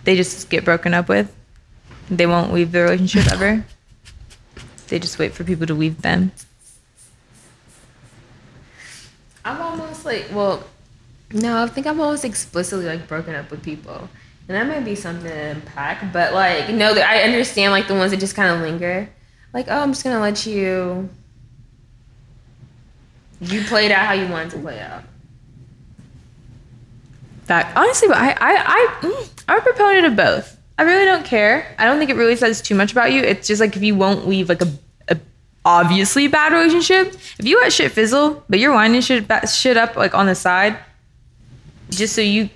they 0.05 0.16
just 0.16 0.48
get 0.50 0.64
broken 0.64 0.94
up 0.94 1.09
with. 1.09 1.34
They 2.11 2.26
won't 2.26 2.52
leave 2.52 2.72
the 2.72 2.82
relationship 2.82 3.32
ever. 3.32 3.64
They 4.88 4.98
just 4.98 5.18
wait 5.18 5.32
for 5.32 5.44
people 5.44 5.66
to 5.66 5.74
leave 5.74 6.02
them. 6.02 6.32
I'm 9.44 9.61
almost 9.61 10.05
like, 10.05 10.26
well, 10.32 10.64
no, 11.32 11.62
I 11.62 11.66
think 11.66 11.86
I'm 11.86 12.00
almost 12.00 12.24
explicitly 12.24 12.86
like 12.86 13.09
broken 13.09 13.34
up 13.34 13.50
with 13.50 13.62
people. 13.62 14.09
And 14.46 14.57
that 14.57 14.66
might 14.66 14.84
be 14.84 14.94
something 14.94 15.30
to 15.30 15.34
unpack, 15.34 16.12
but 16.12 16.34
like, 16.34 16.68
no, 16.68 16.92
I 16.92 17.22
understand 17.22 17.72
like 17.72 17.88
the 17.88 17.94
ones 17.94 18.11
that 18.11 18.20
just 18.20 18.36
kind 18.36 18.55
of 18.55 18.61
linger. 18.61 19.09
Like, 19.55 19.66
oh, 19.68 19.80
I'm 19.80 19.92
just 19.92 20.05
gonna 20.05 20.20
let 20.20 20.44
you. 20.44 21.09
You 23.40 23.64
played 23.64 23.90
out 23.90 24.07
how 24.07 24.12
you 24.12 24.28
wanted 24.28 24.50
to 24.50 24.59
play 24.59 24.80
out 24.80 25.05
that 27.46 27.76
honestly, 27.76 28.09
but 28.09 28.16
I 28.16 28.30
I 28.30 28.36
I 28.40 28.88
mm, 29.02 29.34
I'm 29.49 29.59
a 29.59 29.62
proponent 29.62 30.07
of 30.07 30.16
both. 30.16 30.59
I 30.78 30.82
really 30.82 31.05
don't 31.05 31.24
care. 31.24 31.74
I 31.78 31.84
don't 31.84 31.99
think 31.99 32.11
it 32.11 32.16
really 32.16 32.36
says 32.36 32.61
too 32.61 32.74
much 32.74 32.92
about 32.92 33.12
you. 33.12 33.22
It's 33.22 33.47
just 33.47 33.61
like 33.61 33.76
if 33.76 33.82
you 33.82 33.95
won't 33.95 34.26
leave 34.26 34.49
like 34.49 34.61
a, 34.61 34.72
a 35.09 35.18
obviously 35.64 36.26
bad 36.28 36.53
relationship, 36.53 37.14
if 37.38 37.45
you 37.45 37.61
let 37.61 37.72
shit 37.72 37.92
fizzle, 37.92 38.42
but 38.49 38.59
you're 38.59 38.72
winding 38.72 39.01
shit 39.01 39.26
shit 39.49 39.76
up 39.76 39.97
like 39.97 40.14
on 40.14 40.26
the 40.26 40.34
side, 40.34 40.76
just 41.90 42.14
so 42.14 42.20
you 42.20 42.51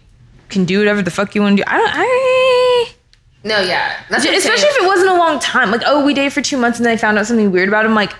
can 0.49 0.65
do 0.65 0.79
whatever 0.79 1.03
the 1.03 1.11
fuck 1.11 1.35
you 1.35 1.43
want 1.43 1.57
to 1.57 1.63
do. 1.63 1.71
I 1.71 1.77
don't. 1.77 1.91
I. 1.93 2.95
No, 3.45 3.61
yeah, 3.61 4.03
especially 4.11 4.69
if 4.69 4.83
it 4.83 4.87
wasn't 4.87 5.11
a 5.11 5.15
long 5.15 5.39
time. 5.39 5.71
Like, 5.71 5.83
oh, 5.87 6.05
we 6.05 6.13
dated 6.13 6.33
for 6.33 6.43
two 6.43 6.57
months 6.57 6.79
and 6.79 6.87
then 6.87 6.95
I 6.95 6.97
found 6.97 7.19
out 7.19 7.27
something 7.27 7.53
weird 7.53 7.69
about 7.69 7.87
him. 7.87 7.95
Like, 7.95 8.13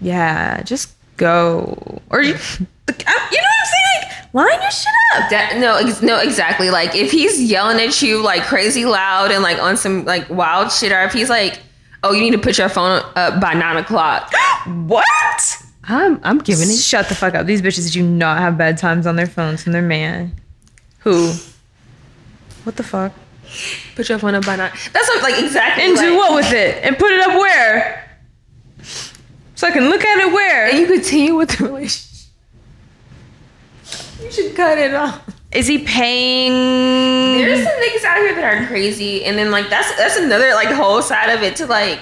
yeah, 0.00 0.62
just 0.62 0.92
go. 1.16 2.00
Or 2.10 2.20
you, 2.20 2.34
you 2.34 2.34
know 2.34 2.88
what 2.88 3.06
I'm 3.06 3.66
saying? 3.66 4.10
Like, 4.10 4.19
line 4.32 4.60
your 4.60 4.70
shit 4.70 4.92
up. 5.16 5.30
That, 5.30 5.56
no, 5.58 5.76
ex- 5.76 6.02
no, 6.02 6.18
exactly. 6.20 6.70
Like 6.70 6.94
if 6.94 7.10
he's 7.10 7.42
yelling 7.42 7.80
at 7.80 8.00
you 8.02 8.22
like 8.22 8.42
crazy 8.44 8.84
loud 8.84 9.30
and 9.30 9.42
like 9.42 9.58
on 9.58 9.76
some 9.76 10.04
like 10.04 10.28
wild 10.30 10.72
shit, 10.72 10.92
or 10.92 11.02
if 11.02 11.12
he's 11.12 11.30
like, 11.30 11.60
"Oh, 12.02 12.12
you 12.12 12.20
need 12.20 12.32
to 12.32 12.38
put 12.38 12.58
your 12.58 12.68
phone 12.68 13.02
up 13.16 13.40
by 13.40 13.54
nine 13.54 13.76
o'clock," 13.76 14.32
What? 14.66 15.62
I'm 15.84 16.20
I'm 16.22 16.38
giving 16.38 16.68
it. 16.68 16.76
Shut 16.76 17.08
the 17.08 17.14
fuck 17.14 17.34
up. 17.34 17.46
These 17.46 17.62
bitches 17.62 17.92
do 17.92 18.02
not 18.02 18.38
have 18.38 18.54
bedtimes 18.54 19.06
on 19.06 19.16
their 19.16 19.26
phones 19.26 19.62
from 19.62 19.72
their 19.72 19.82
man. 19.82 20.34
Who? 21.00 21.32
What 22.64 22.76
the 22.76 22.82
fuck? 22.82 23.12
Put 23.96 24.08
your 24.08 24.18
phone 24.18 24.34
up 24.34 24.46
by 24.46 24.56
nine. 24.56 24.70
That's 24.92 25.08
what, 25.08 25.22
like 25.22 25.42
exactly. 25.42 25.84
And 25.84 25.96
do 25.96 26.16
what 26.16 26.34
with 26.34 26.52
it? 26.52 26.84
And 26.84 26.96
put 26.96 27.10
it 27.10 27.20
up 27.20 27.38
where? 27.38 28.06
So 29.56 29.66
I 29.66 29.72
can 29.72 29.88
look 29.88 30.04
at 30.04 30.18
it 30.20 30.32
where? 30.32 30.68
And 30.68 30.78
you 30.78 30.86
continue 30.86 31.34
with 31.34 31.50
the 31.50 31.64
relationship. 31.64 32.09
You 34.22 34.30
should 34.30 34.54
cut 34.56 34.78
it 34.78 34.94
off. 34.94 35.26
Is 35.52 35.66
he 35.66 35.78
paying? 35.78 36.52
There's 37.38 37.64
some 37.64 37.72
niggas 37.72 38.04
out 38.04 38.18
here 38.18 38.34
that 38.36 38.44
are 38.62 38.66
crazy, 38.66 39.24
and 39.24 39.36
then 39.36 39.50
like 39.50 39.68
that's 39.68 39.94
that's 39.96 40.16
another 40.16 40.50
like 40.54 40.68
whole 40.68 41.02
side 41.02 41.30
of 41.30 41.42
it 41.42 41.56
to 41.56 41.66
like 41.66 42.00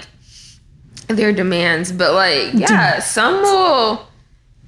their 1.07 1.33
demands. 1.33 1.91
But 1.91 2.13
like, 2.13 2.53
yeah, 2.53 2.99
some 2.99 3.41
will 3.41 4.07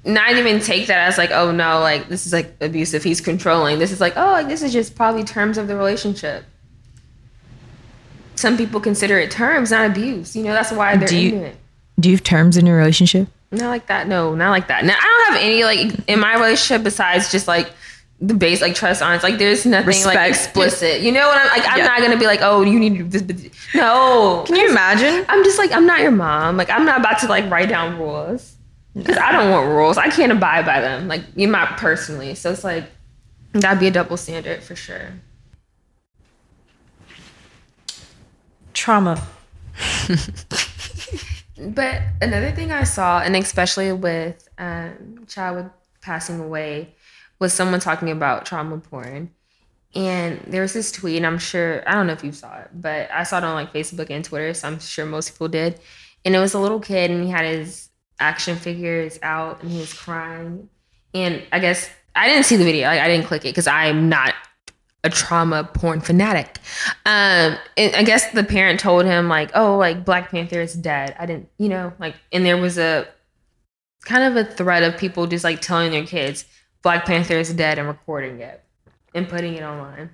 not 0.04 0.32
even 0.32 0.60
take 0.60 0.88
that 0.88 1.06
as 1.08 1.16
like, 1.18 1.30
oh 1.30 1.52
no, 1.52 1.78
like 1.80 2.08
this 2.08 2.26
is 2.26 2.32
like 2.32 2.56
abusive. 2.60 3.04
He's 3.04 3.20
controlling. 3.20 3.78
This 3.78 3.92
is 3.92 4.00
like, 4.00 4.16
oh, 4.16 4.26
like, 4.32 4.48
this 4.48 4.62
is 4.62 4.72
just 4.72 4.96
probably 4.96 5.22
terms 5.22 5.58
of 5.58 5.68
the 5.68 5.76
relationship. 5.76 6.44
Some 8.34 8.56
people 8.56 8.80
consider 8.80 9.18
it 9.18 9.30
terms, 9.30 9.70
not 9.70 9.88
abuse. 9.88 10.34
You 10.34 10.42
know, 10.42 10.52
that's 10.54 10.72
why 10.72 10.96
they're 10.96 11.06
Do 11.06 11.16
you- 11.18 11.34
into 11.34 11.46
it. 11.46 11.56
Do 12.00 12.08
you 12.08 12.16
have 12.16 12.24
terms 12.24 12.56
in 12.56 12.66
your 12.66 12.76
relationship? 12.76 13.28
Not 13.52 13.68
like 13.68 13.86
that. 13.88 14.08
No, 14.08 14.34
not 14.34 14.50
like 14.50 14.68
that. 14.68 14.84
Now 14.84 14.94
I 14.98 15.24
don't 15.26 15.34
have 15.34 15.42
any 15.44 15.62
like 15.64 16.08
in 16.08 16.18
my 16.18 16.34
relationship 16.34 16.82
besides 16.82 17.30
just 17.30 17.46
like 17.46 17.70
the 18.20 18.34
base 18.34 18.62
like 18.62 18.74
trust 18.74 19.02
honest. 19.02 19.22
Like 19.22 19.38
there's 19.38 19.66
nothing 19.66 20.04
like 20.04 20.30
explicit. 20.30 21.02
You 21.02 21.12
know 21.12 21.26
what 21.28 21.36
I'm 21.38 21.48
like? 21.48 21.68
I'm 21.68 21.78
Yeah. 21.78 21.86
not 21.86 22.00
gonna 22.00 22.16
be 22.16 22.26
like, 22.26 22.40
oh, 22.42 22.62
you 22.62 22.78
need 22.80 22.96
to 22.98 23.04
do 23.04 23.18
this. 23.18 23.22
but- 23.22 23.36
No. 23.74 24.44
Can 24.46 24.56
you 24.56 24.70
imagine? 24.70 25.24
I'm 25.28 25.44
just 25.44 25.58
like 25.58 25.70
I'm 25.72 25.86
not 25.86 26.00
your 26.00 26.12
mom. 26.12 26.56
Like 26.56 26.70
I'm 26.70 26.84
not 26.86 27.00
about 27.00 27.18
to 27.20 27.26
like 27.26 27.50
write 27.50 27.68
down 27.68 27.98
rules 27.98 28.54
because 28.94 29.18
I 29.18 29.32
don't 29.32 29.50
want 29.50 29.68
rules. 29.68 29.98
I 29.98 30.08
can't 30.08 30.32
abide 30.32 30.64
by 30.64 30.80
them. 30.80 31.06
Like 31.08 31.22
you 31.36 31.46
not 31.46 31.76
personally. 31.76 32.34
So 32.34 32.50
it's 32.52 32.64
like 32.64 32.84
that'd 33.52 33.80
be 33.80 33.88
a 33.88 33.90
double 33.90 34.16
standard 34.16 34.62
for 34.62 34.74
sure. 34.76 35.10
Trauma. 38.72 39.22
But 41.62 42.02
another 42.20 42.52
thing 42.52 42.72
I 42.72 42.84
saw, 42.84 43.20
and 43.20 43.36
especially 43.36 43.92
with 43.92 44.48
um, 44.58 45.24
Chadwick 45.28 45.66
passing 46.00 46.40
away, 46.40 46.94
was 47.38 47.52
someone 47.52 47.80
talking 47.80 48.10
about 48.10 48.46
trauma 48.46 48.78
porn. 48.78 49.30
And 49.94 50.40
there 50.46 50.62
was 50.62 50.72
this 50.72 50.90
tweet, 50.90 51.18
and 51.18 51.26
I'm 51.26 51.38
sure, 51.38 51.82
I 51.86 51.94
don't 51.94 52.06
know 52.06 52.14
if 52.14 52.24
you 52.24 52.32
saw 52.32 52.60
it, 52.60 52.70
but 52.72 53.10
I 53.10 53.24
saw 53.24 53.38
it 53.38 53.44
on 53.44 53.54
like 53.54 53.72
Facebook 53.72 54.08
and 54.10 54.24
Twitter, 54.24 54.54
so 54.54 54.68
I'm 54.68 54.80
sure 54.80 55.04
most 55.04 55.32
people 55.32 55.48
did. 55.48 55.78
And 56.24 56.34
it 56.34 56.38
was 56.38 56.54
a 56.54 56.58
little 56.58 56.80
kid, 56.80 57.10
and 57.10 57.24
he 57.24 57.30
had 57.30 57.44
his 57.44 57.90
action 58.18 58.56
figures 58.56 59.18
out, 59.22 59.62
and 59.62 59.70
he 59.70 59.78
was 59.78 59.92
crying. 59.92 60.68
And 61.12 61.42
I 61.52 61.58
guess 61.58 61.90
I 62.16 62.28
didn't 62.28 62.44
see 62.44 62.56
the 62.56 62.64
video, 62.64 62.88
like, 62.88 63.00
I 63.00 63.08
didn't 63.08 63.26
click 63.26 63.42
it 63.42 63.48
because 63.48 63.66
I'm 63.66 64.08
not 64.08 64.34
a 65.04 65.10
trauma 65.10 65.64
porn 65.64 66.00
fanatic. 66.00 66.58
Um, 67.06 67.56
and 67.76 67.94
I 67.96 68.04
guess 68.04 68.30
the 68.32 68.44
parent 68.44 68.80
told 68.80 69.04
him 69.04 69.28
like, 69.28 69.50
"Oh, 69.54 69.76
like 69.76 70.04
Black 70.04 70.30
Panther 70.30 70.60
is 70.60 70.74
dead." 70.74 71.16
I 71.18 71.26
didn't, 71.26 71.48
you 71.58 71.68
know, 71.68 71.92
like, 71.98 72.14
and 72.32 72.46
there 72.46 72.56
was 72.56 72.78
a 72.78 73.06
kind 74.04 74.24
of 74.24 74.36
a 74.36 74.48
threat 74.48 74.82
of 74.82 74.98
people 74.98 75.26
just 75.26 75.44
like 75.44 75.60
telling 75.60 75.90
their 75.92 76.04
kids 76.04 76.44
Black 76.82 77.06
Panther 77.06 77.38
is 77.38 77.52
dead 77.54 77.78
and 77.78 77.86
recording 77.86 78.40
it 78.40 78.62
and 79.14 79.28
putting 79.28 79.54
it 79.54 79.62
online. 79.62 80.10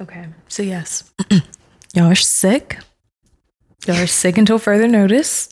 Okay. 0.00 0.26
So 0.48 0.62
yes, 0.62 1.12
y'all 1.94 2.10
are 2.10 2.14
sick. 2.14 2.78
Y'all 3.86 3.96
are 3.96 4.06
sick 4.06 4.38
until 4.38 4.58
further 4.58 4.88
notice. 4.88 5.48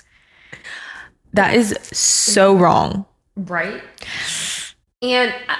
That 1.32 1.54
is 1.54 1.78
so 1.92 2.56
wrong. 2.56 3.06
Right. 3.36 3.82
And 5.02 5.32
I, 5.48 5.59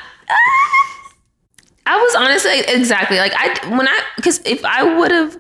I 1.87 1.97
was 1.97 2.15
honestly 2.17 2.61
exactly 2.69 3.17
like 3.19 3.33
I 3.35 3.77
when 3.77 3.89
I 3.89 4.01
because 4.17 4.41
if 4.45 4.65
I 4.65 4.99
would 4.99 5.11
have 5.11 5.39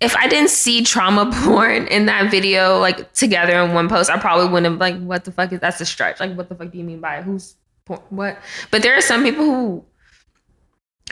if 0.00 0.16
I 0.16 0.26
didn't 0.26 0.50
see 0.50 0.82
trauma 0.82 1.30
porn 1.44 1.86
in 1.86 2.06
that 2.06 2.30
video 2.30 2.78
like 2.78 3.12
together 3.12 3.60
in 3.60 3.74
one 3.74 3.88
post, 3.88 4.10
I 4.10 4.18
probably 4.18 4.48
wouldn't 4.48 4.72
have 4.72 4.80
like 4.80 5.00
what 5.02 5.24
the 5.24 5.32
fuck 5.32 5.52
is 5.52 5.60
that's 5.60 5.80
a 5.80 5.86
stretch. 5.86 6.20
Like 6.20 6.36
what 6.36 6.48
the 6.48 6.54
fuck 6.54 6.70
do 6.70 6.78
you 6.78 6.84
mean 6.84 7.00
by 7.00 7.22
who's 7.22 7.56
what? 7.86 8.38
But 8.70 8.82
there 8.82 8.96
are 8.96 9.00
some 9.00 9.22
people 9.22 9.44
who 9.44 9.84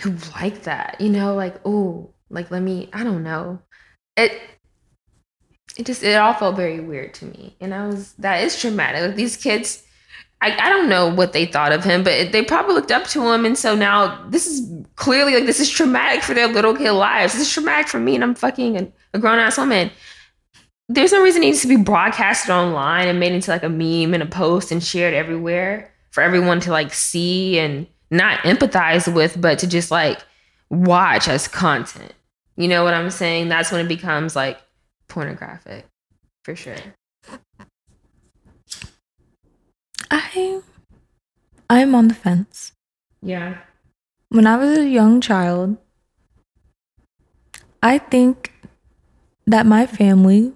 who 0.03 0.17
like 0.35 0.65
that, 0.65 1.01
you 1.01 1.11
know, 1.11 1.35
like 1.35 1.61
oh, 1.65 2.11
like 2.29 2.51
let 2.51 2.63
me 2.63 2.89
I 2.93 3.05
don't 3.05 3.23
know. 3.23 3.61
It 4.17 4.41
it 5.77 5.87
just 5.87 6.03
it 6.03 6.15
all 6.15 6.35
felt 6.35 6.57
very 6.57 6.81
weird 6.81 7.15
to 7.15 7.27
me. 7.27 7.57
And 7.61 7.73
I 7.73 7.87
was 7.87 8.15
that 8.15 8.43
is 8.43 8.61
traumatic. 8.61 9.03
Like 9.03 9.17
these 9.17 9.37
kids 9.37 9.85
I, 10.43 10.57
I 10.59 10.69
don't 10.69 10.89
know 10.89 11.09
what 11.15 11.33
they 11.33 11.47
thought 11.47 11.71
of 11.71 11.85
him, 11.85 12.03
but 12.03 12.33
they 12.33 12.43
probably 12.43 12.75
looked 12.75 12.91
up 12.91 13.07
to 13.09 13.33
him, 13.33 13.47
and 13.47 13.57
so 13.57 13.77
now 13.77 14.27
this 14.29 14.47
is 14.49 14.69
clearly 14.97 15.35
like 15.35 15.47
this 15.47 15.61
is 15.61 15.71
traumatic 15.71 16.25
for 16.25 16.35
their 16.35 16.49
little 16.49 16.75
kid 16.75 16.91
lives. 16.91 17.33
This 17.33 17.43
is 17.43 17.53
traumatic 17.53 17.87
for 17.87 18.01
me, 18.01 18.17
and 18.17 18.25
I'm 18.25 18.35
fucking 18.35 18.77
a, 18.77 18.93
a 19.15 19.21
grown 19.21 19.39
ass 19.39 19.57
woman. 19.57 19.93
There's 20.89 21.13
no 21.13 21.23
reason 21.23 21.45
it 21.45 21.47
needs 21.47 21.63
to 21.63 21.69
be 21.69 21.77
broadcasted 21.77 22.51
online 22.51 23.07
and 23.07 23.21
made 23.21 23.33
into 23.33 23.53
like 23.53 23.63
a 23.63 23.69
meme 23.69 24.15
and 24.15 24.23
a 24.23 24.27
post 24.27 24.73
and 24.73 24.83
shared 24.83 25.15
everywhere 25.15 25.95
for 26.11 26.23
everyone 26.23 26.59
to 26.61 26.73
like 26.73 26.93
see 26.93 27.61
and 27.61 27.87
not 28.11 28.41
empathize 28.41 29.13
with, 29.13 29.41
but 29.41 29.61
to 29.61 29.69
just 29.69 29.93
like 29.93 30.19
watch 30.71 31.29
as 31.29 31.47
content. 31.47 32.15
You 32.57 32.67
know 32.67 32.83
what 32.83 32.95
I'm 32.95 33.11
saying? 33.11 33.49
That's 33.49 33.71
when 33.71 33.81
it 33.81 33.89
becomes 33.89 34.35
like 34.35 34.61
pornographic, 35.09 35.87
for 36.43 36.57
sure. 36.57 36.75
I 40.13 40.61
I'm 41.71 41.95
on 41.95 42.09
the 42.09 42.15
fence. 42.15 42.73
Yeah. 43.23 43.59
When 44.29 44.47
I 44.47 44.57
was 44.59 44.77
a 44.77 44.87
young 44.87 45.23
child, 45.23 45.79
I 47.83 47.97
think 47.97 48.53
that 49.47 49.65
my 49.65 49.87
family 49.87 50.53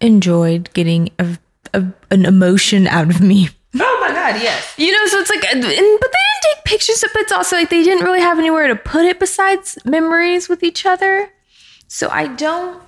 enjoyed 0.00 0.72
getting 0.74 1.10
a, 1.20 1.38
a, 1.72 1.84
an 2.10 2.26
emotion 2.26 2.86
out 2.86 3.10
of 3.10 3.20
me. 3.20 3.48
Oh 3.76 3.98
my 4.00 4.14
god, 4.14 4.40
yes. 4.40 4.72
You 4.78 4.92
know, 4.92 5.06
so 5.08 5.18
it's 5.18 5.30
like, 5.30 5.44
and, 5.46 5.60
but 5.60 5.68
they 5.68 5.76
didn't 5.78 6.42
take 6.42 6.64
pictures, 6.64 7.02
but 7.12 7.22
it's 7.22 7.32
also 7.32 7.56
like 7.56 7.70
they 7.70 7.82
didn't 7.82 8.04
really 8.04 8.20
have 8.20 8.38
anywhere 8.38 8.68
to 8.68 8.76
put 8.76 9.04
it 9.04 9.18
besides 9.18 9.78
memories 9.84 10.48
with 10.48 10.62
each 10.62 10.86
other. 10.86 11.28
So 11.88 12.08
I 12.08 12.28
don't. 12.28 12.80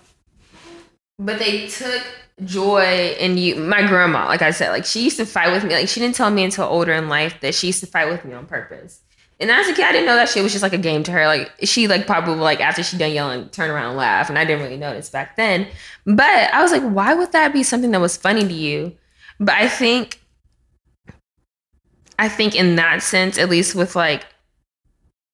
But 1.18 1.40
they 1.40 1.66
took 1.66 2.04
joy 2.44 3.14
in 3.18 3.38
you. 3.38 3.56
My 3.56 3.86
grandma, 3.86 4.26
like 4.26 4.42
I 4.42 4.50
said, 4.50 4.70
like 4.70 4.84
she 4.84 5.02
used 5.02 5.16
to 5.18 5.26
fight 5.26 5.52
with 5.52 5.64
me. 5.64 5.74
Like 5.74 5.88
she 5.88 6.00
didn't 6.00 6.14
tell 6.16 6.30
me 6.30 6.44
until 6.44 6.64
older 6.64 6.92
in 6.92 7.08
life 7.08 7.40
that 7.40 7.54
she 7.54 7.68
used 7.68 7.80
to 7.80 7.86
fight 7.86 8.08
with 8.08 8.24
me 8.24 8.34
on 8.34 8.46
purpose. 8.46 9.00
And 9.38 9.50
as 9.50 9.68
a 9.68 9.74
kid, 9.74 9.84
I 9.84 9.92
didn't 9.92 10.06
know 10.06 10.16
that 10.16 10.30
shit 10.30 10.42
was 10.42 10.52
just 10.52 10.62
like 10.62 10.72
a 10.72 10.78
game 10.78 11.02
to 11.02 11.12
her. 11.12 11.26
Like 11.26 11.50
she 11.62 11.88
like 11.88 12.06
probably 12.06 12.36
like 12.36 12.60
after 12.60 12.82
she 12.82 12.96
done 12.96 13.12
yelling, 13.12 13.48
turn 13.50 13.70
around 13.70 13.88
and 13.90 13.96
laugh, 13.98 14.28
and 14.30 14.38
I 14.38 14.44
didn't 14.44 14.62
really 14.62 14.78
notice 14.78 15.10
back 15.10 15.36
then. 15.36 15.66
But 16.06 16.52
I 16.54 16.62
was 16.62 16.72
like, 16.72 16.82
why 16.82 17.12
would 17.14 17.32
that 17.32 17.52
be 17.52 17.62
something 17.62 17.90
that 17.90 18.00
was 18.00 18.16
funny 18.16 18.40
to 18.46 18.52
you? 18.54 18.96
But 19.38 19.54
I 19.56 19.68
think, 19.68 20.20
I 22.18 22.28
think 22.30 22.54
in 22.54 22.76
that 22.76 23.02
sense, 23.02 23.36
at 23.36 23.50
least 23.50 23.74
with 23.74 23.94
like, 23.94 24.24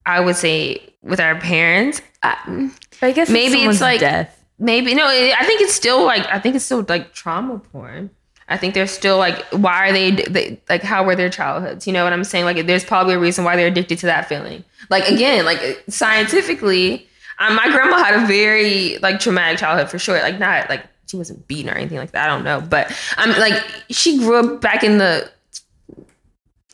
I 0.04 0.18
would 0.18 0.34
say 0.34 0.82
with 1.02 1.20
our 1.20 1.38
parents, 1.38 2.02
I, 2.24 2.70
I 3.00 3.12
guess 3.12 3.30
Maybe 3.30 3.54
it's 3.54 3.54
someone's 3.54 3.80
like- 3.80 4.00
death. 4.00 4.41
Maybe 4.58 4.94
no 4.94 5.04
i 5.06 5.44
think 5.44 5.60
it's 5.60 5.74
still 5.74 6.04
like 6.04 6.26
i 6.26 6.38
think 6.38 6.54
it's 6.54 6.64
still 6.64 6.84
like 6.88 7.12
trauma 7.12 7.58
porn. 7.58 8.10
I 8.48 8.58
think 8.58 8.74
they're 8.74 8.86
still 8.86 9.16
like 9.16 9.42
why 9.50 9.88
are 9.88 9.92
they, 9.92 10.10
they 10.10 10.60
like 10.68 10.82
how 10.82 11.04
were 11.04 11.16
their 11.16 11.30
childhoods? 11.30 11.86
You 11.86 11.92
know 11.92 12.04
what 12.04 12.12
i'm 12.12 12.24
saying? 12.24 12.44
Like 12.44 12.66
there's 12.66 12.84
probably 12.84 13.14
a 13.14 13.18
reason 13.18 13.44
why 13.44 13.56
they're 13.56 13.68
addicted 13.68 13.98
to 14.00 14.06
that 14.06 14.28
feeling. 14.28 14.62
Like 14.90 15.08
again 15.08 15.44
like 15.46 15.82
scientifically 15.88 17.08
um, 17.38 17.56
my 17.56 17.70
grandma 17.70 18.04
had 18.04 18.22
a 18.22 18.26
very 18.26 18.98
like 18.98 19.20
traumatic 19.20 19.58
childhood 19.58 19.90
for 19.90 19.98
sure. 19.98 20.20
Like 20.20 20.38
not 20.38 20.68
like 20.68 20.84
she 21.06 21.16
wasn't 21.16 21.46
beaten 21.48 21.70
or 21.70 21.74
anything 21.74 21.98
like 21.98 22.12
that 22.12 22.24
i 22.24 22.26
don't 22.26 22.44
know. 22.44 22.60
But 22.60 22.94
i'm 23.16 23.30
like 23.40 23.62
she 23.90 24.18
grew 24.18 24.36
up 24.36 24.60
back 24.60 24.84
in 24.84 24.98
the 24.98 25.30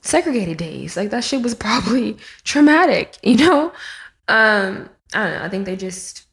segregated 0.02 0.56
days. 0.56 0.96
Like 0.96 1.10
that 1.10 1.22
shit 1.22 1.42
was 1.42 1.54
probably 1.54 2.16
traumatic 2.44 3.18
you 3.22 3.36
know? 3.36 3.72
Um 4.26 4.88
i 5.14 5.22
don't 5.24 5.32
know. 5.38 5.44
I 5.44 5.48
think 5.48 5.64
they 5.64 5.76
just 5.76 6.27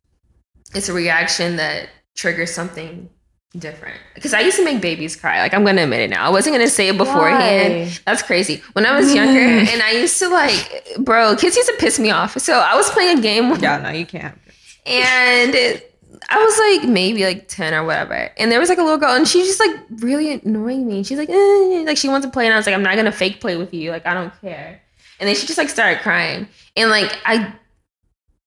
it's 0.76 0.90
a 0.90 0.94
reaction 0.94 1.56
that 1.56 1.90
triggers 2.16 2.52
something 2.54 3.10
different. 3.58 3.98
Because 4.14 4.34
I 4.34 4.42
used 4.42 4.58
to 4.58 4.66
make 4.66 4.82
babies 4.82 5.16
cry. 5.16 5.42
Like 5.42 5.54
I'm 5.54 5.64
gonna 5.66 5.84
admit 5.84 6.02
it 6.02 6.10
now. 6.10 6.26
I 6.26 6.30
wasn't 6.30 6.56
gonna 6.56 6.68
say 6.68 6.90
it 6.90 6.98
beforehand. 6.98 7.74
Why? 7.90 7.98
That's 8.06 8.22
crazy. 8.22 8.62
When 8.74 8.86
I 8.86 8.98
was 8.98 9.14
younger, 9.14 9.40
and 9.72 9.82
I 9.82 9.92
used 9.92 10.20
to 10.20 10.30
like, 10.30 10.88
bro, 11.00 11.36
kids 11.36 11.56
used 11.56 11.70
to 11.70 11.76
piss 11.80 11.98
me 12.00 12.12
off. 12.12 12.38
So 12.40 12.54
I 12.60 12.76
was 12.76 12.90
playing 12.92 13.20
a 13.20 13.22
game, 13.22 13.50
with 13.50 13.62
Yeah, 13.62 13.78
no, 13.78 13.90
you 13.90 14.06
can't. 14.06 14.38
and 14.86 15.56
it, 15.56 15.92
I 16.30 16.44
was 16.44 16.58
like 16.80 16.90
maybe 16.90 17.24
like 17.24 17.48
10 17.48 17.74
or 17.74 17.84
whatever. 17.86 18.30
And 18.38 18.52
there 18.52 18.60
was 18.60 18.70
like 18.70 18.78
a 18.78 18.84
little 18.84 18.98
girl 18.98 19.16
and 19.16 19.28
she's 19.28 19.46
just 19.48 19.60
like 19.60 19.76
really 19.98 20.34
annoying 20.34 20.88
me. 20.88 21.04
She's 21.04 21.18
like, 21.18 21.30
eh, 21.30 21.84
like 21.86 21.98
she 21.98 22.10
wants 22.10 22.26
to 22.26 22.32
play. 22.32 22.46
And 22.46 22.54
I 22.54 22.58
was 22.58 22.66
like, 22.66 22.76
I'm 22.76 22.84
not 22.84 22.96
gonna 22.96 23.12
fake 23.12 23.40
play 23.40 23.56
with 23.58 23.74
you. 23.74 23.92
Like, 23.92 24.06
I 24.06 24.14
don't 24.14 24.34
care. 24.42 24.82
And 25.20 25.28
then 25.30 25.36
she 25.36 25.46
just 25.46 25.58
like 25.58 25.70
started 25.70 26.02
crying. 26.02 26.48
And 26.76 26.90
like 26.90 27.16
I 27.26 27.54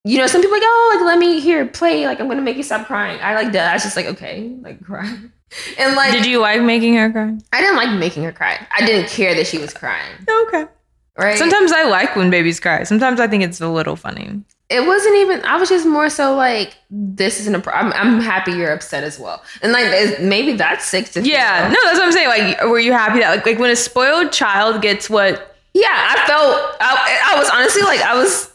you 0.05 0.19
know, 0.19 0.27
some 0.27 0.41
people 0.41 0.57
like, 0.57 0.63
oh, 0.65 0.95
like 0.97 1.07
let 1.07 1.19
me 1.19 1.41
here 1.41 1.67
play. 1.67 2.07
Like 2.07 2.21
I'm 2.21 2.29
gonna 2.29 2.43
make 2.43 2.57
you 2.57 2.63
stop 2.63 2.87
crying. 2.87 3.19
I 3.21 3.35
like 3.35 3.53
that. 3.53 3.71
I 3.71 3.75
was 3.75 3.83
just 3.83 3.97
like, 3.97 4.07
okay, 4.07 4.55
like 4.61 4.83
cry. 4.85 5.17
And 5.79 5.97
like, 5.97 6.13
Did 6.13 6.27
you 6.27 6.41
like 6.41 6.61
making 6.61 6.95
her 6.97 7.11
cry? 7.11 7.33
I 7.55 7.61
didn't 7.63 7.77
like 7.77 7.99
making 7.99 8.23
her 8.25 8.33
cry. 8.33 8.67
I 8.79 8.85
didn't 8.85 9.09
care 9.09 9.35
that 9.35 9.47
she 9.47 9.57
was 9.57 9.73
crying. 9.73 10.13
Okay. 10.29 10.67
Right. 11.17 11.39
Sometimes 11.39 11.73
I 11.73 11.85
like 11.85 12.15
when 12.17 12.29
babies 12.29 12.61
cry. 12.61 12.83
Sometimes 12.85 13.19
I 13.19 13.29
think 13.29 13.43
it's 13.43 13.59
a 13.59 13.67
little 13.69 13.97
funny. 13.97 14.43
it 14.69 14.87
wasn't 14.87 15.17
even. 15.17 15.43
I 15.47 15.57
was 15.57 15.71
just 15.71 15.87
more 15.87 16.11
so 16.11 16.35
like, 16.35 16.77
this 16.91 17.41
isn't 17.41 17.55
a. 17.55 17.61
Pro- 17.61 17.73
I'm, 17.73 17.95
I'm 17.95 18.21
happy 18.21 18.53
you're 18.53 18.75
upset 18.75 19.05
as 19.05 19.19
well. 19.19 19.43
And 19.63 19.73
like, 19.73 20.21
maybe 20.21 20.53
that's 20.53 20.85
sick 20.85 21.07
to 21.13 21.23
Yeah, 21.23 21.63
no, 21.73 21.77
that's 21.85 21.99
what 21.99 22.03
I'm 22.09 22.13
saying. 22.13 22.29
Like, 22.29 22.63
were 22.65 22.79
you 22.79 22.93
happy 22.93 23.21
that 23.21 23.31
like, 23.35 23.47
like 23.47 23.59
when 23.59 23.71
a 23.71 23.77
spoiled 23.77 24.33
child 24.33 24.83
gets 24.83 25.09
what? 25.09 25.57
Yeah, 25.73 25.87
I 25.89 26.27
felt. 26.27 26.77
I, 26.79 27.33
I 27.35 27.39
was 27.39 27.49
honestly 27.49 27.83
like, 27.85 28.01
I 28.03 28.15
was 28.15 28.53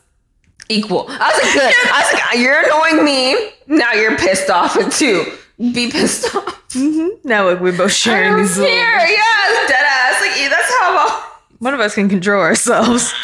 equal. 0.74 1.06
I 1.10 1.30
was 1.32 1.44
like, 1.44 1.54
good. 1.54 1.74
I 1.92 2.02
was 2.02 2.14
like, 2.14 2.40
you're 2.40 2.62
annoying 2.62 3.06
me. 3.06 3.52
Now 3.68 3.94
you're 3.94 4.18
pissed 4.18 4.50
off 4.50 4.74
too. 4.98 5.26
Be 5.58 5.90
pissed 5.92 6.36
off. 6.36 6.62
Mm-hmm. 6.70 7.28
Now 7.28 7.50
like, 7.50 7.62
we're 7.62 7.78
both 7.78 7.94
sharing 7.94 8.38
these. 8.38 8.58
Little, 8.58 8.74
care. 8.74 9.00
Yeah, 9.00 9.68
dead 9.68 9.86
ass. 9.86 10.22
Like, 10.22 10.40
yeah, 10.40 10.50
that's 10.50 10.74
how. 10.80 11.32
One 11.60 11.74
of 11.74 11.80
us 11.80 11.96
can 11.96 12.10
control 12.10 12.42
ourselves. 12.42 13.14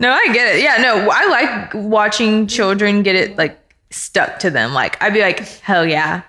no, 0.00 0.10
I 0.10 0.32
get 0.32 0.56
it. 0.56 0.62
Yeah, 0.62 0.76
no, 0.80 1.10
I 1.12 1.26
like 1.26 1.74
watching 1.74 2.46
children 2.46 3.02
get 3.02 3.16
it 3.16 3.36
like 3.36 3.58
stuck 3.90 4.38
to 4.40 4.50
them. 4.50 4.72
Like 4.72 5.02
I'd 5.02 5.12
be 5.12 5.20
like, 5.20 5.40
hell 5.60 5.86
yeah. 5.86 6.22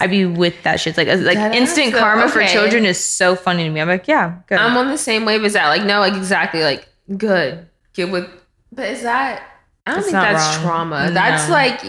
I'd 0.00 0.10
be 0.10 0.24
with 0.26 0.62
that 0.62 0.78
shit. 0.78 0.96
Like, 0.96 1.08
like 1.08 1.36
That 1.36 1.54
instant 1.54 1.88
is- 1.88 1.98
karma 1.98 2.28
for 2.28 2.44
children 2.44 2.84
is 2.84 3.02
so 3.04 3.34
funny 3.34 3.64
to 3.64 3.70
me. 3.70 3.80
I'm 3.80 3.88
like, 3.88 4.06
yeah, 4.06 4.38
good. 4.46 4.58
I'm 4.58 4.76
on 4.76 4.88
the 4.88 4.98
same 4.98 5.24
wave 5.24 5.44
as 5.44 5.54
that. 5.54 5.66
Like, 5.68 5.82
no, 5.82 5.98
like 5.98 6.14
exactly. 6.14 6.62
Like, 6.62 6.88
good. 7.16 7.66
Get 7.94 8.10
with. 8.10 8.28
But 8.72 8.88
is 8.90 9.02
that? 9.02 9.42
I 9.86 9.90
don't 9.92 9.98
It's 10.00 10.08
think 10.10 10.20
that's 10.20 10.56
wrong. 10.58 10.64
trauma. 10.66 11.10
That's 11.12 11.48
like 11.50 11.82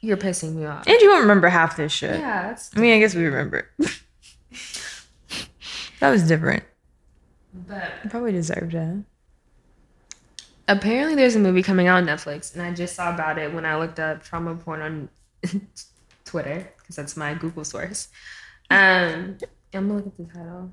you're 0.00 0.16
pissing 0.16 0.54
me 0.54 0.66
off. 0.66 0.86
and 0.86 1.00
you 1.00 1.08
won't 1.10 1.22
remember 1.22 1.48
half 1.48 1.76
this 1.76 1.92
shit. 1.92 2.18
Yeah. 2.18 2.56
I 2.74 2.78
mean, 2.80 2.94
I 2.94 2.98
guess 2.98 3.14
we 3.14 3.24
remember 3.24 3.70
that 6.00 6.10
was 6.10 6.26
different. 6.26 6.64
But 7.54 7.90
I 8.04 8.08
probably 8.08 8.32
deserved 8.32 8.74
it. 8.74 9.04
apparently, 10.68 11.14
there's 11.14 11.36
a 11.36 11.38
movie 11.38 11.62
coming 11.62 11.86
out 11.86 11.98
on 11.98 12.06
Netflix, 12.06 12.52
and 12.52 12.62
I 12.62 12.74
just 12.74 12.94
saw 12.96 13.14
about 13.14 13.38
it 13.38 13.54
when 13.54 13.64
I 13.64 13.76
looked 13.76 13.98
up 14.00 14.22
trauma 14.22 14.54
porn 14.56 14.82
on 14.82 15.08
Twitter 16.24 16.68
because 16.78 16.96
that's 16.96 17.16
my 17.16 17.34
Google 17.34 17.64
source. 17.64 18.08
Um, 18.70 19.38
I'm 19.72 19.88
gonna 19.88 19.94
look 19.94 20.06
at 20.06 20.16
the 20.16 20.24
title. 20.24 20.72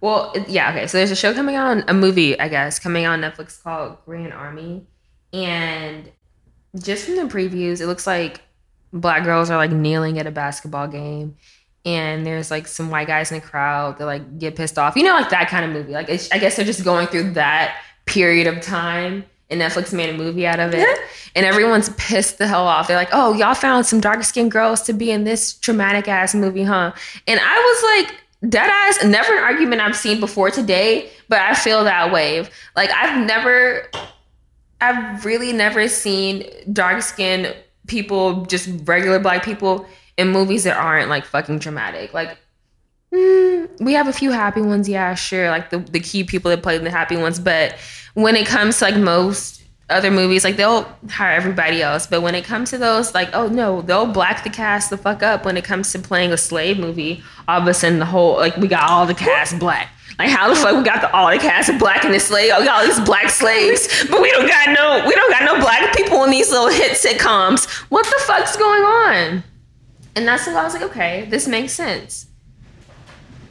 Well, 0.00 0.34
yeah, 0.48 0.70
okay. 0.70 0.86
So 0.86 0.98
there's 0.98 1.10
a 1.10 1.16
show 1.16 1.34
coming 1.34 1.56
out, 1.56 1.66
on, 1.68 1.84
a 1.88 1.94
movie, 1.94 2.38
I 2.38 2.48
guess, 2.48 2.78
coming 2.78 3.04
out 3.04 3.12
on 3.12 3.20
Netflix 3.20 3.62
called 3.62 3.98
Grand 4.06 4.32
Army, 4.32 4.86
and 5.32 6.10
just 6.78 7.04
from 7.04 7.16
the 7.16 7.22
previews, 7.22 7.80
it 7.80 7.86
looks 7.86 8.06
like 8.06 8.40
black 8.92 9.24
girls 9.24 9.50
are 9.50 9.56
like 9.56 9.70
kneeling 9.70 10.18
at 10.18 10.26
a 10.26 10.30
basketball 10.30 10.88
game, 10.88 11.36
and 11.84 12.24
there's 12.24 12.50
like 12.50 12.66
some 12.66 12.90
white 12.90 13.06
guys 13.06 13.30
in 13.30 13.40
the 13.40 13.46
crowd 13.46 13.98
that 13.98 14.06
like 14.06 14.38
get 14.38 14.56
pissed 14.56 14.78
off. 14.78 14.96
You 14.96 15.02
know, 15.02 15.12
like 15.12 15.30
that 15.30 15.48
kind 15.48 15.64
of 15.64 15.70
movie. 15.70 15.92
Like 15.92 16.08
it's, 16.08 16.30
I 16.32 16.38
guess 16.38 16.56
they're 16.56 16.64
just 16.64 16.84
going 16.84 17.06
through 17.08 17.32
that 17.32 17.76
period 18.06 18.46
of 18.46 18.60
time. 18.62 19.24
And 19.50 19.60
Netflix 19.60 19.92
made 19.92 20.14
a 20.14 20.16
movie 20.16 20.46
out 20.46 20.60
of 20.60 20.72
it, 20.74 20.98
and 21.34 21.44
everyone's 21.44 21.88
pissed 21.96 22.38
the 22.38 22.46
hell 22.46 22.68
off. 22.68 22.86
They're 22.86 22.96
like, 22.96 23.08
"Oh, 23.10 23.34
y'all 23.34 23.54
found 23.54 23.84
some 23.84 24.00
dark 24.00 24.22
skinned 24.22 24.52
girls 24.52 24.80
to 24.82 24.92
be 24.92 25.10
in 25.10 25.24
this 25.24 25.54
traumatic 25.54 26.06
ass 26.06 26.36
movie, 26.36 26.62
huh?" 26.62 26.92
And 27.26 27.40
I 27.42 27.58
was 27.58 28.06
like, 28.06 28.20
"Dead 28.48 28.70
ass." 28.70 29.04
Never 29.04 29.36
an 29.36 29.44
argument 29.44 29.80
I've 29.80 29.96
seen 29.96 30.20
before 30.20 30.50
today, 30.50 31.10
but 31.28 31.40
I 31.40 31.54
feel 31.54 31.84
that 31.84 32.12
wave. 32.12 32.50
Like 32.76 32.90
I've 32.90 33.26
never 33.26 33.90
I've 34.80 35.24
really 35.24 35.52
never 35.52 35.88
seen 35.88 36.44
dark 36.72 37.02
skinned 37.02 37.54
people, 37.86 38.46
just 38.46 38.68
regular 38.84 39.18
black 39.18 39.44
people, 39.44 39.86
in 40.16 40.28
movies 40.28 40.64
that 40.64 40.76
aren't 40.76 41.08
like 41.08 41.24
fucking 41.24 41.58
dramatic. 41.58 42.14
Like, 42.14 42.38
mm, 43.12 43.68
we 43.80 43.92
have 43.92 44.08
a 44.08 44.12
few 44.12 44.30
happy 44.30 44.62
ones, 44.62 44.88
yeah, 44.88 45.14
sure. 45.14 45.50
Like 45.50 45.70
the, 45.70 45.78
the 45.78 46.00
key 46.00 46.24
people 46.24 46.50
that 46.50 46.62
played 46.62 46.82
the 46.82 46.90
happy 46.90 47.16
ones. 47.16 47.38
But 47.38 47.76
when 48.14 48.36
it 48.36 48.46
comes 48.46 48.78
to 48.78 48.86
like 48.86 48.96
most 48.96 49.59
other 49.90 50.10
movies, 50.10 50.44
like 50.44 50.56
they'll 50.56 50.82
hire 51.08 51.32
everybody 51.32 51.82
else. 51.82 52.06
But 52.06 52.22
when 52.22 52.34
it 52.34 52.44
comes 52.44 52.70
to 52.70 52.78
those, 52.78 53.14
like, 53.14 53.30
oh 53.32 53.48
no, 53.48 53.82
they'll 53.82 54.06
black 54.06 54.44
the 54.44 54.50
cast 54.50 54.90
the 54.90 54.96
fuck 54.96 55.22
up 55.22 55.44
when 55.44 55.56
it 55.56 55.64
comes 55.64 55.92
to 55.92 55.98
playing 55.98 56.32
a 56.32 56.36
slave 56.36 56.78
movie. 56.78 57.22
All 57.48 57.60
of 57.60 57.66
a 57.66 57.74
sudden, 57.74 57.98
the 57.98 58.06
whole, 58.06 58.36
like, 58.36 58.56
we 58.56 58.68
got 58.68 58.88
all 58.88 59.06
the 59.06 59.14
cast 59.14 59.58
black. 59.58 59.90
Like 60.18 60.28
how 60.28 60.50
the 60.50 60.54
fuck 60.54 60.76
we 60.76 60.82
got 60.82 61.00
the 61.00 61.10
all 61.16 61.30
the 61.30 61.38
cast 61.38 61.70
of 61.70 61.78
black 61.78 62.04
in 62.04 62.12
the 62.12 62.20
slave? 62.20 62.50
Oh, 62.54 62.60
we 62.60 62.66
got 62.66 62.80
all 62.80 62.86
these 62.86 63.00
black 63.06 63.30
slaves, 63.30 64.04
but 64.10 64.20
we 64.20 64.30
don't 64.30 64.46
got 64.46 64.68
no 64.68 65.08
we 65.08 65.14
don't 65.14 65.30
got 65.30 65.44
no 65.44 65.58
black 65.58 65.96
people 65.96 66.24
in 66.24 66.30
these 66.30 66.50
little 66.50 66.68
hit 66.68 66.92
sitcoms. 66.92 67.66
What 67.88 68.04
the 68.04 68.22
fuck's 68.26 68.54
going 68.54 68.82
on? 68.82 69.42
And 70.14 70.28
that's 70.28 70.46
when 70.46 70.56
I 70.56 70.62
was 70.62 70.74
like, 70.74 70.82
okay, 70.82 71.26
this 71.30 71.48
makes 71.48 71.72
sense. 71.72 72.26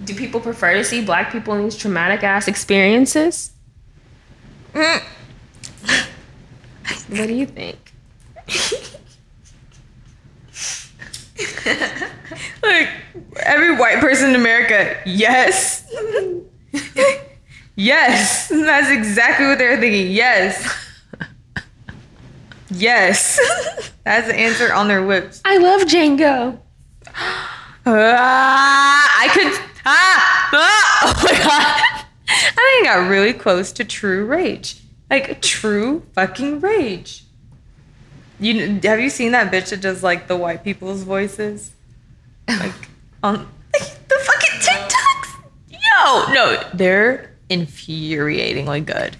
Do 0.03 0.13
people 0.13 0.39
prefer 0.39 0.75
to 0.75 0.83
see 0.83 1.03
black 1.03 1.31
people 1.31 1.55
in 1.55 1.63
these 1.63 1.75
traumatic 1.75 2.23
ass 2.23 2.47
experiences? 2.47 3.51
Mm. 4.73 5.03
What 7.09 7.27
do 7.27 7.33
you 7.33 7.45
think? 7.45 7.93
Like 12.61 12.89
every 13.37 13.75
white 13.75 13.99
person 13.99 14.29
in 14.29 14.35
America, 14.35 14.97
yes. 15.05 15.85
yes. 17.75 18.49
That's 18.49 18.91
exactly 18.91 19.47
what 19.47 19.57
they're 19.57 19.79
thinking. 19.79 20.11
Yes. 20.11 20.77
Yes. 22.69 23.39
That's 24.03 24.27
the 24.27 24.35
answer 24.35 24.73
on 24.73 24.87
their 24.87 25.05
lips. 25.05 25.41
I 25.45 25.57
love 25.57 25.81
Django. 25.81 26.59
Ah, 27.91 29.19
I 29.19 29.29
could. 29.29 29.51
Ah, 29.83 30.49
ah, 30.53 31.01
oh 31.05 31.23
my 31.23 31.31
god. 31.31 32.05
I 32.29 32.53
think 32.53 32.87
I 32.87 32.99
got 32.99 33.09
really 33.09 33.33
close 33.33 33.71
to 33.71 33.83
true 33.83 34.25
rage. 34.25 34.75
Like 35.09 35.41
true 35.41 36.03
fucking 36.13 36.59
rage. 36.59 37.23
You 38.39 38.79
have 38.83 38.99
you 38.99 39.09
seen 39.09 39.31
that 39.33 39.51
bitch 39.51 39.69
that 39.71 39.81
does 39.81 40.03
like 40.03 40.27
the 40.27 40.37
white 40.37 40.63
people's 40.63 41.03
voices? 41.03 41.71
Like 42.47 42.73
on 43.21 43.47
the 43.73 43.79
fucking 44.09 44.59
TikToks. 44.59 45.43
Yo, 45.69 46.33
no, 46.33 46.63
they're 46.73 47.35
infuriatingly 47.49 48.83
good. 48.85 49.15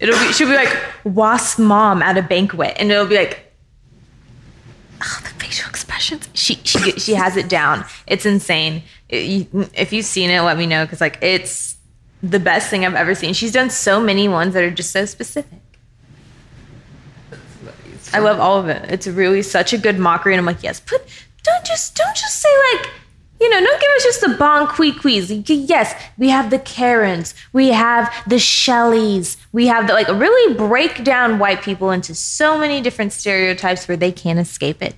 It'll 0.00 0.18
be 0.18 0.32
she'll 0.32 0.48
be 0.48 0.54
like 0.54 0.74
wasp 1.04 1.58
mom 1.58 2.00
at 2.02 2.16
a 2.16 2.22
banquet, 2.22 2.74
and 2.78 2.90
it'll 2.90 3.06
be 3.06 3.16
like 3.16 3.52
oh, 5.02 5.20
the 5.24 5.28
facial 5.44 5.68
expressions. 5.68 6.28
She 6.34 6.54
she 6.64 6.92
she 6.92 7.14
has 7.14 7.36
it 7.36 7.48
down. 7.48 7.84
It's 8.06 8.24
insane. 8.24 8.82
It- 9.10 9.26
you- 9.52 9.68
if 9.74 9.92
you've 9.92 10.06
seen 10.06 10.30
it, 10.30 10.40
let 10.40 10.56
me 10.56 10.66
know 10.66 10.84
because 10.84 11.00
like 11.02 11.18
it's 11.20 11.73
the 12.30 12.40
best 12.40 12.70
thing 12.70 12.84
I've 12.84 12.94
ever 12.94 13.14
seen. 13.14 13.34
She's 13.34 13.52
done 13.52 13.70
so 13.70 14.00
many 14.00 14.28
ones 14.28 14.54
that 14.54 14.64
are 14.64 14.70
just 14.70 14.90
so 14.90 15.04
specific. 15.04 15.60
I 18.12 18.20
love 18.20 18.38
all 18.38 18.58
of 18.58 18.68
it. 18.68 18.90
It's 18.90 19.06
really 19.06 19.42
such 19.42 19.72
a 19.72 19.78
good 19.78 19.98
mockery, 19.98 20.34
and 20.34 20.38
I'm 20.38 20.46
like, 20.46 20.62
yes, 20.62 20.80
put 20.80 21.02
don't 21.42 21.64
just 21.64 21.96
don't 21.96 22.16
just 22.16 22.40
say 22.40 22.48
like. 22.72 22.90
You 23.40 23.50
know, 23.50 23.60
don't 23.60 23.80
give 23.80 23.90
us 23.96 24.04
just 24.04 24.20
the 24.20 24.36
Bon 24.38 24.68
Qui 24.68 24.92
Quis. 24.92 25.28
Yes, 25.48 25.92
we 26.16 26.30
have 26.30 26.50
the 26.50 26.58
Karens, 26.60 27.34
we 27.52 27.68
have 27.70 28.10
the 28.28 28.38
Shelleys, 28.38 29.36
we 29.52 29.66
have 29.66 29.88
the 29.88 29.92
like 29.92 30.06
really 30.08 30.54
break 30.54 31.02
down 31.02 31.40
white 31.40 31.60
people 31.60 31.90
into 31.90 32.14
so 32.14 32.56
many 32.56 32.80
different 32.80 33.12
stereotypes 33.12 33.88
where 33.88 33.96
they 33.96 34.12
can't 34.12 34.38
escape 34.38 34.80
it. 34.82 34.94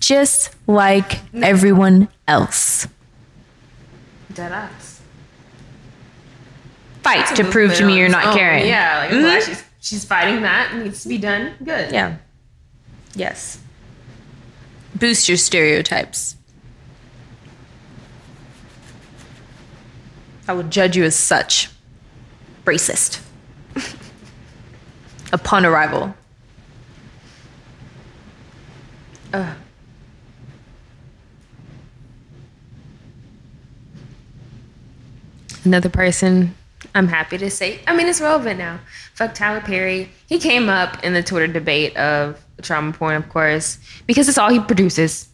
just 0.00 0.56
like 0.66 1.20
everyone 1.34 2.08
else. 2.26 2.88
Dead 4.32 4.50
ass. 4.50 4.91
Fight 7.02 7.34
to 7.36 7.44
prove 7.44 7.74
to 7.74 7.84
me 7.86 7.98
you're 7.98 8.08
not 8.08 8.26
Oh, 8.28 8.34
caring. 8.36 8.66
Yeah, 8.66 8.98
like 8.98 9.10
Mhm. 9.10 9.22
well, 9.22 9.40
she's 9.40 9.62
she's 9.80 10.04
fighting 10.04 10.42
that. 10.42 10.72
It 10.74 10.84
needs 10.84 11.02
to 11.02 11.08
be 11.08 11.18
done. 11.18 11.54
Good. 11.64 11.92
Yeah. 11.92 12.16
Yes. 13.14 13.58
Boost 14.94 15.28
your 15.28 15.36
stereotypes. 15.38 16.36
I 20.46 20.52
would 20.52 20.70
judge 20.70 20.96
you 20.96 21.04
as 21.04 21.16
such. 21.16 21.70
Racist. 22.64 23.20
Upon 25.32 25.64
arrival. 25.66 26.14
Ugh. 29.32 29.56
Another 35.64 35.88
person 35.88 36.54
I'm 36.94 37.08
happy 37.08 37.38
to 37.38 37.50
say. 37.50 37.80
I 37.86 37.96
mean, 37.96 38.06
it's 38.06 38.20
relevant 38.20 38.58
now. 38.58 38.78
Fuck 39.14 39.34
Tyler 39.34 39.60
Perry. 39.60 40.10
He 40.28 40.38
came 40.38 40.68
up 40.68 41.02
in 41.02 41.14
the 41.14 41.22
Twitter 41.22 41.46
debate 41.46 41.96
of 41.96 42.38
trauma 42.60 42.92
porn, 42.92 43.16
of 43.16 43.28
course, 43.28 43.78
because 44.06 44.28
it's 44.28 44.38
all 44.38 44.50
he 44.50 44.60
produces. 44.60 45.28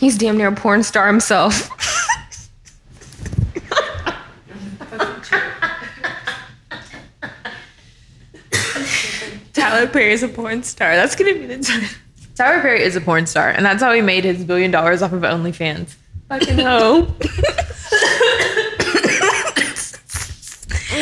He's 0.00 0.18
damn 0.18 0.36
near 0.36 0.48
a 0.48 0.52
porn 0.52 0.82
star 0.82 1.06
himself. 1.06 1.70
Tyler 9.52 9.86
Perry 9.86 10.12
is 10.12 10.24
a 10.24 10.28
porn 10.28 10.64
star. 10.64 10.96
That's 10.96 11.14
gonna 11.14 11.34
be 11.34 11.46
the 11.46 11.58
title. 11.58 11.88
Tyler 12.34 12.60
Perry 12.60 12.82
is 12.82 12.96
a 12.96 13.00
porn 13.00 13.26
star, 13.26 13.50
and 13.50 13.64
that's 13.64 13.82
how 13.82 13.92
he 13.92 14.00
made 14.00 14.24
his 14.24 14.44
billion 14.44 14.72
dollars 14.72 15.02
off 15.02 15.12
of 15.12 15.22
OnlyFans. 15.22 15.94
Fucking 16.28 16.58
ho. 16.58 17.06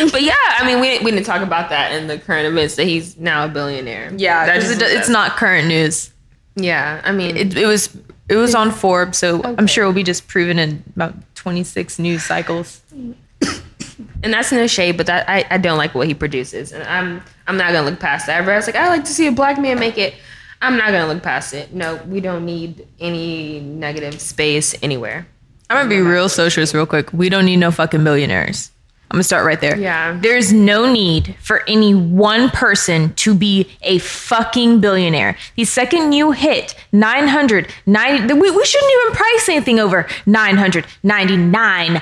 but 0.13 0.23
yeah, 0.23 0.35
I 0.59 0.67
mean, 0.67 0.81
we, 0.81 0.99
we 1.01 1.11
didn't 1.11 1.27
talk 1.27 1.43
about 1.43 1.71
that 1.71 1.93
in 1.93 2.07
the 2.07 2.19
current 2.19 2.47
events 2.47 2.77
that 2.77 2.85
he's 2.85 3.17
now 3.19 3.45
a 3.45 3.49
billionaire. 3.49 4.13
Yeah, 4.17 4.47
That 4.47 4.55
'cause 4.61 4.69
just- 4.69 4.83
it, 4.83 4.97
it's 4.99 5.09
not 5.09 5.37
current 5.37 5.69
news. 5.69 6.11
Yeah, 6.57 7.01
I 7.05 7.13
mean, 7.13 7.37
It, 7.37 7.57
it 7.57 7.67
was 7.67 7.97
it 8.29 8.37
was 8.37 8.55
on 8.55 8.71
Forbes, 8.71 9.19
so 9.19 9.39
Okay. 9.41 9.55
I'm 9.59 9.67
sure 9.67 9.83
it'll 9.85 9.93
be 9.95 10.03
just 10.05 10.29
proven 10.29 10.59
in 10.59 10.83
about 10.95 11.15
26 11.35 11.99
news 11.99 12.23
cycles. 12.25 12.81
and 14.23 14.33
that's 14.33 14.53
no 14.53 14.67
shade, 14.67 14.97
but 14.97 15.07
that 15.07 15.29
I, 15.29 15.45
I 15.51 15.59
don't 15.59 15.79
like 15.79 15.95
what 15.95 16.07
he 16.07 16.15
produces, 16.15 16.73
and 16.73 16.83
I'm 16.85 17.23
I'm 17.47 17.57
not 17.57 17.73
gonna 17.73 17.89
look 17.89 17.99
past 18.01 18.27
that. 18.27 18.39
Everybody's 18.41 18.67
like, 18.67 18.77
I 18.77 18.89
like 18.89 19.05
to 19.05 19.13
see 19.13 19.27
a 19.27 19.33
black 19.33 19.59
man 19.59 19.79
make 19.79 19.99
it. 19.99 20.15
I'm 20.63 20.77
not 20.77 20.91
gonna 20.93 21.07
look 21.13 21.23
past 21.23 21.55
it. 21.55 21.73
No, 21.73 21.97
we 22.07 22.21
don't 22.21 22.45
need 22.45 22.87
any 23.01 23.61
negative 23.61 24.21
space 24.21 24.75
anywhere. 24.83 25.27
I'm 25.71 25.77
gonna 25.79 25.89
be 25.89 26.01
real 26.01 26.29
socialist 26.29 26.75
real 26.75 26.87
quick. 26.87 27.13
We 27.13 27.29
don't 27.31 27.45
need 27.47 27.57
no 27.57 27.71
fucking 27.71 28.05
billionaires. 28.05 28.71
I'm 29.11 29.17
gonna 29.17 29.25
start 29.25 29.45
right 29.45 29.61
there. 29.61 29.77
Yeah. 29.77 30.17
There's 30.21 30.53
no 30.53 30.91
need 30.91 31.35
for 31.41 31.65
any 31.67 31.95
one 31.95 32.49
person 32.51 33.13
to 33.15 33.35
be 33.35 33.67
a 33.83 33.99
fucking 33.99 34.81
billionaire. 34.81 35.37
The 35.57 35.65
second 35.65 36.13
you 36.13 36.31
hit 36.31 36.77
990, 36.93 38.35
we, 38.35 38.51
we 38.53 38.65
shouldn't 38.65 38.93
even 38.93 39.13
price 39.17 39.49
anything 39.49 39.81
over 39.81 40.07
999 40.27 42.01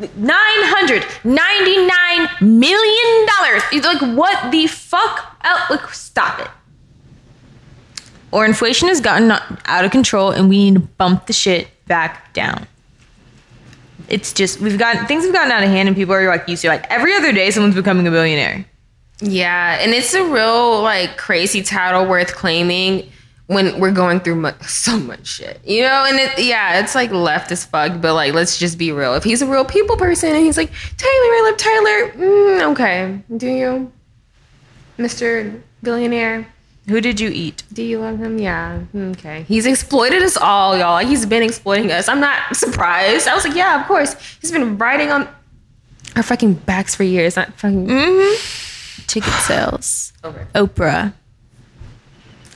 $999 0.00 2.40
million. 2.40 3.26
Like 3.82 4.00
what 4.16 4.50
the 4.50 4.66
fuck? 4.66 5.36
Oh, 5.44 5.66
like 5.70 5.94
stop 5.94 6.40
it. 6.40 6.48
Or 8.32 8.44
inflation 8.44 8.88
has 8.88 9.00
gotten 9.00 9.30
out 9.30 9.84
of 9.84 9.92
control 9.92 10.32
and 10.32 10.48
we 10.48 10.70
need 10.70 10.74
to 10.74 10.80
bump 10.80 11.26
the 11.26 11.32
shit 11.32 11.68
back 11.86 12.32
down. 12.32 12.66
It's 14.10 14.32
just 14.32 14.60
we've 14.60 14.78
got 14.78 15.08
things 15.08 15.24
have 15.24 15.32
gotten 15.32 15.52
out 15.52 15.62
of 15.62 15.68
hand 15.70 15.88
and 15.88 15.96
people 15.96 16.14
are 16.14 16.26
like 16.26 16.48
used 16.48 16.62
to 16.62 16.68
like 16.68 16.84
every 16.90 17.14
other 17.14 17.32
day 17.32 17.50
someone's 17.50 17.74
becoming 17.76 18.06
a 18.06 18.10
billionaire. 18.10 18.66
Yeah, 19.20 19.78
and 19.80 19.92
it's 19.92 20.12
a 20.14 20.24
real 20.24 20.82
like 20.82 21.16
crazy 21.16 21.62
title 21.62 22.06
worth 22.06 22.34
claiming 22.34 23.10
when 23.46 23.80
we're 23.80 23.90
going 23.92 24.20
through 24.20 24.36
mu- 24.36 24.52
so 24.66 24.98
much 24.98 25.26
shit, 25.26 25.60
you 25.64 25.82
know. 25.82 26.04
And 26.08 26.18
it, 26.18 26.38
yeah, 26.44 26.80
it's 26.80 26.94
like 26.94 27.10
left 27.10 27.50
as 27.52 27.64
fuck, 27.64 28.00
but 28.00 28.14
like 28.14 28.34
let's 28.34 28.58
just 28.58 28.78
be 28.78 28.92
real. 28.92 29.14
If 29.14 29.24
he's 29.24 29.42
a 29.42 29.46
real 29.46 29.64
people 29.64 29.96
person 29.96 30.34
and 30.34 30.44
he's 30.44 30.56
like 30.56 30.70
Tyler, 30.96 31.12
I 31.12 31.42
love 31.48 31.56
Tyler. 31.58 32.26
Mm, 32.26 32.72
okay, 32.72 33.20
do 33.36 33.48
you, 33.48 33.92
Mister 34.98 35.62
Billionaire? 35.82 36.46
Who 36.90 37.00
did 37.00 37.20
you 37.20 37.30
eat? 37.32 37.62
Do 37.72 37.82
you 37.84 38.00
love 38.00 38.18
him? 38.18 38.38
Yeah. 38.38 38.80
Okay. 38.94 39.44
He's 39.44 39.64
exploited 39.64 40.22
us 40.22 40.36
all, 40.36 40.76
y'all. 40.76 40.94
Like 40.94 41.06
he's 41.06 41.24
been 41.24 41.42
exploiting 41.44 41.92
us. 41.92 42.08
I'm 42.08 42.18
not 42.20 42.56
surprised. 42.56 43.28
I 43.28 43.34
was 43.34 43.44
like, 43.44 43.54
yeah, 43.54 43.80
of 43.80 43.86
course. 43.86 44.16
He's 44.40 44.50
been 44.50 44.76
riding 44.76 45.12
on 45.12 45.28
our 46.16 46.24
fucking 46.24 46.54
backs 46.54 46.96
for 46.96 47.04
years. 47.04 47.36
Not 47.36 47.54
fucking 47.54 47.86
mmm 47.86 49.06
Ticket 49.06 49.32
sales. 49.46 50.12
over. 50.24 50.48
Oprah. 50.54 51.12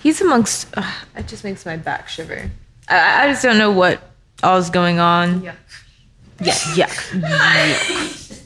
He's 0.02 0.20
amongst. 0.20 0.66
Uh, 0.76 0.82
it 1.16 1.28
just 1.28 1.44
makes 1.44 1.64
my 1.64 1.76
back 1.76 2.08
shiver. 2.08 2.50
I, 2.88 3.24
I 3.24 3.28
just 3.28 3.42
don't 3.42 3.56
know 3.56 3.70
what 3.70 4.00
all's 4.42 4.68
going 4.68 4.98
on. 4.98 5.42
Yeah. 5.44 5.54
Yeah, 6.40 6.52
yuck. 6.52 6.88
yuck. 7.20 8.43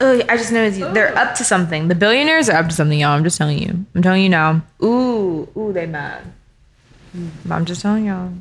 Oh, 0.00 0.22
I 0.28 0.36
just 0.36 0.52
know 0.52 0.70
they're 0.70 1.16
up 1.16 1.34
to 1.36 1.44
something. 1.44 1.88
The 1.88 1.94
billionaires 1.94 2.48
are 2.48 2.56
up 2.56 2.68
to 2.68 2.74
something, 2.74 3.00
y'all. 3.00 3.16
I'm 3.16 3.24
just 3.24 3.36
telling 3.36 3.58
you. 3.58 3.84
I'm 3.94 4.02
telling 4.02 4.22
you 4.22 4.28
now. 4.28 4.62
Ooh, 4.82 5.48
ooh, 5.56 5.72
they 5.72 5.86
mad. 5.86 6.22
Mm, 7.16 7.30
I'm 7.50 7.64
just 7.64 7.82
telling 7.82 8.06
y'all. 8.06 8.32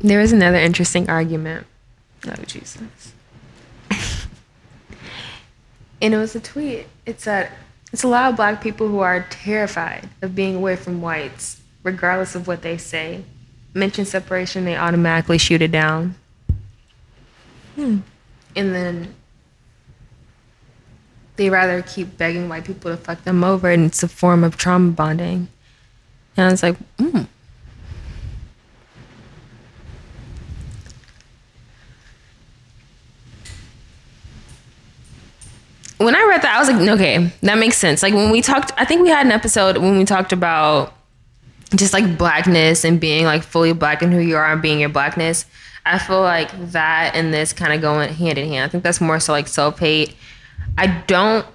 There 0.00 0.20
was 0.20 0.32
another 0.32 0.58
interesting 0.58 1.08
argument. 1.08 1.66
Oh 2.26 2.34
Jesus. 2.46 3.12
And 6.00 6.14
it 6.14 6.18
was 6.18 6.36
a 6.36 6.40
tweet. 6.40 6.86
It 7.06 7.20
said, 7.20 7.50
It's 7.92 8.04
a 8.04 8.08
lot 8.08 8.30
of 8.30 8.36
black 8.36 8.62
people 8.62 8.88
who 8.88 9.00
are 9.00 9.26
terrified 9.30 10.08
of 10.22 10.34
being 10.34 10.54
away 10.54 10.76
from 10.76 11.00
whites, 11.00 11.60
regardless 11.82 12.34
of 12.34 12.46
what 12.46 12.62
they 12.62 12.78
say. 12.78 13.24
Mention 13.74 14.04
separation, 14.04 14.64
they 14.64 14.76
automatically 14.76 15.38
shoot 15.38 15.60
it 15.60 15.72
down. 15.72 16.14
Hmm. 17.74 17.98
And 18.54 18.74
then 18.74 19.14
they 21.38 21.48
rather 21.48 21.80
keep 21.82 22.18
begging 22.18 22.48
white 22.48 22.64
people 22.64 22.90
to 22.90 22.96
fuck 22.96 23.24
them 23.24 23.42
over, 23.42 23.70
and 23.70 23.86
it's 23.86 24.02
a 24.02 24.08
form 24.08 24.44
of 24.44 24.58
trauma 24.58 24.90
bonding. 24.90 25.48
And 26.36 26.48
I 26.48 26.50
was 26.50 26.62
like, 26.62 26.76
mm. 26.98 27.26
when 35.98 36.14
I 36.14 36.24
read 36.28 36.42
that, 36.42 36.56
I 36.56 36.58
was 36.58 36.68
like, 36.68 36.88
okay, 36.90 37.30
that 37.42 37.58
makes 37.58 37.76
sense. 37.76 38.02
Like 38.02 38.14
when 38.14 38.30
we 38.30 38.40
talked, 38.40 38.72
I 38.76 38.84
think 38.84 39.02
we 39.02 39.08
had 39.08 39.26
an 39.26 39.32
episode 39.32 39.78
when 39.78 39.98
we 39.98 40.04
talked 40.04 40.32
about 40.32 40.94
just 41.74 41.92
like 41.92 42.16
blackness 42.16 42.84
and 42.84 43.00
being 43.00 43.24
like 43.24 43.42
fully 43.42 43.72
black 43.72 44.02
and 44.02 44.12
who 44.12 44.20
you 44.20 44.36
are 44.36 44.52
and 44.52 44.62
being 44.62 44.80
your 44.80 44.88
blackness. 44.88 45.44
I 45.84 45.98
feel 45.98 46.20
like 46.20 46.50
that 46.72 47.12
and 47.14 47.32
this 47.32 47.52
kind 47.52 47.72
of 47.72 47.80
going 47.80 48.12
hand 48.12 48.38
in 48.38 48.48
hand. 48.48 48.64
I 48.64 48.68
think 48.68 48.84
that's 48.84 49.00
more 49.00 49.20
so 49.20 49.32
like 49.32 49.48
self 49.48 49.78
hate. 49.78 50.14
I 50.78 50.86
don't. 51.06 51.46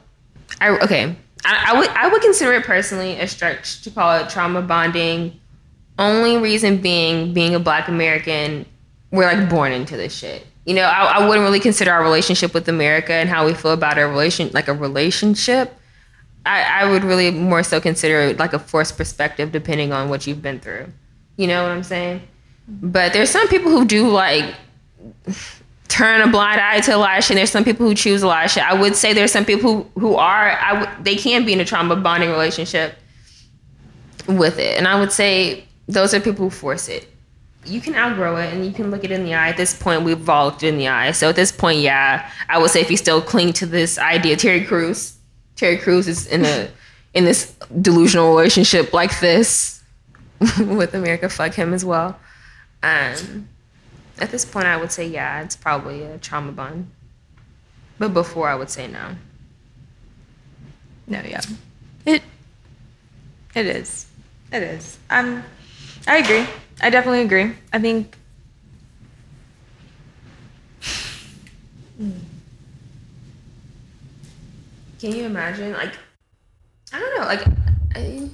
I 0.60 0.70
okay. 0.80 1.16
I, 1.46 1.72
I 1.72 1.80
would 1.80 1.90
I 1.90 2.08
would 2.08 2.22
consider 2.22 2.54
it 2.54 2.64
personally 2.64 3.20
a 3.20 3.28
stretch 3.28 3.82
to 3.84 3.92
call 3.92 4.18
it 4.18 4.30
trauma 4.30 4.62
bonding. 4.62 5.40
Only 5.98 6.38
reason 6.38 6.78
being 6.78 7.34
being 7.34 7.56
a 7.56 7.60
Black 7.60 7.88
American, 7.88 8.66
we're 9.12 9.26
like 9.26 9.50
born 9.50 9.72
into 9.72 9.96
this 9.96 10.14
shit. 10.14 10.46
You 10.66 10.76
know, 10.76 10.84
I, 10.84 11.20
I 11.20 11.28
wouldn't 11.28 11.44
really 11.44 11.60
consider 11.60 11.92
our 11.92 12.04
relationship 12.04 12.54
with 12.54 12.70
America 12.70 13.14
and 13.14 13.30
how 13.30 13.46
we 13.46 13.54
feel 13.54 13.72
about 13.72 13.98
our 13.98 14.08
relation 14.08 14.50
like 14.54 14.68
a 14.68 14.74
relationship. 14.74 15.74
I, 16.46 16.82
I 16.82 16.92
would 16.92 17.04
really 17.04 17.32
more 17.32 17.64
so 17.64 17.80
consider 17.80 18.20
it 18.20 18.40
like 18.40 18.54
a 18.54 18.60
forced 18.60 18.98
perspective 18.98 19.52
depending 19.52 19.94
on 19.94 20.10
what 20.10 20.28
you've 20.28 20.42
been 20.42 20.60
through. 20.60 20.88
You 21.38 21.48
know 21.48 21.64
what 21.64 21.72
I'm 21.72 21.84
saying? 21.84 22.22
But 22.68 23.14
there's 23.14 23.30
some 23.30 23.48
people 23.48 23.72
who 23.72 23.86
do 23.86 24.10
like 24.10 24.54
turn 25.94 26.22
a 26.22 26.28
blind 26.28 26.60
eye 26.60 26.80
to 26.82 26.96
a 26.96 26.98
lot 26.98 27.20
of 27.20 27.24
shit. 27.24 27.36
There's 27.36 27.52
some 27.52 27.64
people 27.64 27.88
who 27.88 27.94
choose 27.94 28.24
a 28.24 28.28
lot 28.28 28.46
of 28.46 28.52
shit. 28.52 28.64
I 28.64 28.74
would 28.74 28.96
say 28.96 29.14
there's 29.14 29.32
some 29.32 29.46
people 29.46 29.84
who, 29.94 30.00
who 30.00 30.16
are 30.16 30.58
I 30.60 30.80
w- 30.80 31.04
they 31.04 31.16
can 31.16 31.46
be 31.46 31.54
in 31.54 31.60
a 31.60 31.66
trauma 31.66 31.96
bonding 31.96 32.32
relationship 32.32 32.96
with 34.28 34.58
it. 34.58 34.76
And 34.78 34.88
I 34.88 35.00
would 35.00 35.12
say 35.12 35.66
those 35.88 36.16
are 36.16 36.20
people 36.20 36.46
who 36.46 36.50
force 36.50 36.90
it. 36.90 37.08
You 37.66 37.80
can 37.80 37.94
outgrow 37.94 38.38
it 38.38 38.52
and 38.52 38.66
you 38.66 38.72
can 38.72 38.90
look 38.90 39.04
it 39.04 39.12
in 39.12 39.24
the 39.24 39.36
eye. 39.36 39.50
At 39.50 39.58
this 39.58 39.80
point, 39.80 40.02
we've 40.02 40.28
all 40.28 40.48
looked 40.48 40.64
in 40.64 40.78
the 40.80 40.88
eye. 40.88 41.12
So 41.12 41.30
at 41.30 41.36
this 41.36 41.52
point, 41.52 41.80
yeah, 41.80 42.30
I 42.50 42.58
would 42.58 42.72
say 42.72 42.82
if 42.82 42.90
you 42.90 42.98
still 42.98 43.22
cling 43.22 43.54
to 43.54 43.68
this 43.68 44.00
idea, 44.00 44.36
Terry 44.36 44.66
Crews, 44.66 45.16
Terry 45.56 45.78
Crews 45.78 46.08
is 46.08 46.26
in 46.26 46.44
a 46.44 46.70
in 47.14 47.26
this 47.26 47.56
delusional 47.82 48.30
relationship 48.30 48.94
like 48.94 49.20
this 49.20 49.84
with 50.58 50.96
America. 50.96 51.30
Fuck 51.30 51.54
him 51.54 51.72
as 51.72 51.86
well. 51.86 52.18
Um, 52.82 53.48
at 54.24 54.32
this 54.32 54.46
point, 54.46 54.66
I 54.68 54.78
would 54.78 54.92
say 54.92 55.06
yeah, 55.06 55.42
it's 55.44 55.58
probably 55.58 56.02
a 56.04 56.18
trauma 56.18 56.54
bond. 56.54 56.90
But 58.00 58.14
before, 58.14 58.48
I 58.48 58.56
would 58.56 58.70
say 58.70 58.88
no. 58.88 59.18
No, 61.08 61.20
yeah. 61.20 61.42
It 62.06 62.24
it 63.54 63.66
is. 63.66 64.06
It 64.52 64.64
is. 64.64 64.98
I'm 65.10 65.44
I 66.08 66.20
agree. 66.20 66.46
I 66.82 66.90
definitely 66.90 67.24
agree. 67.24 67.54
I 67.74 67.80
think 67.80 68.16
Can 75.00 75.12
you 75.12 75.26
imagine? 75.26 75.74
Like, 75.74 75.96
I 76.94 77.00
don't 77.00 77.20
know. 77.20 77.26
Like, 77.26 77.46
I, 77.94 78.30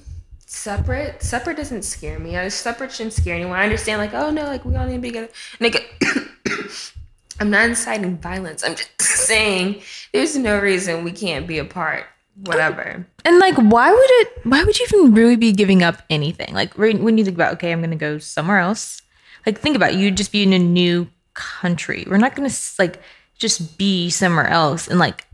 separate. 0.49 1.21
Separate 1.21 1.57
doesn't 1.57 1.83
scare 1.83 2.19
me. 2.19 2.35
I, 2.35 2.47
separate 2.47 2.91
shouldn't 2.91 3.13
scare 3.13 3.35
anyone. 3.35 3.57
I 3.57 3.63
understand. 3.63 3.99
Like, 3.99 4.13
oh 4.13 4.31
no, 4.31 4.43
like 4.45 4.65
we 4.65 4.75
all 4.75 4.85
need 4.85 4.95
to 4.95 4.99
be 4.99 5.09
together. 5.09 5.29
Like, 5.59 6.03
I'm 7.39 7.49
not 7.49 7.69
inciting 7.69 8.17
violence. 8.17 8.63
I'm 8.63 8.75
just 8.75 8.89
saying 9.01 9.81
there's 10.11 10.35
no 10.35 10.59
reason 10.59 11.03
we 11.03 11.11
can't 11.11 11.47
be 11.47 11.59
apart. 11.59 12.05
Whatever. 12.45 13.05
and 13.25 13.39
like 13.39 13.55
why 13.55 13.91
would 13.91 14.11
it 14.11 14.31
why 14.43 14.63
would 14.63 14.79
you 14.79 14.85
even 14.93 15.13
really 15.13 15.35
be 15.35 15.51
giving 15.51 15.83
up 15.83 16.03
anything? 16.09 16.53
Like 16.53 16.77
when 16.77 17.17
you 17.17 17.25
think 17.25 17.35
about 17.35 17.55
okay, 17.55 17.73
I'm 17.73 17.81
to 17.89 17.97
go 17.97 18.17
somewhere 18.17 18.59
else. 18.59 19.01
Like 19.45 19.59
think 19.59 19.75
about 19.75 19.91
it, 19.91 19.99
you'd 19.99 20.15
just 20.15 20.31
be 20.31 20.43
in 20.43 20.53
a 20.53 20.59
new 20.59 21.09
country. 21.33 22.05
We're 22.07 22.17
not 22.17 22.37
to 22.37 22.55
like 22.79 23.01
just 23.37 23.77
be 23.77 24.09
somewhere 24.09 24.47
else 24.47 24.87
and 24.87 24.99
like 24.99 25.27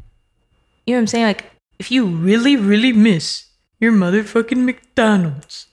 you 0.87 0.93
know 0.93 0.97
what 0.97 1.01
I'm 1.01 1.07
saying? 1.07 1.25
Like 1.25 1.51
if 1.77 1.91
you 1.91 2.07
really, 2.07 2.55
really 2.55 2.91
miss 2.91 3.44
your 3.79 3.91
motherfucking 3.91 4.63
McDonald's, 4.63 5.67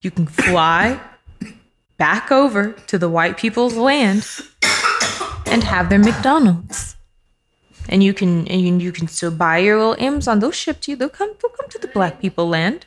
you 0.00 0.10
can 0.10 0.26
fly 0.26 1.00
back 1.96 2.30
over 2.30 2.72
to 2.72 2.98
the 2.98 3.08
white 3.08 3.36
people's 3.36 3.74
land 3.74 4.26
and 5.46 5.64
have 5.64 5.88
their 5.88 5.98
McDonald's. 5.98 6.96
And 7.88 8.02
you 8.02 8.12
can 8.12 8.46
and 8.48 8.60
you, 8.60 8.78
you 8.78 8.92
can 8.92 9.08
still 9.08 9.30
buy 9.30 9.58
your 9.58 9.78
little 9.78 10.04
Amazon. 10.04 10.40
They'll 10.40 10.50
ship 10.50 10.80
to 10.82 10.90
you. 10.90 10.96
They'll 10.96 11.08
come. 11.08 11.32
They'll 11.40 11.50
come 11.50 11.68
to 11.70 11.78
the 11.78 11.88
black 11.88 12.20
people 12.20 12.46
land. 12.46 12.86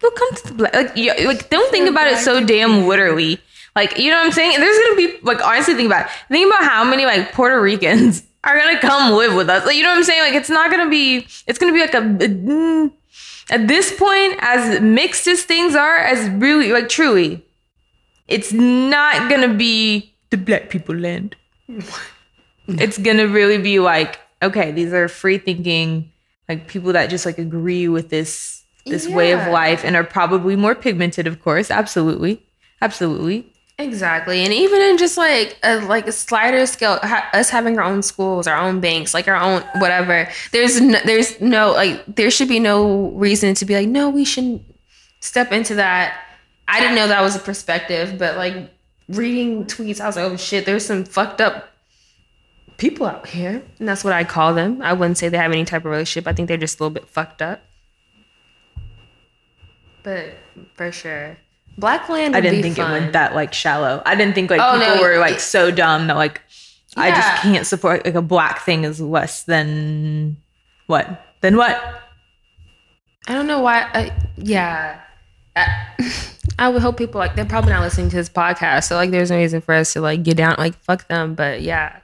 They'll 0.00 0.10
come 0.12 0.34
to 0.34 0.46
the 0.48 0.54
black. 0.54 0.74
Like, 0.74 0.92
yeah, 0.96 1.14
like 1.26 1.50
don't 1.50 1.70
think 1.70 1.90
about 1.90 2.06
it 2.06 2.18
so 2.18 2.44
damn 2.44 2.86
literally. 2.86 3.38
Like 3.76 3.98
you 3.98 4.10
know 4.10 4.16
what 4.16 4.26
I'm 4.26 4.32
saying? 4.32 4.58
There's 4.58 4.78
gonna 4.78 4.96
be 4.96 5.18
like 5.22 5.44
honestly 5.46 5.74
think 5.74 5.86
about 5.86 6.06
it. 6.06 6.12
Think 6.28 6.52
about 6.52 6.68
how 6.68 6.84
many 6.84 7.04
like 7.04 7.32
Puerto 7.32 7.60
Ricans 7.60 8.22
are 8.44 8.58
gonna 8.58 8.80
come 8.80 9.12
live 9.12 9.34
with 9.34 9.50
us. 9.50 9.66
Like 9.66 9.76
you 9.76 9.82
know 9.82 9.90
what 9.90 9.98
I'm 9.98 10.04
saying? 10.04 10.22
Like 10.22 10.34
it's 10.34 10.50
not 10.50 10.70
gonna 10.70 10.88
be. 10.88 11.26
It's 11.46 11.58
gonna 11.58 11.72
be 11.72 11.80
like 11.80 11.94
a. 11.94 11.98
a 11.98 12.28
mm, 12.28 12.92
at 13.50 13.68
this 13.68 13.92
point, 13.92 14.36
as 14.40 14.80
mixed 14.80 15.26
as 15.26 15.42
things 15.42 15.74
are, 15.74 15.98
as 15.98 16.28
really 16.30 16.72
like 16.72 16.88
truly, 16.88 17.44
it's 18.28 18.52
not 18.52 19.28
gonna 19.28 19.54
be 19.54 20.14
the 20.30 20.36
black 20.36 20.70
people 20.70 20.94
land. 20.94 21.36
it's 22.68 22.98
gonna 22.98 23.26
really 23.28 23.58
be 23.58 23.78
like 23.78 24.18
okay, 24.42 24.72
these 24.72 24.92
are 24.92 25.08
free 25.08 25.38
thinking, 25.38 26.10
like 26.48 26.66
people 26.66 26.92
that 26.92 27.10
just 27.10 27.26
like 27.26 27.38
agree 27.38 27.88
with 27.88 28.08
this 28.08 28.64
this 28.86 29.06
way 29.06 29.32
of 29.32 29.46
life 29.52 29.84
and 29.84 29.94
are 29.94 30.04
probably 30.04 30.56
more 30.56 30.74
pigmented, 30.74 31.26
of 31.26 31.42
course. 31.42 31.70
Absolutely, 31.70 32.42
absolutely. 32.80 33.49
Exactly, 33.80 34.44
and 34.44 34.52
even 34.52 34.82
in 34.82 34.98
just 34.98 35.16
like 35.16 35.56
a 35.62 35.80
like 35.80 36.06
a 36.06 36.12
slider 36.12 36.66
scale, 36.66 36.98
ha- 37.02 37.30
us 37.32 37.48
having 37.48 37.78
our 37.78 37.84
own 37.84 38.02
schools, 38.02 38.46
our 38.46 38.58
own 38.58 38.78
banks, 38.78 39.14
like 39.14 39.26
our 39.26 39.36
own 39.36 39.62
whatever. 39.80 40.28
There's 40.52 40.78
no, 40.82 40.98
there's 41.06 41.40
no 41.40 41.72
like 41.72 42.04
there 42.06 42.30
should 42.30 42.48
be 42.48 42.58
no 42.58 43.08
reason 43.12 43.54
to 43.54 43.64
be 43.64 43.74
like 43.74 43.88
no, 43.88 44.10
we 44.10 44.26
shouldn't 44.26 44.62
step 45.20 45.50
into 45.50 45.76
that. 45.76 46.20
I 46.68 46.80
didn't 46.80 46.94
know 46.94 47.08
that 47.08 47.22
was 47.22 47.36
a 47.36 47.38
perspective, 47.38 48.18
but 48.18 48.36
like 48.36 48.70
reading 49.08 49.64
tweets, 49.64 49.98
I 49.98 50.06
was 50.06 50.16
like, 50.16 50.30
oh 50.30 50.36
shit, 50.36 50.66
there's 50.66 50.84
some 50.84 51.04
fucked 51.04 51.40
up 51.40 51.70
people 52.76 53.06
out 53.06 53.28
here, 53.28 53.62
and 53.78 53.88
that's 53.88 54.04
what 54.04 54.12
I 54.12 54.24
call 54.24 54.52
them. 54.52 54.82
I 54.82 54.92
wouldn't 54.92 55.16
say 55.16 55.30
they 55.30 55.38
have 55.38 55.52
any 55.52 55.64
type 55.64 55.86
of 55.86 55.90
relationship. 55.90 56.28
I 56.28 56.34
think 56.34 56.48
they're 56.48 56.58
just 56.58 56.78
a 56.80 56.82
little 56.82 56.92
bit 56.92 57.08
fucked 57.08 57.40
up. 57.40 57.62
But 60.02 60.34
for 60.74 60.92
sure, 60.92 61.38
Black 61.80 62.08
Land. 62.08 62.34
Would 62.34 62.38
I 62.44 62.48
didn't 62.48 62.62
think 62.62 62.76
fun. 62.76 62.90
it 62.90 63.00
went 63.00 63.12
that 63.14 63.34
like 63.34 63.52
shallow. 63.54 64.02
I 64.06 64.14
didn't 64.14 64.34
think 64.34 64.50
like 64.50 64.60
Oh, 64.62 64.78
people 64.78 64.96
no, 64.96 65.02
were 65.02 65.18
like 65.18 65.36
it- 65.36 65.40
so 65.40 65.70
dumb 65.70 66.06
that 66.08 66.16
like 66.16 66.40
I 66.96 67.10
just 67.10 67.42
can't 67.42 67.66
support 67.66 68.04
like 68.04 68.14
a 68.14 68.22
black 68.22 68.60
thing 68.64 68.84
is 68.84 69.00
less 69.00 69.44
than 69.44 70.36
what? 70.86 71.08
Then 71.40 71.56
what? 71.56 71.80
I 73.28 73.34
don't 73.34 73.46
know 73.46 73.60
why. 73.60 73.82
I, 73.94 74.12
yeah, 74.36 75.00
I, 75.54 75.86
I 76.58 76.68
would 76.68 76.82
hope 76.82 76.96
people 76.96 77.18
like 77.18 77.36
they're 77.36 77.44
probably 77.44 77.72
not 77.72 77.82
listening 77.82 78.10
to 78.10 78.16
this 78.16 78.28
podcast, 78.28 78.84
so 78.84 78.96
like 78.96 79.10
there's 79.10 79.30
no 79.30 79.36
reason 79.36 79.60
for 79.60 79.74
us 79.74 79.92
to 79.94 80.00
like 80.00 80.22
get 80.22 80.36
down 80.36 80.56
like 80.58 80.74
fuck 80.82 81.06
them. 81.08 81.34
But 81.34 81.62
yeah, 81.62 82.00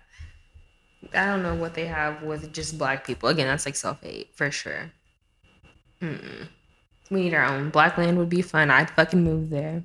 I 1.14 1.26
don't 1.26 1.42
know 1.42 1.54
what 1.56 1.74
they 1.74 1.86
have 1.86 2.22
with 2.22 2.52
just 2.52 2.78
black 2.78 3.04
people. 3.06 3.28
Again, 3.28 3.48
that's 3.48 3.66
like 3.66 3.76
self 3.76 4.00
hate 4.02 4.30
for 4.36 4.50
sure. 4.50 4.92
Mm-mm. 6.00 6.48
We 7.10 7.22
need 7.22 7.34
our 7.34 7.44
own. 7.44 7.70
Black 7.70 7.96
land 7.98 8.18
would 8.18 8.28
be 8.28 8.42
fun. 8.42 8.70
I'd 8.70 8.90
fucking 8.90 9.22
move 9.22 9.50
there. 9.50 9.84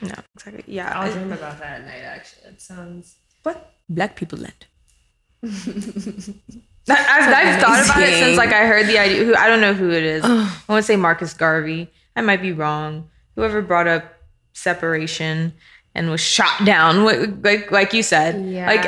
No, 0.00 0.14
exactly. 0.34 0.64
Yeah. 0.66 0.92
I'll 0.98 1.10
I- 1.10 1.12
dream 1.12 1.32
about 1.32 1.58
that 1.60 1.80
at 1.80 1.86
night. 1.86 2.02
Actually, 2.04 2.50
it 2.52 2.60
sounds. 2.62 3.16
what? 3.42 3.72
Black 3.88 4.16
people 4.16 4.38
land. 4.38 4.66
I- 5.44 5.48
I've, 6.90 7.34
I've 7.34 7.60
thought 7.60 7.84
about 7.84 8.02
it 8.02 8.14
since 8.14 8.36
like 8.38 8.52
I 8.52 8.66
heard 8.66 8.86
the 8.86 8.98
idea. 8.98 9.24
Who 9.24 9.34
I 9.34 9.46
don't 9.48 9.60
know 9.60 9.74
who 9.74 9.90
it 9.90 10.02
is. 10.04 10.24
I 10.24 10.28
want 10.68 10.82
to 10.82 10.82
say 10.82 10.96
Marcus 10.96 11.34
Garvey. 11.34 11.90
I 12.16 12.22
might 12.22 12.40
be 12.42 12.52
wrong. 12.52 13.08
Whoever 13.36 13.60
brought 13.62 13.86
up 13.86 14.04
separation 14.54 15.52
and 15.94 16.10
was 16.10 16.20
shot 16.20 16.64
down, 16.64 17.04
like 17.04 17.28
like, 17.44 17.70
like 17.70 17.92
you 17.92 18.02
said, 18.02 18.44
Yeah. 18.46 18.66
like 18.66 18.82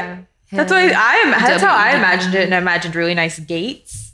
that's 0.50 0.70
what 0.72 0.80
I, 0.80 0.90
I 0.92 1.14
am. 1.24 1.30
That's 1.30 1.62
how 1.62 1.74
I 1.74 1.92
W- 1.92 1.98
imagined 2.04 2.34
it, 2.34 2.44
and 2.44 2.54
I 2.54 2.58
imagined 2.58 2.96
really 2.96 3.14
nice 3.14 3.38
gates. 3.38 4.09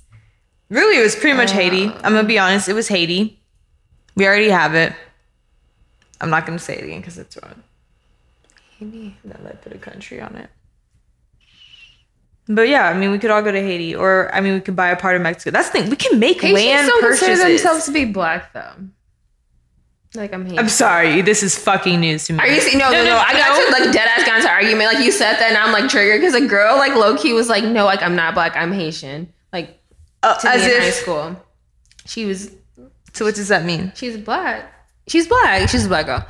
Really, 0.68 0.98
it 0.98 1.02
was 1.02 1.14
pretty 1.14 1.36
much 1.36 1.52
Haiti. 1.52 1.86
Ah. 1.86 2.00
I'm 2.04 2.14
gonna 2.14 2.26
be 2.26 2.38
honest. 2.38 2.68
It 2.68 2.72
was 2.74 2.88
Haiti. 2.88 3.40
We 4.16 4.26
already 4.26 4.50
have 4.50 4.74
it. 4.74 4.92
I'm 6.20 6.30
not 6.30 6.46
gonna 6.46 6.58
say 6.58 6.76
it 6.76 6.84
again 6.84 7.00
because 7.00 7.18
it's 7.18 7.36
wrong. 7.42 7.62
That 9.24 9.40
I 9.46 9.52
put 9.52 9.72
a 9.72 9.78
country 9.78 10.20
on 10.20 10.36
it. 10.36 10.50
But 12.48 12.68
yeah, 12.68 12.88
I 12.88 12.94
mean, 12.94 13.10
we 13.10 13.18
could 13.18 13.30
all 13.30 13.42
go 13.42 13.50
to 13.50 13.60
Haiti, 13.60 13.94
or 13.94 14.32
I 14.34 14.40
mean, 14.40 14.54
we 14.54 14.60
could 14.60 14.76
buy 14.76 14.90
a 14.90 14.96
part 14.96 15.16
of 15.16 15.22
Mexico. 15.22 15.50
That's 15.50 15.70
the 15.70 15.80
thing. 15.80 15.90
We 15.90 15.96
can 15.96 16.18
make 16.18 16.40
Haitians 16.40 16.64
land 16.64 16.88
don't 16.88 17.00
purchases. 17.00 17.26
consider 17.26 17.48
themselves 17.48 17.86
to 17.86 17.92
be 17.92 18.04
black 18.04 18.52
though. 18.52 18.72
Like 20.14 20.32
I'm 20.32 20.44
Haitian. 20.44 20.58
I'm 20.58 20.68
sorry, 20.68 21.22
this 21.22 21.42
is 21.42 21.58
fucking 21.58 22.00
news 22.00 22.26
to 22.26 22.34
me. 22.34 22.38
Are 22.38 22.46
you 22.46 22.60
see? 22.60 22.76
No, 22.78 22.90
no, 22.90 23.04
no. 23.04 23.16
I 23.16 23.32
got 23.32 23.56
to 23.56 23.72
like 23.72 23.92
dead 23.92 24.08
ass 24.08 24.24
got 24.24 24.36
into 24.36 24.48
argument. 24.48 24.94
Like 24.94 25.04
you 25.04 25.10
said 25.10 25.34
that, 25.34 25.48
and 25.48 25.56
I'm 25.56 25.72
like 25.72 25.90
triggered 25.90 26.20
because 26.20 26.34
a 26.34 26.46
girl 26.46 26.76
like 26.76 26.94
low 26.94 27.16
key 27.16 27.32
was 27.32 27.48
like, 27.48 27.64
no, 27.64 27.84
like 27.84 28.02
I'm 28.02 28.14
not 28.14 28.34
black, 28.34 28.56
I'm 28.56 28.72
Haitian. 28.72 29.32
Like 29.52 29.78
Uh, 30.26 30.38
to 30.38 30.48
as 30.48 30.62
me 30.66 30.74
in 30.74 30.80
high 30.82 30.90
school, 30.90 31.36
she 32.06 32.24
was 32.26 32.50
So 33.12 33.24
what 33.24 33.34
does 33.34 33.48
that 33.48 33.64
mean? 33.64 33.92
she's 33.94 34.16
black. 34.16 34.72
She's 35.08 35.26
black. 35.28 35.68
She's 35.68 35.86
a 35.86 35.88
black 35.88 36.06
girl. 36.06 36.26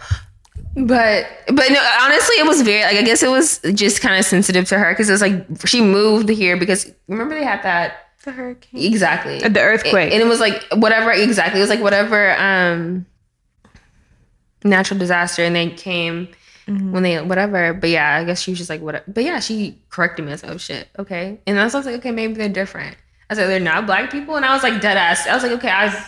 But 0.75 1.27
but 1.47 1.71
no, 1.71 1.81
honestly, 2.03 2.37
it 2.37 2.47
was 2.47 2.61
very 2.63 2.83
like 2.85 2.97
I 2.97 3.03
guess 3.03 3.23
it 3.23 3.31
was 3.31 3.61
just 3.75 4.03
kind 4.03 4.19
of 4.19 4.25
sensitive 4.27 4.67
to 4.69 4.79
her 4.79 4.93
because 4.93 5.09
it 5.09 5.13
was 5.13 5.23
like 5.23 5.47
she 5.67 5.81
moved 5.81 6.29
here 6.29 6.57
because 6.59 6.93
remember 7.09 7.35
they 7.35 7.45
had 7.45 7.63
that 7.63 8.09
The 8.25 8.33
hurricane. 8.33 8.83
exactly 8.83 9.39
The 9.39 9.61
earthquake. 9.61 10.13
and 10.13 10.21
it 10.21 10.27
was 10.27 10.39
like 10.41 10.63
whatever 10.75 11.13
exactly 11.13 11.61
it 11.61 11.63
was 11.63 11.71
like 11.71 11.81
whatever 11.81 12.37
um 12.39 13.07
natural 14.65 14.99
disaster 14.99 15.43
and 15.45 15.55
they 15.57 15.71
came 15.71 16.29
Mm-hmm. 16.69 16.91
when 16.91 17.05
they 17.05 17.23
whatever 17.23 17.73
but 17.75 17.91
yeah 17.91 18.17
i 18.17 18.25
guess 18.25 18.41
she 18.41 18.51
was 18.51 18.59
just 18.59 18.69
like 18.69 18.81
whatever 18.81 19.05
but 19.07 19.23
yeah 19.23 19.39
she 19.39 19.79
corrected 19.89 20.25
me 20.25 20.33
i 20.33 20.35
was 20.35 20.43
like 20.43 20.51
oh 20.53 20.57
shit 20.59 20.89
okay 20.99 21.39
and 21.47 21.61
I 21.61 21.63
was 21.63 21.75
like 21.75 21.87
okay 21.87 22.11
maybe 22.11 22.35
they're 22.35 22.49
different 22.49 22.97
i 23.29 23.33
was 23.33 23.39
like 23.39 23.49
they're 23.49 23.61
not 23.61 23.87
black 23.87 24.11
people 24.11 24.37
and 24.37 24.45
i 24.45 24.53
was 24.55 24.63
like 24.63 24.81
dead 24.81 24.97
ass 24.97 25.27
i 25.27 25.35
was 25.35 25.43
like 25.43 25.53
okay 25.53 25.71
i 25.71 26.07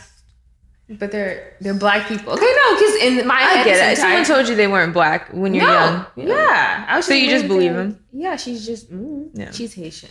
but 0.98 1.10
they're 1.12 1.54
they're 1.60 1.74
black 1.74 2.08
people 2.08 2.32
okay 2.32 2.52
no 2.56 2.74
because 2.74 2.94
in 3.02 3.26
my 3.26 3.34
I 3.34 3.38
head 3.42 3.64
get 3.64 3.74
this 3.90 3.98
it. 3.98 4.00
Someone 4.00 4.24
told 4.24 4.48
you 4.48 4.54
they 4.54 4.68
weren't 4.68 4.94
black 4.94 5.28
when 5.34 5.52
you're 5.52 5.66
no, 5.66 6.06
young. 6.16 6.28
yeah. 6.28 6.86
I 6.88 6.96
was 6.96 7.04
So 7.04 7.12
you 7.12 7.28
just 7.28 7.46
believe 7.46 7.74
they're- 7.74 7.94
Yeah, 8.10 8.36
she's 8.36 8.64
just 8.64 8.90
mm, 8.90 9.28
Yeah. 9.34 9.50
she's 9.50 9.74
Haitian. 9.74 10.08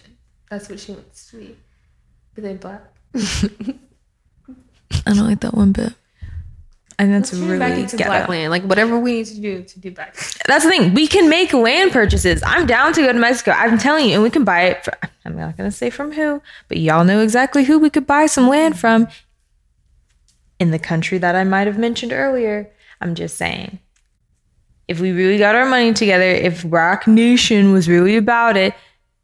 That's 0.51 0.69
what 0.69 0.79
she 0.79 0.91
wants 0.91 1.31
to 1.31 1.37
be. 1.37 1.57
But 2.35 2.43
they 2.43 2.53
black. 2.53 2.83
I 5.05 5.13
don't 5.13 5.27
like 5.27 5.39
that 5.41 5.53
one 5.55 5.71
bit. 5.71 5.93
And 6.99 7.13
that's 7.13 7.29
Turn 7.29 7.45
really 7.45 7.59
back 7.59 7.77
into 7.77 7.97
black 7.97 8.27
land. 8.27 8.49
Like 8.49 8.63
whatever 8.63 8.97
we 8.97 9.13
need 9.13 9.25
to 9.27 9.39
do 9.39 9.63
to 9.63 9.79
do 9.79 9.91
back. 9.91 10.15
That's 10.47 10.63
the 10.63 10.71
thing. 10.71 10.95
We 10.95 11.07
can 11.07 11.29
make 11.29 11.53
land 11.53 11.91
purchases. 11.91 12.41
I'm 12.43 12.65
down 12.65 12.93
to 12.93 13.01
go 13.01 13.13
to 13.13 13.19
Mexico. 13.19 13.51
I'm 13.51 13.77
telling 13.77 14.09
you, 14.09 14.15
and 14.15 14.23
we 14.23 14.31
can 14.31 14.43
buy 14.43 14.61
it. 14.63 14.83
For, 14.83 14.93
I'm 15.23 15.35
not 15.35 15.57
gonna 15.57 15.71
say 15.71 15.91
from 15.91 16.11
who, 16.11 16.41
but 16.67 16.77
y'all 16.77 17.03
know 17.03 17.21
exactly 17.21 17.65
who 17.65 17.77
we 17.77 17.91
could 17.91 18.07
buy 18.07 18.25
some 18.25 18.47
land 18.47 18.79
from. 18.79 19.07
In 20.59 20.71
the 20.71 20.79
country 20.79 21.19
that 21.19 21.35
I 21.35 21.43
might 21.43 21.67
have 21.67 21.77
mentioned 21.77 22.11
earlier. 22.11 22.71
I'm 22.99 23.13
just 23.13 23.37
saying. 23.37 23.77
If 24.87 24.99
we 24.99 25.11
really 25.11 25.37
got 25.37 25.53
our 25.53 25.67
money 25.67 25.93
together, 25.93 26.23
if 26.23 26.65
Roc 26.67 27.05
Nation 27.05 27.73
was 27.73 27.87
really 27.87 28.17
about 28.17 28.57
it, 28.57 28.73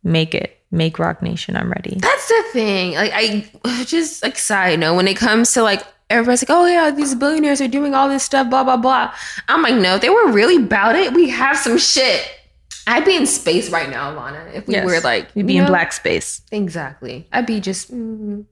make 0.03 0.35
it. 0.35 0.59
Make 0.69 0.99
Roc 0.99 1.23
Nation. 1.23 1.55
I'm 1.55 1.71
ready. 1.71 1.97
That's 1.99 2.27
the 2.27 2.43
thing. 2.51 2.93
Like 2.93 3.11
I 3.15 3.49
just 3.85 4.21
like 4.21 4.37
side 4.37 4.79
note 4.79 4.95
when 4.95 5.07
it 5.07 5.17
comes 5.17 5.53
to 5.53 5.63
like 5.63 5.83
everybody's 6.13 6.47
like, 6.47 6.55
oh 6.57 6.65
yeah, 6.65 6.91
these 6.91 7.15
billionaires 7.15 7.59
are 7.61 7.67
doing 7.67 7.93
all 7.93 8.07
this 8.07 8.23
stuff, 8.23 8.49
blah 8.49 8.63
blah 8.63 8.77
blah. 8.77 9.13
I'm 9.47 9.61
like, 9.61 9.75
no, 9.75 9.95
if 9.95 10.01
they 10.01 10.09
were 10.09 10.31
really 10.31 10.63
about 10.63 10.95
it, 10.95 11.13
we 11.13 11.29
have 11.29 11.57
some 11.57 11.77
shit. 11.77 12.29
I'd 12.85 13.05
be 13.05 13.15
in 13.15 13.25
space 13.25 13.69
right 13.69 13.89
now, 13.89 14.11
Lana. 14.11 14.49
If 14.53 14.67
we 14.67 14.73
Yes. 14.75 14.85
were 14.85 14.99
like, 15.01 15.33
We'd 15.35 15.47
be 15.47 15.57
in 15.57 15.63
know? 15.63 15.69
black 15.69 15.93
space. 15.93 16.41
Exactly. 16.51 17.27
I'd 17.31 17.45
be 17.45 17.59
just 17.61 17.91
mm, 17.93 18.45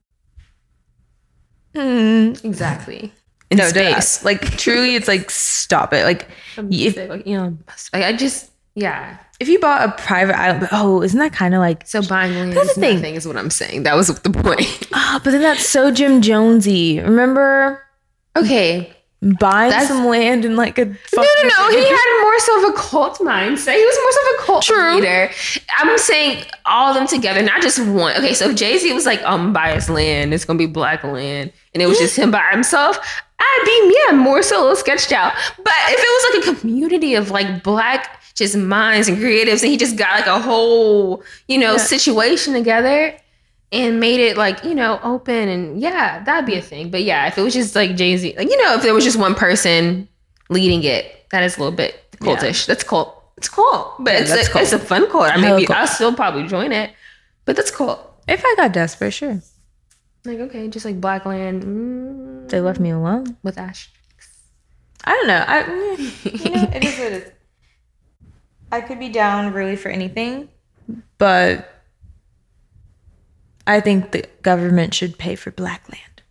Mm. 1.76 2.44
exactly 2.44 3.14
in 3.50 3.58
No, 3.58 3.68
space. 3.68 4.24
Like 4.26 4.42
truly, 4.58 4.96
it's 4.96 5.08
like 5.08 5.30
stop 5.30 5.94
it. 5.94 6.04
Like 6.06 6.28
if 6.58 6.98
like, 7.10 7.26
you 7.28 7.38
know, 7.38 7.58
like, 7.94 8.04
I 8.04 8.14
just 8.14 8.50
yeah. 8.76 9.18
If 9.42 9.50
you 9.50 9.58
bought 9.58 9.90
a 9.90 9.92
private 10.02 10.40
island, 10.40 10.70
oh, 10.72 11.02
isn't 11.02 11.18
that 11.20 11.34
kind 11.34 11.56
of 11.56 11.60
like 11.60 11.88
So 11.88 12.04
buying 12.04 12.34
land 12.36 12.54
That's 12.54 12.70
is 12.70 12.76
the 12.76 12.82
thing. 12.82 12.96
nothing, 12.98 13.16
is 13.16 13.28
what 13.28 13.36
I'm 13.38 13.50
saying. 13.50 13.84
That 13.84 13.96
was 13.96 14.08
the 14.08 14.30
point. 14.30 14.88
ah? 14.94 15.20
but 15.24 15.32
then 15.32 15.42
that's 15.42 15.68
so 15.68 15.92
Jim 15.92 16.22
Jonesy. 16.22 17.00
Remember 17.00 17.82
okay. 18.38 18.94
buying 19.40 19.72
That's- 19.72 19.88
some 19.88 20.06
land 20.06 20.46
in 20.46 20.56
like 20.56 20.78
a 20.78 20.86
No, 20.86 20.94
no, 21.16 21.44
no. 21.44 21.70
He 21.72 21.84
had 21.84 22.22
more 22.22 22.40
so 22.40 22.64
of 22.68 22.70
a 22.70 22.78
cult 22.78 23.18
mindset. 23.18 23.74
He 23.74 23.84
was 23.84 23.98
more 24.00 24.12
so 24.12 24.22
of 24.22 24.40
a 24.40 24.44
cult 24.46 24.64
True. 24.64 24.96
leader. 24.96 25.32
I'm 25.80 25.98
saying 25.98 26.46
all 26.68 26.90
of 26.90 26.96
them 26.96 27.08
together, 27.08 27.42
not 27.42 27.64
just 27.64 27.80
one. 27.80 28.16
Okay, 28.18 28.36
so 28.36 28.54
Jay 28.54 28.78
Z 28.78 28.94
was 28.94 29.08
like, 29.08 29.22
"I'm 29.26 29.54
biased 29.54 29.90
land. 29.90 30.36
It's 30.36 30.46
gonna 30.46 30.60
be 30.60 30.68
black 30.68 31.04
land," 31.04 31.52
and 31.74 31.82
it 31.82 31.88
was 31.88 31.98
just 31.98 32.16
him 32.16 32.30
by 32.30 32.48
himself. 32.52 33.00
I'd 33.40 33.64
be 33.66 33.96
yeah, 34.08 34.16
more 34.16 34.44
so 34.44 34.60
a 34.60 34.62
little 34.62 34.76
sketched 34.76 35.12
out. 35.12 35.34
But 35.58 35.74
if 35.90 36.00
it 36.00 36.44
was 36.44 36.46
like 36.46 36.56
a 36.56 36.60
community 36.62 37.16
of 37.16 37.32
like 37.32 37.64
black 37.64 38.21
just 38.36 38.56
minds 38.56 39.08
and 39.08 39.18
creatives, 39.18 39.62
and 39.62 39.72
he 39.72 39.78
just 39.78 39.98
got 39.98 40.16
like 40.20 40.28
a 40.28 40.40
whole, 40.40 41.24
you 41.48 41.58
know, 41.58 41.74
Yeah. 41.74 41.78
situation 41.78 42.54
together 42.54 43.16
and 43.72 44.00
made 44.00 44.20
it 44.20 44.38
like, 44.38 44.64
you 44.64 44.76
know, 44.76 45.00
open 45.04 45.48
and 45.48 45.80
yeah, 45.82 46.24
that'd 46.24 46.46
be 46.46 46.56
a 46.56 46.62
thing. 46.62 46.90
But 46.92 47.04
yeah, 47.04 47.28
if 47.28 47.38
it 47.38 47.42
was 47.42 47.54
just 47.54 47.76
like 47.76 47.96
Jay 47.96 48.18
Z, 48.18 48.36
like, 48.38 48.50
you 48.50 48.62
know, 48.64 48.76
if 48.76 48.82
there 48.82 48.94
was 48.94 49.04
just 49.04 49.18
one 49.18 49.36
person 49.36 50.08
leading 50.50 50.84
it, 50.84 51.26
that 51.32 51.44
is 51.44 51.58
a 51.58 51.60
little 51.60 51.76
bit 51.76 51.98
cultish. 52.18 52.66
That's 52.66 52.84
cult. 52.84 53.18
It's 53.38 53.50
cool, 53.50 53.94
but 54.00 54.14
Yeah, 54.14 54.20
it's 54.36 54.48
a, 54.48 54.52
cool. 54.52 54.62
it's 54.62 54.74
a 54.74 54.80
fun 54.80 55.10
cult. 55.10 55.24
I 55.26 55.38
mean, 55.42 55.66
cool. 55.66 55.76
I'll 55.76 55.88
still 55.88 56.14
probably 56.14 56.48
join 56.48 56.72
it, 56.72 56.92
but 57.46 57.56
that's 57.56 57.72
cool. 57.72 58.00
If 58.28 58.44
I 58.46 58.54
got 58.58 58.72
desperate, 58.74 59.12
sure. 59.12 59.42
Like 60.26 60.40
okay, 60.40 60.68
just 60.68 60.86
like 60.86 61.02
Blackland 61.02 61.64
mm, 61.64 62.50
They 62.50 62.62
left 62.62 62.80
me 62.80 62.92
alone. 62.92 63.38
with 63.42 63.58
Ash. 63.58 63.90
I 65.04 65.14
don't 65.14 65.28
know. 65.28 65.44
I, 65.48 65.60
you 66.24 66.50
know, 66.52 66.70
it 66.74 66.84
is 66.84 67.00
what 67.00 67.12
it 67.12 67.14
is. 67.24 67.32
I 68.72 68.82
could 68.82 69.00
be 69.00 69.10
down 69.10 69.54
really 69.54 69.76
for 69.76 69.90
anything, 69.90 70.50
but 71.18 71.70
I 73.68 73.80
think 73.80 74.12
the 74.12 74.26
government 74.42 74.94
should 74.94 75.18
pay 75.18 75.36
for 75.36 75.52
black 75.52 75.88
land. 75.90 76.22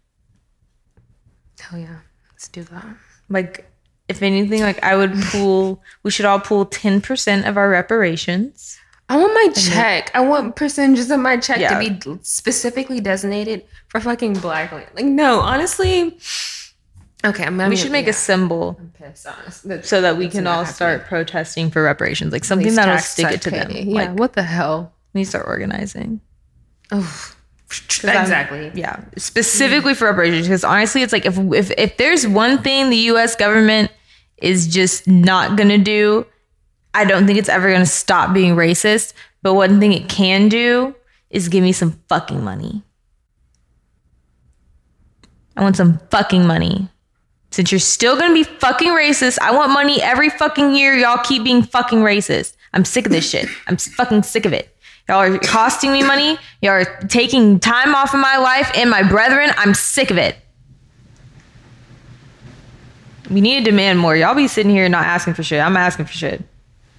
Hell 1.61 1.79
yeah, 1.79 1.99
let's 2.33 2.49
do 2.49 2.63
that. 2.65 2.87
Like, 3.29 3.71
if 4.09 4.23
anything, 4.23 4.63
like 4.63 4.83
I 4.83 4.97
would 4.97 5.13
pool. 5.15 5.83
we 6.03 6.11
should 6.11 6.25
all 6.25 6.41
pool 6.41 6.65
ten 6.65 7.01
percent 7.01 7.47
of 7.47 7.57
our 7.57 7.69
reparations. 7.69 8.79
I 9.09 9.17
want 9.17 9.35
my 9.35 9.53
check. 9.53 10.11
I 10.15 10.21
want 10.21 10.57
percentages 10.57 11.11
of 11.11 11.21
my 11.21 11.37
check 11.37 11.59
Yeah. 11.59 11.79
to 11.79 11.91
be 11.99 12.19
specifically 12.23 13.01
designated 13.01 13.65
for 13.89 14.01
fucking 14.01 14.35
black 14.35 14.73
land. 14.73 14.87
Like 14.95 15.05
no, 15.05 15.41
honestly. 15.41 16.19
Okay, 17.25 17.45
I'm. 17.45 17.59
We 17.69 17.77
should 17.77 17.93
make 17.93 18.09
a 18.09 18.13
symbol 18.15 18.81
pissed, 18.95 19.27
so 19.87 20.01
that 20.01 20.17
we 20.17 20.29
can 20.29 20.47
all 20.47 20.61
happening. 20.65 20.75
start 20.75 21.07
protesting 21.07 21.71
for 21.71 21.83
reparations, 21.83 22.33
like 22.33 22.45
something 22.45 22.75
that'll 22.75 22.99
stick 22.99 23.31
it 23.31 23.43
to 23.43 23.51
them. 23.51 23.71
Yeah, 23.71 23.95
Like, 23.95 24.19
what 24.19 24.33
the 24.33 24.43
hell? 24.43 24.93
we 25.13 25.25
start 25.25 25.47
organizing. 25.47 26.21
Oh, 26.93 27.01
'Cause 27.69 28.05
I'm- 28.07 28.23
exactly. 28.23 28.73
Yeah, 28.75 29.01
specifically 29.19 29.95
for 29.95 30.07
reparations. 30.07 30.47
Because 30.47 30.65
honestly, 30.65 31.03
it's 31.03 31.13
like 31.13 31.27
if 31.27 31.37
if 31.39 31.71
if 31.77 31.97
there's 31.99 32.27
one 32.27 32.63
thing 32.63 32.89
the 32.91 32.97
U.S. 33.13 33.37
government 33.37 33.91
is 34.39 34.67
just 34.67 35.07
not 35.07 35.57
gonna 35.57 35.79
do, 35.79 36.25
I 36.95 37.05
don't 37.05 37.27
think 37.27 37.39
it's 37.39 37.49
ever 37.51 37.71
gonna 37.71 37.85
stop 37.87 38.33
being 38.33 38.57
racist. 38.57 39.13
But 39.43 39.55
one 39.55 39.79
thing 39.79 39.93
it 39.93 40.09
can 40.09 40.49
do 40.49 40.95
is 41.29 41.49
give 41.49 41.63
me 41.63 41.73
some 41.73 42.01
fucking 42.09 42.43
money. 42.43 42.83
I 45.57 45.63
want 45.63 45.77
some 45.77 46.01
fucking 46.11 46.47
money. 46.47 46.89
Since 47.51 47.73
you're 47.73 47.81
still 47.81 48.17
gonna 48.17 48.35
be 48.35 48.45
fucking 48.45 48.91
racist, 48.91 49.39
I 49.41 49.51
want 49.53 49.73
money 49.73 50.01
every 50.01 50.31
fucking 50.31 50.75
year. 50.75 50.95
Y'all 50.95 51.23
keep 51.23 51.43
being 51.43 51.63
fucking 51.63 51.99
racist. 51.99 52.55
I'm 52.73 52.85
sick 52.85 53.07
of 53.07 53.13
this 53.13 53.29
shit. 53.29 53.49
I'm 53.67 53.77
fucking 53.77 54.23
sick 54.23 54.47
of 54.47 54.53
it. 54.53 54.77
Y'all 55.09 55.19
are 55.19 55.39
costing 55.39 55.93
me 55.93 56.05
money. 56.05 56.39
Y'all 56.63 56.75
are 56.75 56.85
taking 57.09 57.59
time 57.59 57.97
off 57.97 58.15
of 58.15 58.21
my 58.21 58.37
life 58.37 58.71
and 58.77 58.89
my 58.89 59.03
brethren. 59.03 59.51
I'm 59.57 59.75
sick 59.75 60.13
of 60.13 60.19
it. 60.19 60.37
We 63.29 63.41
need 63.41 63.65
to 63.65 63.71
demand 63.71 63.99
more. 63.99 64.15
Y'all 64.15 64.37
be 64.37 64.47
sitting 64.47 64.71
here 64.71 64.89
not 64.89 65.05
asking 65.05 65.35
for 65.35 65.43
shit. 65.43 65.61
I'm 65.61 65.77
asking 65.77 66.07
for 66.07 66.13
shit. 66.13 66.45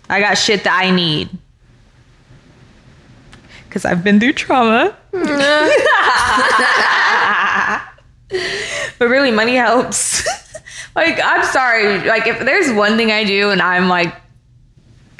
I 0.09 0.19
got 0.19 0.33
shit 0.33 0.65
that 0.65 0.81
I 0.83 0.91
need. 0.91 1.29
Cause 3.69 3.85
I've 3.85 4.03
been 4.03 4.19
through 4.19 4.33
trauma. 4.33 4.97
but 8.99 9.07
really 9.07 9.31
money 9.31 9.55
helps 9.55 10.27
like 10.95 11.19
i'm 11.23 11.43
sorry 11.45 11.99
like 12.05 12.27
if 12.27 12.39
there's 12.39 12.71
one 12.73 12.97
thing 12.97 13.11
i 13.11 13.23
do 13.23 13.49
and 13.49 13.61
i'm 13.61 13.87
like 13.87 14.13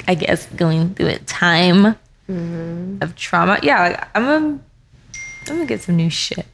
i 0.08 0.14
guess 0.14 0.46
going 0.46 0.94
through 0.94 1.08
a 1.08 1.18
time 1.20 1.96
mm-hmm. 2.28 2.98
of 3.00 3.14
trauma 3.16 3.58
yeah 3.62 3.88
like 3.88 4.08
i'm 4.14 4.24
gonna 4.24 4.60
i'm 5.48 5.56
gonna 5.56 5.66
get 5.66 5.80
some 5.80 5.96
new 5.96 6.10
shit 6.10 6.46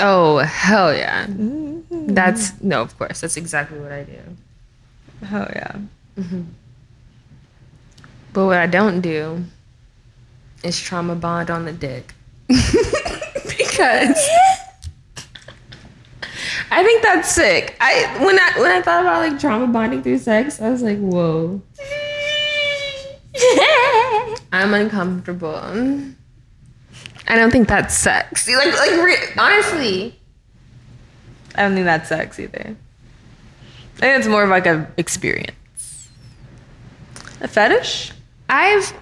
Oh 0.00 0.38
hell 0.38 0.94
yeah. 0.94 1.26
Mm-hmm. 1.26 2.08
That's 2.14 2.60
no, 2.60 2.82
of 2.82 2.96
course. 2.98 3.20
That's 3.20 3.36
exactly 3.36 3.78
what 3.78 3.92
I 3.92 4.02
do. 4.02 4.18
oh 5.32 5.48
yeah 5.54 5.76
mm-hmm. 6.18 6.42
But 8.32 8.46
what 8.46 8.58
I 8.58 8.66
don't 8.66 9.00
do 9.00 9.44
is 10.62 10.78
trauma 10.78 11.14
bond 11.14 11.50
on 11.50 11.64
the 11.64 11.72
dick. 11.72 12.12
because 12.48 14.28
I 16.70 16.82
think 16.82 17.02
that's 17.02 17.30
sick. 17.30 17.76
I 17.80 18.16
when 18.24 18.38
I 18.38 18.52
when 18.60 18.70
I 18.72 18.82
thought 18.82 19.02
about 19.02 19.18
like 19.30 19.38
trauma 19.40 19.66
bonding 19.68 20.02
through 20.02 20.18
sex, 20.18 20.60
I 20.60 20.70
was 20.70 20.82
like, 20.82 20.98
whoa. 20.98 21.62
I'm 24.52 24.72
uncomfortable. 24.74 25.54
I 27.28 27.34
don't 27.36 27.50
think 27.50 27.68
that's 27.68 27.94
sex. 27.96 28.48
Like 28.48 28.72
like 28.72 28.90
re- 29.02 29.32
honestly. 29.38 30.18
i 31.54 31.62
don't 31.62 31.74
think 31.74 31.86
that's 31.86 32.08
sex 32.10 32.38
either 32.38 32.76
i 33.96 33.98
think 34.00 34.18
it's 34.18 34.26
more 34.26 34.42
of 34.42 34.50
like 34.50 34.66
a 34.66 34.86
experience 34.98 36.08
a 37.40 37.48
fetish 37.48 38.12
I've 38.48 38.92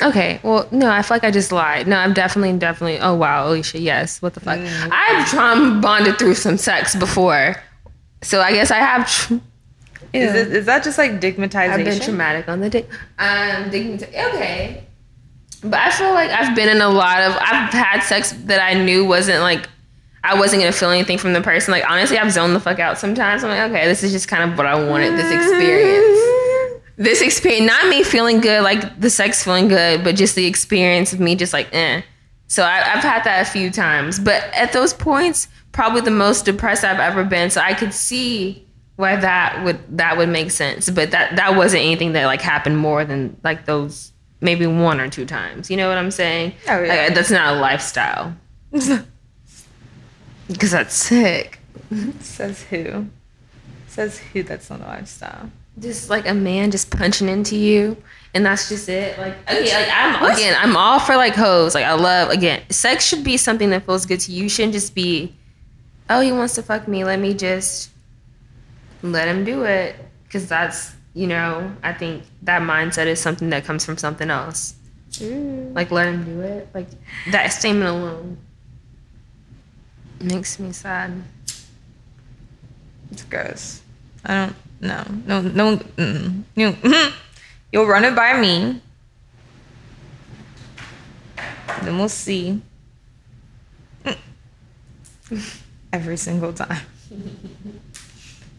Okay, 0.00 0.38
well, 0.42 0.68
no, 0.70 0.90
I 0.90 1.02
feel 1.02 1.16
like 1.16 1.24
I 1.24 1.30
just 1.30 1.50
lied. 1.50 1.88
No, 1.88 1.96
I'm 1.96 2.12
definitely, 2.12 2.56
definitely. 2.58 3.00
Oh 3.00 3.14
wow, 3.14 3.48
Alicia, 3.48 3.80
yes. 3.80 4.22
What 4.22 4.34
the 4.34 4.40
fuck? 4.40 4.58
I've 4.92 5.28
trauma 5.28 5.80
bonded 5.80 6.18
through 6.18 6.34
some 6.34 6.56
sex 6.56 6.94
before, 6.94 7.56
so 8.22 8.40
I 8.40 8.52
guess 8.52 8.70
I 8.70 8.76
have. 8.78 9.10
Tr- 9.10 9.34
is, 10.12 10.34
it, 10.34 10.52
is 10.54 10.66
that 10.66 10.84
just 10.84 10.96
like 10.98 11.20
digmatization 11.20 11.70
I've 11.70 11.84
been 11.84 12.00
traumatic 12.00 12.48
on 12.48 12.60
the 12.60 12.70
dick. 12.70 12.88
Um, 13.18 13.70
dignity. 13.70 14.06
Okay, 14.06 14.84
but 15.62 15.80
I 15.80 15.90
feel 15.90 16.14
like 16.14 16.30
I've 16.30 16.54
been 16.54 16.68
in 16.68 16.80
a 16.80 16.88
lot 16.88 17.20
of. 17.20 17.36
I've 17.40 17.72
had 17.72 18.00
sex 18.00 18.32
that 18.44 18.60
I 18.60 18.74
knew 18.74 19.04
wasn't 19.04 19.40
like. 19.40 19.68
I 20.24 20.38
wasn't 20.38 20.62
gonna 20.62 20.72
feel 20.72 20.90
anything 20.90 21.18
from 21.18 21.32
the 21.32 21.40
person. 21.40 21.72
Like 21.72 21.88
honestly, 21.88 22.18
I've 22.18 22.32
zoned 22.32 22.54
the 22.54 22.60
fuck 22.60 22.78
out 22.78 22.98
sometimes. 22.98 23.42
I'm 23.42 23.50
like, 23.50 23.70
okay, 23.70 23.86
this 23.86 24.02
is 24.02 24.12
just 24.12 24.28
kind 24.28 24.50
of 24.50 24.56
what 24.56 24.66
I 24.66 24.74
wanted. 24.88 25.16
This 25.16 25.32
experience 25.32 26.37
this 26.98 27.22
experience, 27.22 27.66
not 27.66 27.88
me 27.88 28.02
feeling 28.02 28.40
good, 28.40 28.62
like 28.62 29.00
the 29.00 29.08
sex 29.08 29.44
feeling 29.44 29.68
good, 29.68 30.02
but 30.02 30.16
just 30.16 30.34
the 30.34 30.46
experience 30.46 31.12
of 31.12 31.20
me 31.20 31.36
just 31.36 31.52
like, 31.52 31.72
eh. 31.72 32.02
So 32.48 32.64
I, 32.64 32.78
I've 32.78 33.04
had 33.04 33.22
that 33.24 33.46
a 33.46 33.50
few 33.50 33.70
times, 33.70 34.18
but 34.18 34.42
at 34.52 34.72
those 34.72 34.92
points, 34.92 35.48
probably 35.70 36.00
the 36.00 36.10
most 36.10 36.44
depressed 36.44 36.82
I've 36.82 36.98
ever 36.98 37.22
been. 37.22 37.50
So 37.50 37.60
I 37.60 37.72
could 37.74 37.94
see 37.94 38.66
why 38.96 39.14
that 39.14 39.62
would 39.64 39.78
that 39.96 40.16
would 40.16 40.28
make 40.28 40.50
sense, 40.50 40.90
but 40.90 41.12
that 41.12 41.36
that 41.36 41.54
wasn't 41.56 41.84
anything 41.84 42.12
that 42.12 42.26
like 42.26 42.42
happened 42.42 42.78
more 42.78 43.04
than 43.04 43.38
like 43.44 43.64
those 43.64 44.12
maybe 44.40 44.66
one 44.66 45.00
or 45.00 45.08
two 45.08 45.24
times. 45.24 45.70
You 45.70 45.76
know 45.76 45.88
what 45.88 45.98
I'm 45.98 46.10
saying? 46.10 46.52
Oh, 46.68 46.82
yeah. 46.82 47.04
Like, 47.04 47.14
that's 47.14 47.30
not 47.30 47.56
a 47.56 47.60
lifestyle 47.60 48.34
because 50.48 50.72
that's 50.72 50.94
sick. 50.94 51.60
says 52.20 52.62
who 52.64 53.06
says 53.86 54.18
who 54.18 54.42
that's 54.42 54.68
not 54.68 54.80
a 54.80 54.84
lifestyle 54.84 55.50
just 55.80 56.10
like 56.10 56.26
a 56.28 56.34
man 56.34 56.70
just 56.70 56.90
punching 56.90 57.28
into 57.28 57.56
you 57.56 57.96
and 58.34 58.44
that's 58.44 58.68
just 58.68 58.88
it? 58.88 59.18
Like 59.18 59.34
okay 59.50 59.74
like 59.74 59.88
i'm 59.92 60.32
again 60.32 60.56
i'm 60.58 60.76
all 60.76 60.98
for 61.00 61.16
like 61.16 61.34
hoes. 61.34 61.74
Like 61.74 61.84
i 61.84 61.94
love 61.94 62.30
again 62.30 62.62
sex 62.70 63.06
should 63.06 63.24
be 63.24 63.36
something 63.36 63.70
that 63.70 63.84
feels 63.84 64.06
good 64.06 64.20
to 64.20 64.32
you. 64.32 64.44
You 64.44 64.48
shouldn't 64.48 64.74
just 64.74 64.94
be 64.94 65.34
oh 66.10 66.20
he 66.20 66.32
wants 66.32 66.54
to 66.54 66.62
fuck 66.62 66.88
me. 66.88 67.04
Let 67.04 67.18
me 67.18 67.34
just 67.34 67.90
let 69.02 69.28
him 69.28 69.44
do 69.44 69.64
it. 69.64 69.96
Because 70.24 70.46
that's 70.46 70.94
you 71.14 71.26
know 71.26 71.74
i 71.82 71.92
think 71.92 72.22
that 72.42 72.60
mindset 72.62 73.06
is 73.06 73.18
something 73.18 73.50
that 73.50 73.64
comes 73.64 73.84
from 73.84 73.96
something 73.96 74.30
else. 74.30 74.74
Mm. 75.12 75.74
Like 75.74 75.90
let 75.90 76.08
him 76.08 76.24
do 76.24 76.40
it. 76.42 76.68
Like 76.74 76.88
that 77.30 77.48
statement 77.48 77.90
alone 77.90 78.38
makes 80.20 80.58
me 80.58 80.72
sad. 80.72 81.22
It's 83.10 83.24
gross. 83.24 83.80
I 84.24 84.46
don't. 84.46 84.56
No. 84.80 85.04
No. 85.26 85.40
No. 85.42 85.76
Mm, 85.76 86.44
you. 86.54 86.72
mhm. 86.72 87.12
You'll 87.72 87.86
run 87.86 88.04
it 88.04 88.14
by 88.14 88.38
me. 88.40 88.80
Then 91.82 91.98
we'll 91.98 92.08
see. 92.08 92.62
Mm. 94.04 94.16
Every 95.92 96.16
single 96.16 96.52
time. 96.52 96.80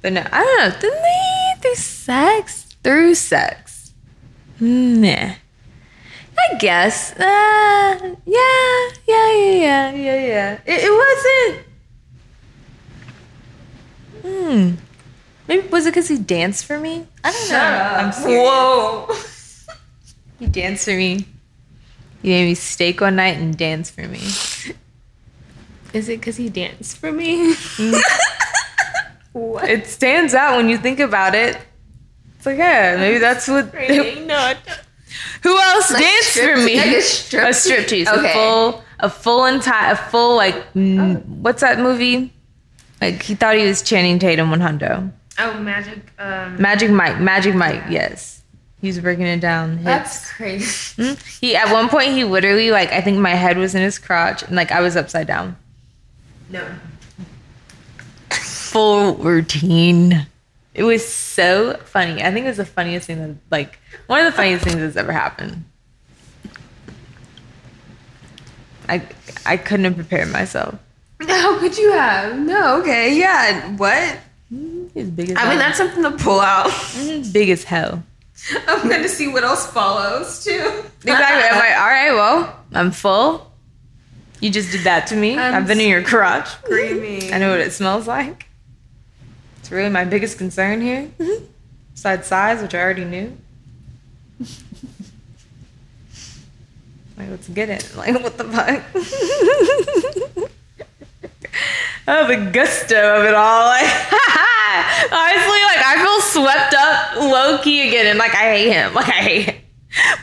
But 0.01 0.13
no, 0.13 0.21
I 0.31 0.43
don't 0.43 0.57
know. 0.59 0.79
Didn't 0.79 1.01
they 1.01 1.61
through 1.61 1.75
sex? 1.75 2.75
Through 2.83 3.15
sex. 3.15 3.91
Nah. 4.59 5.33
I 6.37 6.57
guess. 6.57 7.11
Uh, 7.19 8.15
yeah, 8.25 8.89
yeah, 9.05 9.31
yeah, 9.33 9.51
yeah, 9.51 9.91
yeah, 9.91 10.15
yeah. 10.15 10.59
It, 10.65 10.85
it 10.85 10.91
wasn't. 11.03 11.65
Hmm. 14.23 14.88
Maybe 15.49 15.67
was 15.67 15.85
it 15.87 15.89
because 15.89 16.07
he 16.07 16.17
danced 16.19 16.65
for 16.65 16.79
me? 16.79 17.07
I 17.23 17.31
don't 17.31 17.49
know. 17.49 17.57
I'm 17.57 18.11
serious. 18.13 18.39
whoa 18.39 19.15
He 20.39 20.45
danced 20.47 20.85
for 20.85 20.91
me. 20.95 21.25
He 22.21 22.29
made 22.29 22.45
me 22.45 22.53
steak 22.55 23.01
one 23.01 23.15
night 23.17 23.37
and 23.37 23.57
dance 23.57 23.89
for 23.89 24.07
me. 24.07 24.19
Is 25.91 26.07
it 26.07 26.19
because 26.21 26.37
he 26.37 26.47
danced 26.49 26.97
for 26.97 27.11
me? 27.11 27.55
It 29.35 29.85
stands 29.87 30.33
out 30.33 30.57
when 30.57 30.69
you 30.69 30.77
think 30.77 30.99
about 30.99 31.35
it. 31.35 31.57
It's 32.37 32.45
like, 32.45 32.57
yeah, 32.57 32.97
maybe 32.97 33.19
that's 33.19 33.47
what. 33.47 33.73
no, 33.73 34.53
Who 35.43 35.57
else 35.57 35.89
danced 35.89 36.37
for 36.37 36.55
me? 36.57 36.77
Like 36.77 36.97
a 36.97 37.01
strip, 37.01 37.43
a 37.49 37.53
strip 37.53 37.87
tease, 37.87 38.07
Okay. 38.07 38.31
a 38.31 38.33
full, 38.33 38.83
a 38.99 39.09
full 39.09 39.45
entire, 39.45 39.93
a 39.93 39.95
full 39.95 40.35
like, 40.35 40.55
mm, 40.73 41.23
what's 41.25 41.61
that 41.61 41.79
movie? 41.79 42.33
Like 43.01 43.21
he 43.21 43.35
thought 43.35 43.55
he 43.55 43.65
was 43.65 43.81
Channing 43.81 44.19
Tatum 44.19 44.49
one 44.49 44.59
hundo. 44.61 45.11
Oh, 45.39 45.59
magic. 45.59 45.99
Um, 46.19 46.61
Magic 46.61 46.91
Mike, 46.91 47.19
Magic 47.19 47.55
Mike, 47.55 47.83
yes. 47.89 48.41
he's 48.81 48.99
breaking 48.99 49.25
it 49.25 49.39
down. 49.39 49.77
hits. 49.77 49.83
that's 49.85 50.31
crazy. 50.33 51.01
Mhm. 51.03 51.39
He 51.39 51.55
at 51.55 51.71
one 51.71 51.87
point 51.89 52.11
he 52.13 52.23
literally 52.25 52.71
like 52.71 52.91
I 52.91 53.01
think 53.01 53.17
my 53.19 53.35
head 53.35 53.57
was 53.57 53.73
in 53.75 53.81
his 53.81 53.97
crotch 53.99 54.43
and 54.43 54.55
like 54.55 54.71
I 54.71 54.81
was 54.81 54.95
upside 54.95 55.27
down. 55.27 55.55
No. 56.49 56.63
Full 58.31 59.15
routine. 59.15 60.27
It 60.73 60.83
was 60.83 61.05
so 61.07 61.75
funny. 61.85 62.21
I 62.23 62.31
think 62.31 62.45
it 62.45 62.49
was 62.49 62.57
the 62.57 62.65
funniest 62.65 63.07
thing 63.07 63.19
that 63.19 63.35
like 63.51 63.79
one 64.07 64.19
of 64.19 64.25
the 64.25 64.31
funniest 64.31 64.63
things 64.63 64.77
that's 64.77 64.95
ever 64.95 65.11
happened. 65.11 65.63
I 68.87 69.01
I 69.45 69.57
couldn't 69.57 69.85
have 69.85 69.95
prepared 69.95 70.29
myself. 70.31 70.75
How 71.27 71.59
could 71.59 71.77
you 71.77 71.91
have? 71.91 72.37
No. 72.39 72.79
Okay. 72.81 73.17
Yeah. 73.17 73.75
What? 73.75 74.17
He's 74.49 75.09
big 75.09 75.29
as 75.29 75.37
I 75.37 75.49
mean, 75.49 75.59
that's 75.59 75.77
something 75.77 76.03
to 76.03 76.11
pull 76.11 76.39
out. 76.39 76.67
Mhm, 76.67 77.31
big 77.31 77.49
as 77.49 77.63
hell. 77.63 78.03
I'm 78.67 78.87
going 78.89 79.03
to 79.03 79.09
see 79.09 79.27
what 79.27 79.43
else 79.43 79.67
follows 79.67 80.43
too. 80.43 80.83
Exactly. 81.03 81.49
I'm 81.49 81.59
like, 81.59 81.77
all 81.77 81.87
right, 81.87 82.11
well, 82.13 82.59
I'm 82.73 82.91
full. 82.91 83.51
You 84.39 84.49
just 84.49 84.71
did 84.71 84.81
that 84.81 85.07
to 85.07 85.15
me. 85.15 85.37
i 85.37 85.51
have 85.51 85.67
been 85.67 85.79
in 85.79 85.89
your 85.89 86.01
crotch. 86.01 86.47
Screaming. 86.47 87.33
I 87.33 87.37
know 87.37 87.51
what 87.51 87.59
it 87.59 87.73
smells 87.73 88.07
like. 88.07 88.47
It's 89.59 89.69
really 89.69 89.89
my 89.89 90.05
biggest 90.05 90.37
concern 90.37 90.81
here. 90.81 91.11
Besides 91.93 92.27
size, 92.27 92.61
which 92.61 92.73
I 92.73 92.79
already 92.79 93.03
knew. 93.03 93.37
like, 97.17 97.29
let's 97.29 97.49
get 97.49 97.69
it. 97.69 97.93
Like, 97.95 98.15
what 98.23 98.37
the 98.37 98.45
fuck? 98.45 98.83
Oh, 102.09 102.27
the 102.27 102.51
gusto 102.51 103.17
of 103.17 103.25
it 103.25 103.35
all. 103.35 103.65
Like, 103.67 103.83
honestly, 105.11 105.61
like, 105.61 105.81
I 105.85 105.95
feel 106.01 106.21
swept 106.21 106.73
up 106.73 107.15
low 107.17 107.59
key 107.59 107.87
again. 107.87 108.07
And, 108.07 108.19
like, 108.19 108.33
I 108.33 108.51
hate 108.51 108.71
him. 108.71 108.93
Like, 108.99 109.09
I 109.09 109.21
hate 109.21 109.45
him. 109.45 109.55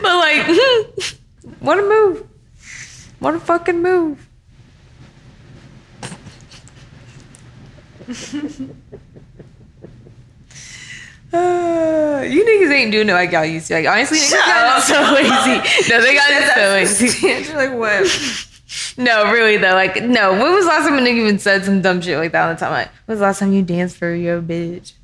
But, 0.02 0.16
like, 0.16 0.46
what 1.60 1.78
a 1.78 1.82
move. 1.82 2.26
What 3.18 3.34
a 3.34 3.40
fucking 3.40 3.80
move. 3.80 4.28
Uh, 11.32 12.22
you 12.22 12.44
niggas 12.44 12.72
ain't 12.72 12.92
doing 12.92 13.08
it 13.08 13.12
like 13.12 13.32
y'all 13.32 13.44
used 13.44 13.66
to. 13.66 13.74
Like 13.74 13.86
honestly, 13.86 14.18
niggas 14.18 14.32
got 14.32 14.82
so 14.82 15.12
lazy. 15.12 15.90
No, 15.90 16.00
they 16.00 16.14
got 16.14 16.30
it 16.30 16.54
so 16.54 16.60
lazy. 16.70 17.50
You're 17.50 17.56
like, 17.56 17.76
what? 17.76 18.55
No, 18.96 19.30
really 19.32 19.56
though. 19.56 19.74
Like, 19.74 20.02
no. 20.02 20.32
When 20.32 20.52
was 20.52 20.64
the 20.64 20.70
last 20.70 20.88
time 20.88 20.98
a 20.98 21.00
nigga 21.00 21.18
even 21.18 21.38
said 21.38 21.64
some 21.64 21.82
dumb 21.82 22.00
shit 22.00 22.18
like 22.18 22.32
that 22.32 22.48
on 22.48 22.54
the 22.54 22.60
time? 22.60 22.72
Like, 22.72 22.88
when 23.06 23.14
was 23.14 23.18
the 23.20 23.26
last 23.26 23.38
time 23.38 23.52
you 23.52 23.62
danced 23.62 23.96
for 23.96 24.14
your 24.14 24.42
bitch? 24.42 24.94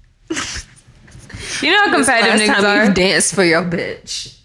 you 1.63 1.71
know 1.71 1.79
how 1.79 1.95
competitive 1.95 2.41
niggas 2.41 2.55
time 2.55 2.65
are. 2.65 2.85
you've 2.85 2.95
danced 2.95 3.35
for 3.35 3.45
your 3.45 3.63
bitch. 3.63 4.39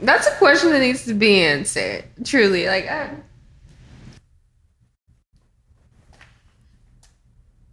That's 0.00 0.26
a 0.26 0.34
question 0.36 0.70
that 0.70 0.80
needs 0.80 1.04
to 1.06 1.14
be 1.14 1.40
answered. 1.40 2.04
Truly, 2.24 2.66
like, 2.66 2.86
I, 2.86 3.10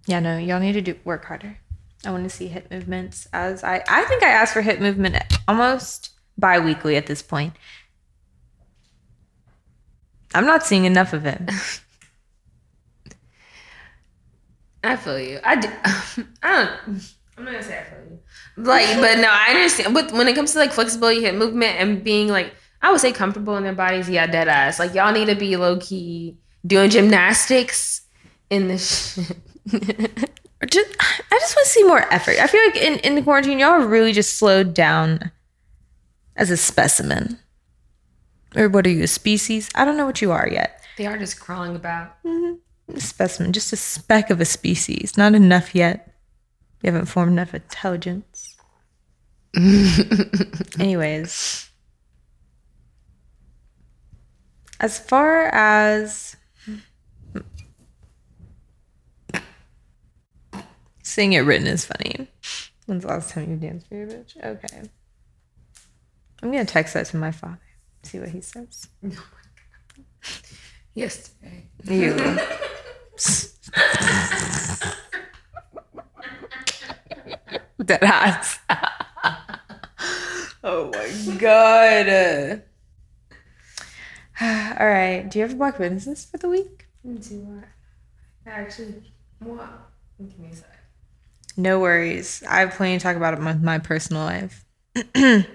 Yeah, 0.05 0.19
no, 0.19 0.37
y'all 0.37 0.59
need 0.59 0.73
to 0.73 0.81
do 0.81 0.95
work 1.03 1.25
harder. 1.25 1.57
I 2.05 2.11
want 2.11 2.23
to 2.23 2.29
see 2.29 2.47
hip 2.47 2.69
movements 2.69 3.27
as 3.31 3.63
I 3.63 3.81
I 3.87 4.03
think 4.05 4.23
I 4.23 4.29
ask 4.29 4.53
for 4.53 4.61
hip 4.61 4.79
movement 4.79 5.15
almost 5.47 6.11
bi-weekly 6.37 6.97
at 6.97 7.07
this 7.07 7.21
point. 7.21 7.53
I'm 10.33 10.45
not 10.45 10.63
seeing 10.63 10.85
enough 10.85 11.13
of 11.13 11.25
it. 11.25 11.41
I 14.83 14.95
feel 14.97 15.19
you. 15.19 15.39
I 15.43 15.55
do. 15.55 15.69
I 16.43 16.65
don't. 16.65 16.71
I'm 17.37 17.45
not 17.45 17.51
gonna 17.51 17.63
say 17.63 17.79
I 17.79 17.83
feel 17.83 17.99
you. 18.11 18.19
Like, 18.57 18.87
but 18.99 19.19
no, 19.19 19.29
I 19.29 19.51
understand. 19.51 19.93
But 19.93 20.11
when 20.11 20.27
it 20.27 20.35
comes 20.35 20.53
to 20.53 20.59
like 20.59 20.73
flexibility, 20.73 21.21
hip 21.21 21.35
movement, 21.35 21.77
and 21.79 22.03
being 22.03 22.27
like, 22.27 22.53
I 22.81 22.91
would 22.91 22.99
say 22.99 23.11
comfortable 23.13 23.55
in 23.57 23.63
their 23.63 23.73
bodies. 23.73 24.09
Yeah, 24.09 24.27
dead 24.27 24.47
ass. 24.47 24.79
Like 24.79 24.93
y'all 24.93 25.13
need 25.13 25.27
to 25.27 25.35
be 25.35 25.55
low 25.55 25.77
key 25.77 26.37
doing 26.65 26.89
gymnastics 26.89 28.01
in 28.49 28.67
this 28.67 29.15
shit. 29.15 29.37
Just, 30.69 30.95
I 30.99 31.39
just 31.39 31.55
want 31.55 31.65
to 31.65 31.71
see 31.71 31.83
more 31.83 32.13
effort. 32.13 32.37
I 32.39 32.47
feel 32.47 32.63
like 32.65 32.77
in, 32.77 32.99
in 32.99 33.15
the 33.15 33.21
quarantine, 33.21 33.59
y'all 33.59 33.79
really 33.79 34.13
just 34.13 34.37
slowed 34.37 34.73
down 34.73 35.31
as 36.35 36.49
a 36.49 36.57
specimen. 36.57 37.37
Or 38.55 38.69
what 38.69 38.85
are 38.85 38.89
you, 38.89 39.03
a 39.03 39.07
species? 39.07 39.69
I 39.75 39.85
don't 39.85 39.97
know 39.97 40.05
what 40.05 40.21
you 40.21 40.31
are 40.31 40.47
yet. 40.47 40.81
they 40.97 41.05
are 41.07 41.17
just 41.17 41.39
crawling 41.39 41.75
about. 41.75 42.15
A 42.25 42.99
specimen, 42.99 43.53
just 43.53 43.73
a 43.73 43.77
speck 43.77 44.29
of 44.29 44.39
a 44.41 44.45
species. 44.45 45.17
Not 45.17 45.33
enough 45.33 45.73
yet. 45.73 46.13
You 46.81 46.91
haven't 46.91 47.07
formed 47.07 47.31
enough 47.31 47.53
intelligence. 47.53 48.57
Anyways, 50.79 51.69
as 54.79 54.99
far 54.99 55.45
as 55.47 56.35
seeing 61.03 61.33
it 61.33 61.39
written 61.39 61.67
is 61.67 61.85
funny. 61.85 62.27
When's 62.85 63.03
the 63.03 63.09
last 63.09 63.29
time 63.31 63.49
you 63.49 63.55
danced 63.57 63.87
for 63.87 63.95
your 63.95 64.07
bitch? 64.07 64.35
Okay. 64.43 64.81
I'm 66.41 66.51
gonna 66.51 66.65
text 66.65 66.93
that 66.95 67.05
to 67.07 67.17
my 67.17 67.31
father. 67.31 67.59
See 68.03 68.19
what 68.19 68.29
he 68.29 68.41
says. 68.41 68.87
Yesterday. 70.93 71.69
You. 71.85 72.15
Dead 77.83 78.03
ass. 78.03 78.59
oh 80.63 80.91
my 80.93 81.09
god. 81.37 82.61
All 84.79 84.87
right. 84.87 85.27
Do 85.29 85.39
you 85.39 85.43
have 85.43 85.53
a 85.53 85.57
black 85.57 85.77
business 85.77 86.25
for 86.25 86.37
the 86.37 86.49
week? 86.49 86.87
Me 87.03 87.21
see. 87.21 87.43
Actually, 88.45 89.13
what? 89.39 89.69
Give 90.19 90.37
me 90.39 90.49
a 90.51 90.55
sec. 90.55 90.69
No 91.57 91.79
worries. 91.79 92.43
I 92.49 92.59
have 92.61 92.71
plenty 92.71 92.97
to 92.97 93.03
talk 93.03 93.15
about 93.15 93.35
in 93.35 93.41
my, 93.41 93.53
my 93.53 93.79
personal 93.79 94.23
life. 94.23 94.65
Let 95.15 95.47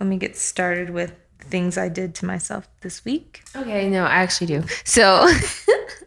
me 0.00 0.16
get 0.16 0.36
started 0.36 0.90
with 0.90 1.14
things 1.44 1.78
I 1.78 1.88
did 1.88 2.14
to 2.16 2.26
myself 2.26 2.68
this 2.80 3.04
week. 3.04 3.42
Okay, 3.54 3.88
no, 3.88 4.04
I 4.04 4.16
actually 4.16 4.48
do. 4.48 4.64
So 4.84 5.28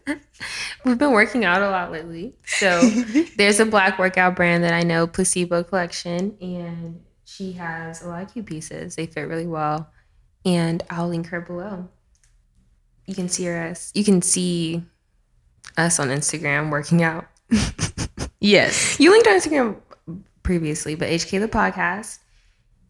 we've 0.84 0.98
been 0.98 1.12
working 1.12 1.44
out 1.44 1.62
a 1.62 1.70
lot 1.70 1.92
lately. 1.92 2.34
So 2.46 2.80
there's 3.36 3.60
a 3.60 3.66
black 3.66 3.98
workout 3.98 4.36
brand 4.36 4.64
that 4.64 4.74
I 4.74 4.82
know, 4.82 5.06
Placebo 5.06 5.62
Collection, 5.64 6.36
and 6.40 7.00
she 7.24 7.52
has 7.52 8.02
a 8.02 8.08
lot 8.08 8.22
of 8.22 8.32
cute 8.32 8.46
pieces. 8.46 8.96
They 8.96 9.06
fit 9.06 9.22
really 9.22 9.46
well. 9.46 9.90
And 10.44 10.82
I'll 10.90 11.08
link 11.08 11.28
her 11.28 11.40
below. 11.40 11.88
You 13.06 13.14
can 13.14 13.28
see 13.28 13.44
her 13.46 13.56
as 13.56 13.90
you 13.94 14.04
can 14.04 14.22
see 14.22 14.82
us 15.76 15.98
on 15.98 16.08
Instagram 16.08 16.70
working 16.70 17.02
out. 17.02 17.26
Yes. 18.44 19.00
You 19.00 19.10
linked 19.10 19.26
our 19.26 19.34
Instagram 19.36 19.76
previously, 20.42 20.96
but 20.96 21.08
HK 21.08 21.40
the 21.40 21.48
podcast. 21.48 22.18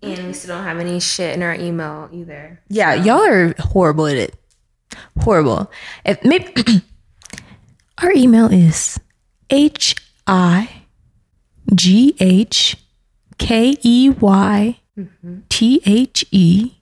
And 0.04 0.26
we 0.28 0.32
still 0.32 0.56
don't 0.56 0.64
have 0.64 0.78
any 0.78 1.00
shit 1.00 1.34
in 1.34 1.42
our 1.42 1.54
email 1.54 2.08
either. 2.12 2.60
Yeah, 2.68 2.94
y'all 2.94 3.22
are 3.24 3.54
horrible 3.58 4.06
at 4.06 4.16
it. 4.16 4.34
Horrible. 5.20 5.70
If 6.04 6.22
maybe 6.24 6.52
our 7.98 8.12
email 8.12 8.52
is 8.52 9.00
H 9.50 9.96
I 10.26 10.82
G 11.74 12.14
H 12.20 12.76
K 13.38 13.76
E 13.82 14.10
Y 14.10 14.78
T 15.48 15.82
H 15.84 16.24
E 16.30 16.72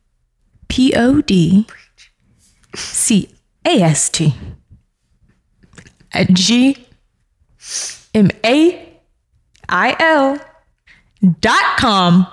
P 0.68 0.94
O 0.94 1.20
D 1.20 1.66
C 2.74 3.28
A 3.64 3.82
S 3.82 4.08
T 4.08 4.34
at 6.12 6.32
G 6.32 6.86
M 8.14 8.30
A 8.44 8.98
I 9.68 9.96
L 9.98 10.38
dot 11.40 11.76
com 11.78 12.26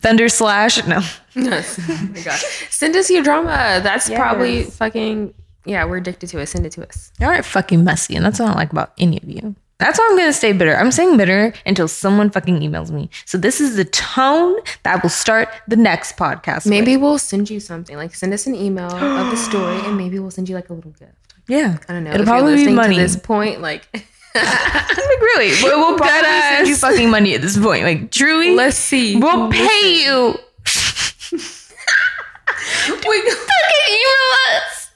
thunder 0.00 0.28
slash 0.28 0.84
no 0.86 1.00
Yes. 1.34 1.78
Oh 1.88 2.08
my 2.14 2.20
god. 2.20 2.38
Send 2.70 2.94
us 2.96 3.10
your 3.10 3.22
drama. 3.22 3.80
That's 3.82 4.08
probably 4.08 4.64
fucking 4.64 5.34
yeah, 5.66 5.84
we're 5.86 5.96
addicted 5.96 6.28
to 6.28 6.38
it. 6.40 6.46
Send 6.46 6.66
it 6.66 6.72
to 6.72 6.86
us. 6.86 7.10
Y'all 7.18 7.30
are 7.30 7.42
fucking 7.42 7.82
messy, 7.84 8.14
and 8.16 8.24
that's 8.24 8.38
what 8.38 8.50
I 8.50 8.54
like 8.54 8.70
about 8.70 8.92
any 8.98 9.16
of 9.16 9.24
you. 9.24 9.56
That's 9.78 9.98
why 9.98 10.06
I'm 10.10 10.16
gonna 10.16 10.32
stay 10.32 10.52
bitter. 10.52 10.76
I'm 10.76 10.92
staying 10.92 11.16
bitter 11.16 11.52
until 11.66 11.88
someone 11.88 12.30
fucking 12.30 12.60
emails 12.60 12.90
me. 12.90 13.10
So 13.24 13.36
this 13.38 13.60
is 13.60 13.74
the 13.76 13.84
tone 13.86 14.56
that 14.84 15.02
will 15.02 15.10
start 15.10 15.48
the 15.66 15.76
next 15.76 16.16
podcast. 16.16 16.64
with. 16.64 16.66
Maybe 16.66 16.96
we'll 16.96 17.18
send 17.18 17.50
you 17.50 17.58
something. 17.60 17.96
Like 17.96 18.14
send 18.14 18.32
us 18.32 18.46
an 18.46 18.54
email 18.54 18.94
of 18.94 19.30
the 19.30 19.36
story 19.36 19.78
and 19.86 19.96
maybe 19.96 20.18
we'll 20.20 20.30
send 20.30 20.48
you 20.48 20.54
like 20.54 20.70
a 20.70 20.74
little 20.74 20.92
gift. 20.92 21.12
yeah. 21.48 21.78
I 21.88 21.92
don't 21.94 22.04
know. 22.04 22.10
It'll 22.10 22.22
if 22.22 22.28
probably 22.28 22.56
you're 22.60 22.70
be 22.70 22.74
money. 22.74 22.94
to 22.96 23.00
this 23.02 23.16
point, 23.16 23.60
like 23.60 23.88
like 24.34 25.20
really? 25.20 25.52
We'll, 25.62 25.78
we'll 25.78 25.96
probably 25.96 26.20
send 26.22 26.68
you 26.68 26.76
fucking 26.76 27.10
money 27.10 27.34
at 27.34 27.40
this 27.42 27.56
point. 27.58 27.84
Like, 27.84 28.10
truly, 28.10 28.54
let's 28.54 28.76
see. 28.76 29.16
We'll 29.16 29.48
Listen. 29.48 29.66
pay 29.66 30.04
you. 30.04 30.34
we 33.08 33.30
fucking 33.30 33.86
email 33.90 34.30
us. 34.58 34.90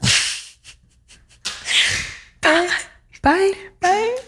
Bye. 2.43 2.71
Bye. 3.23 3.53
Bye. 3.81 4.19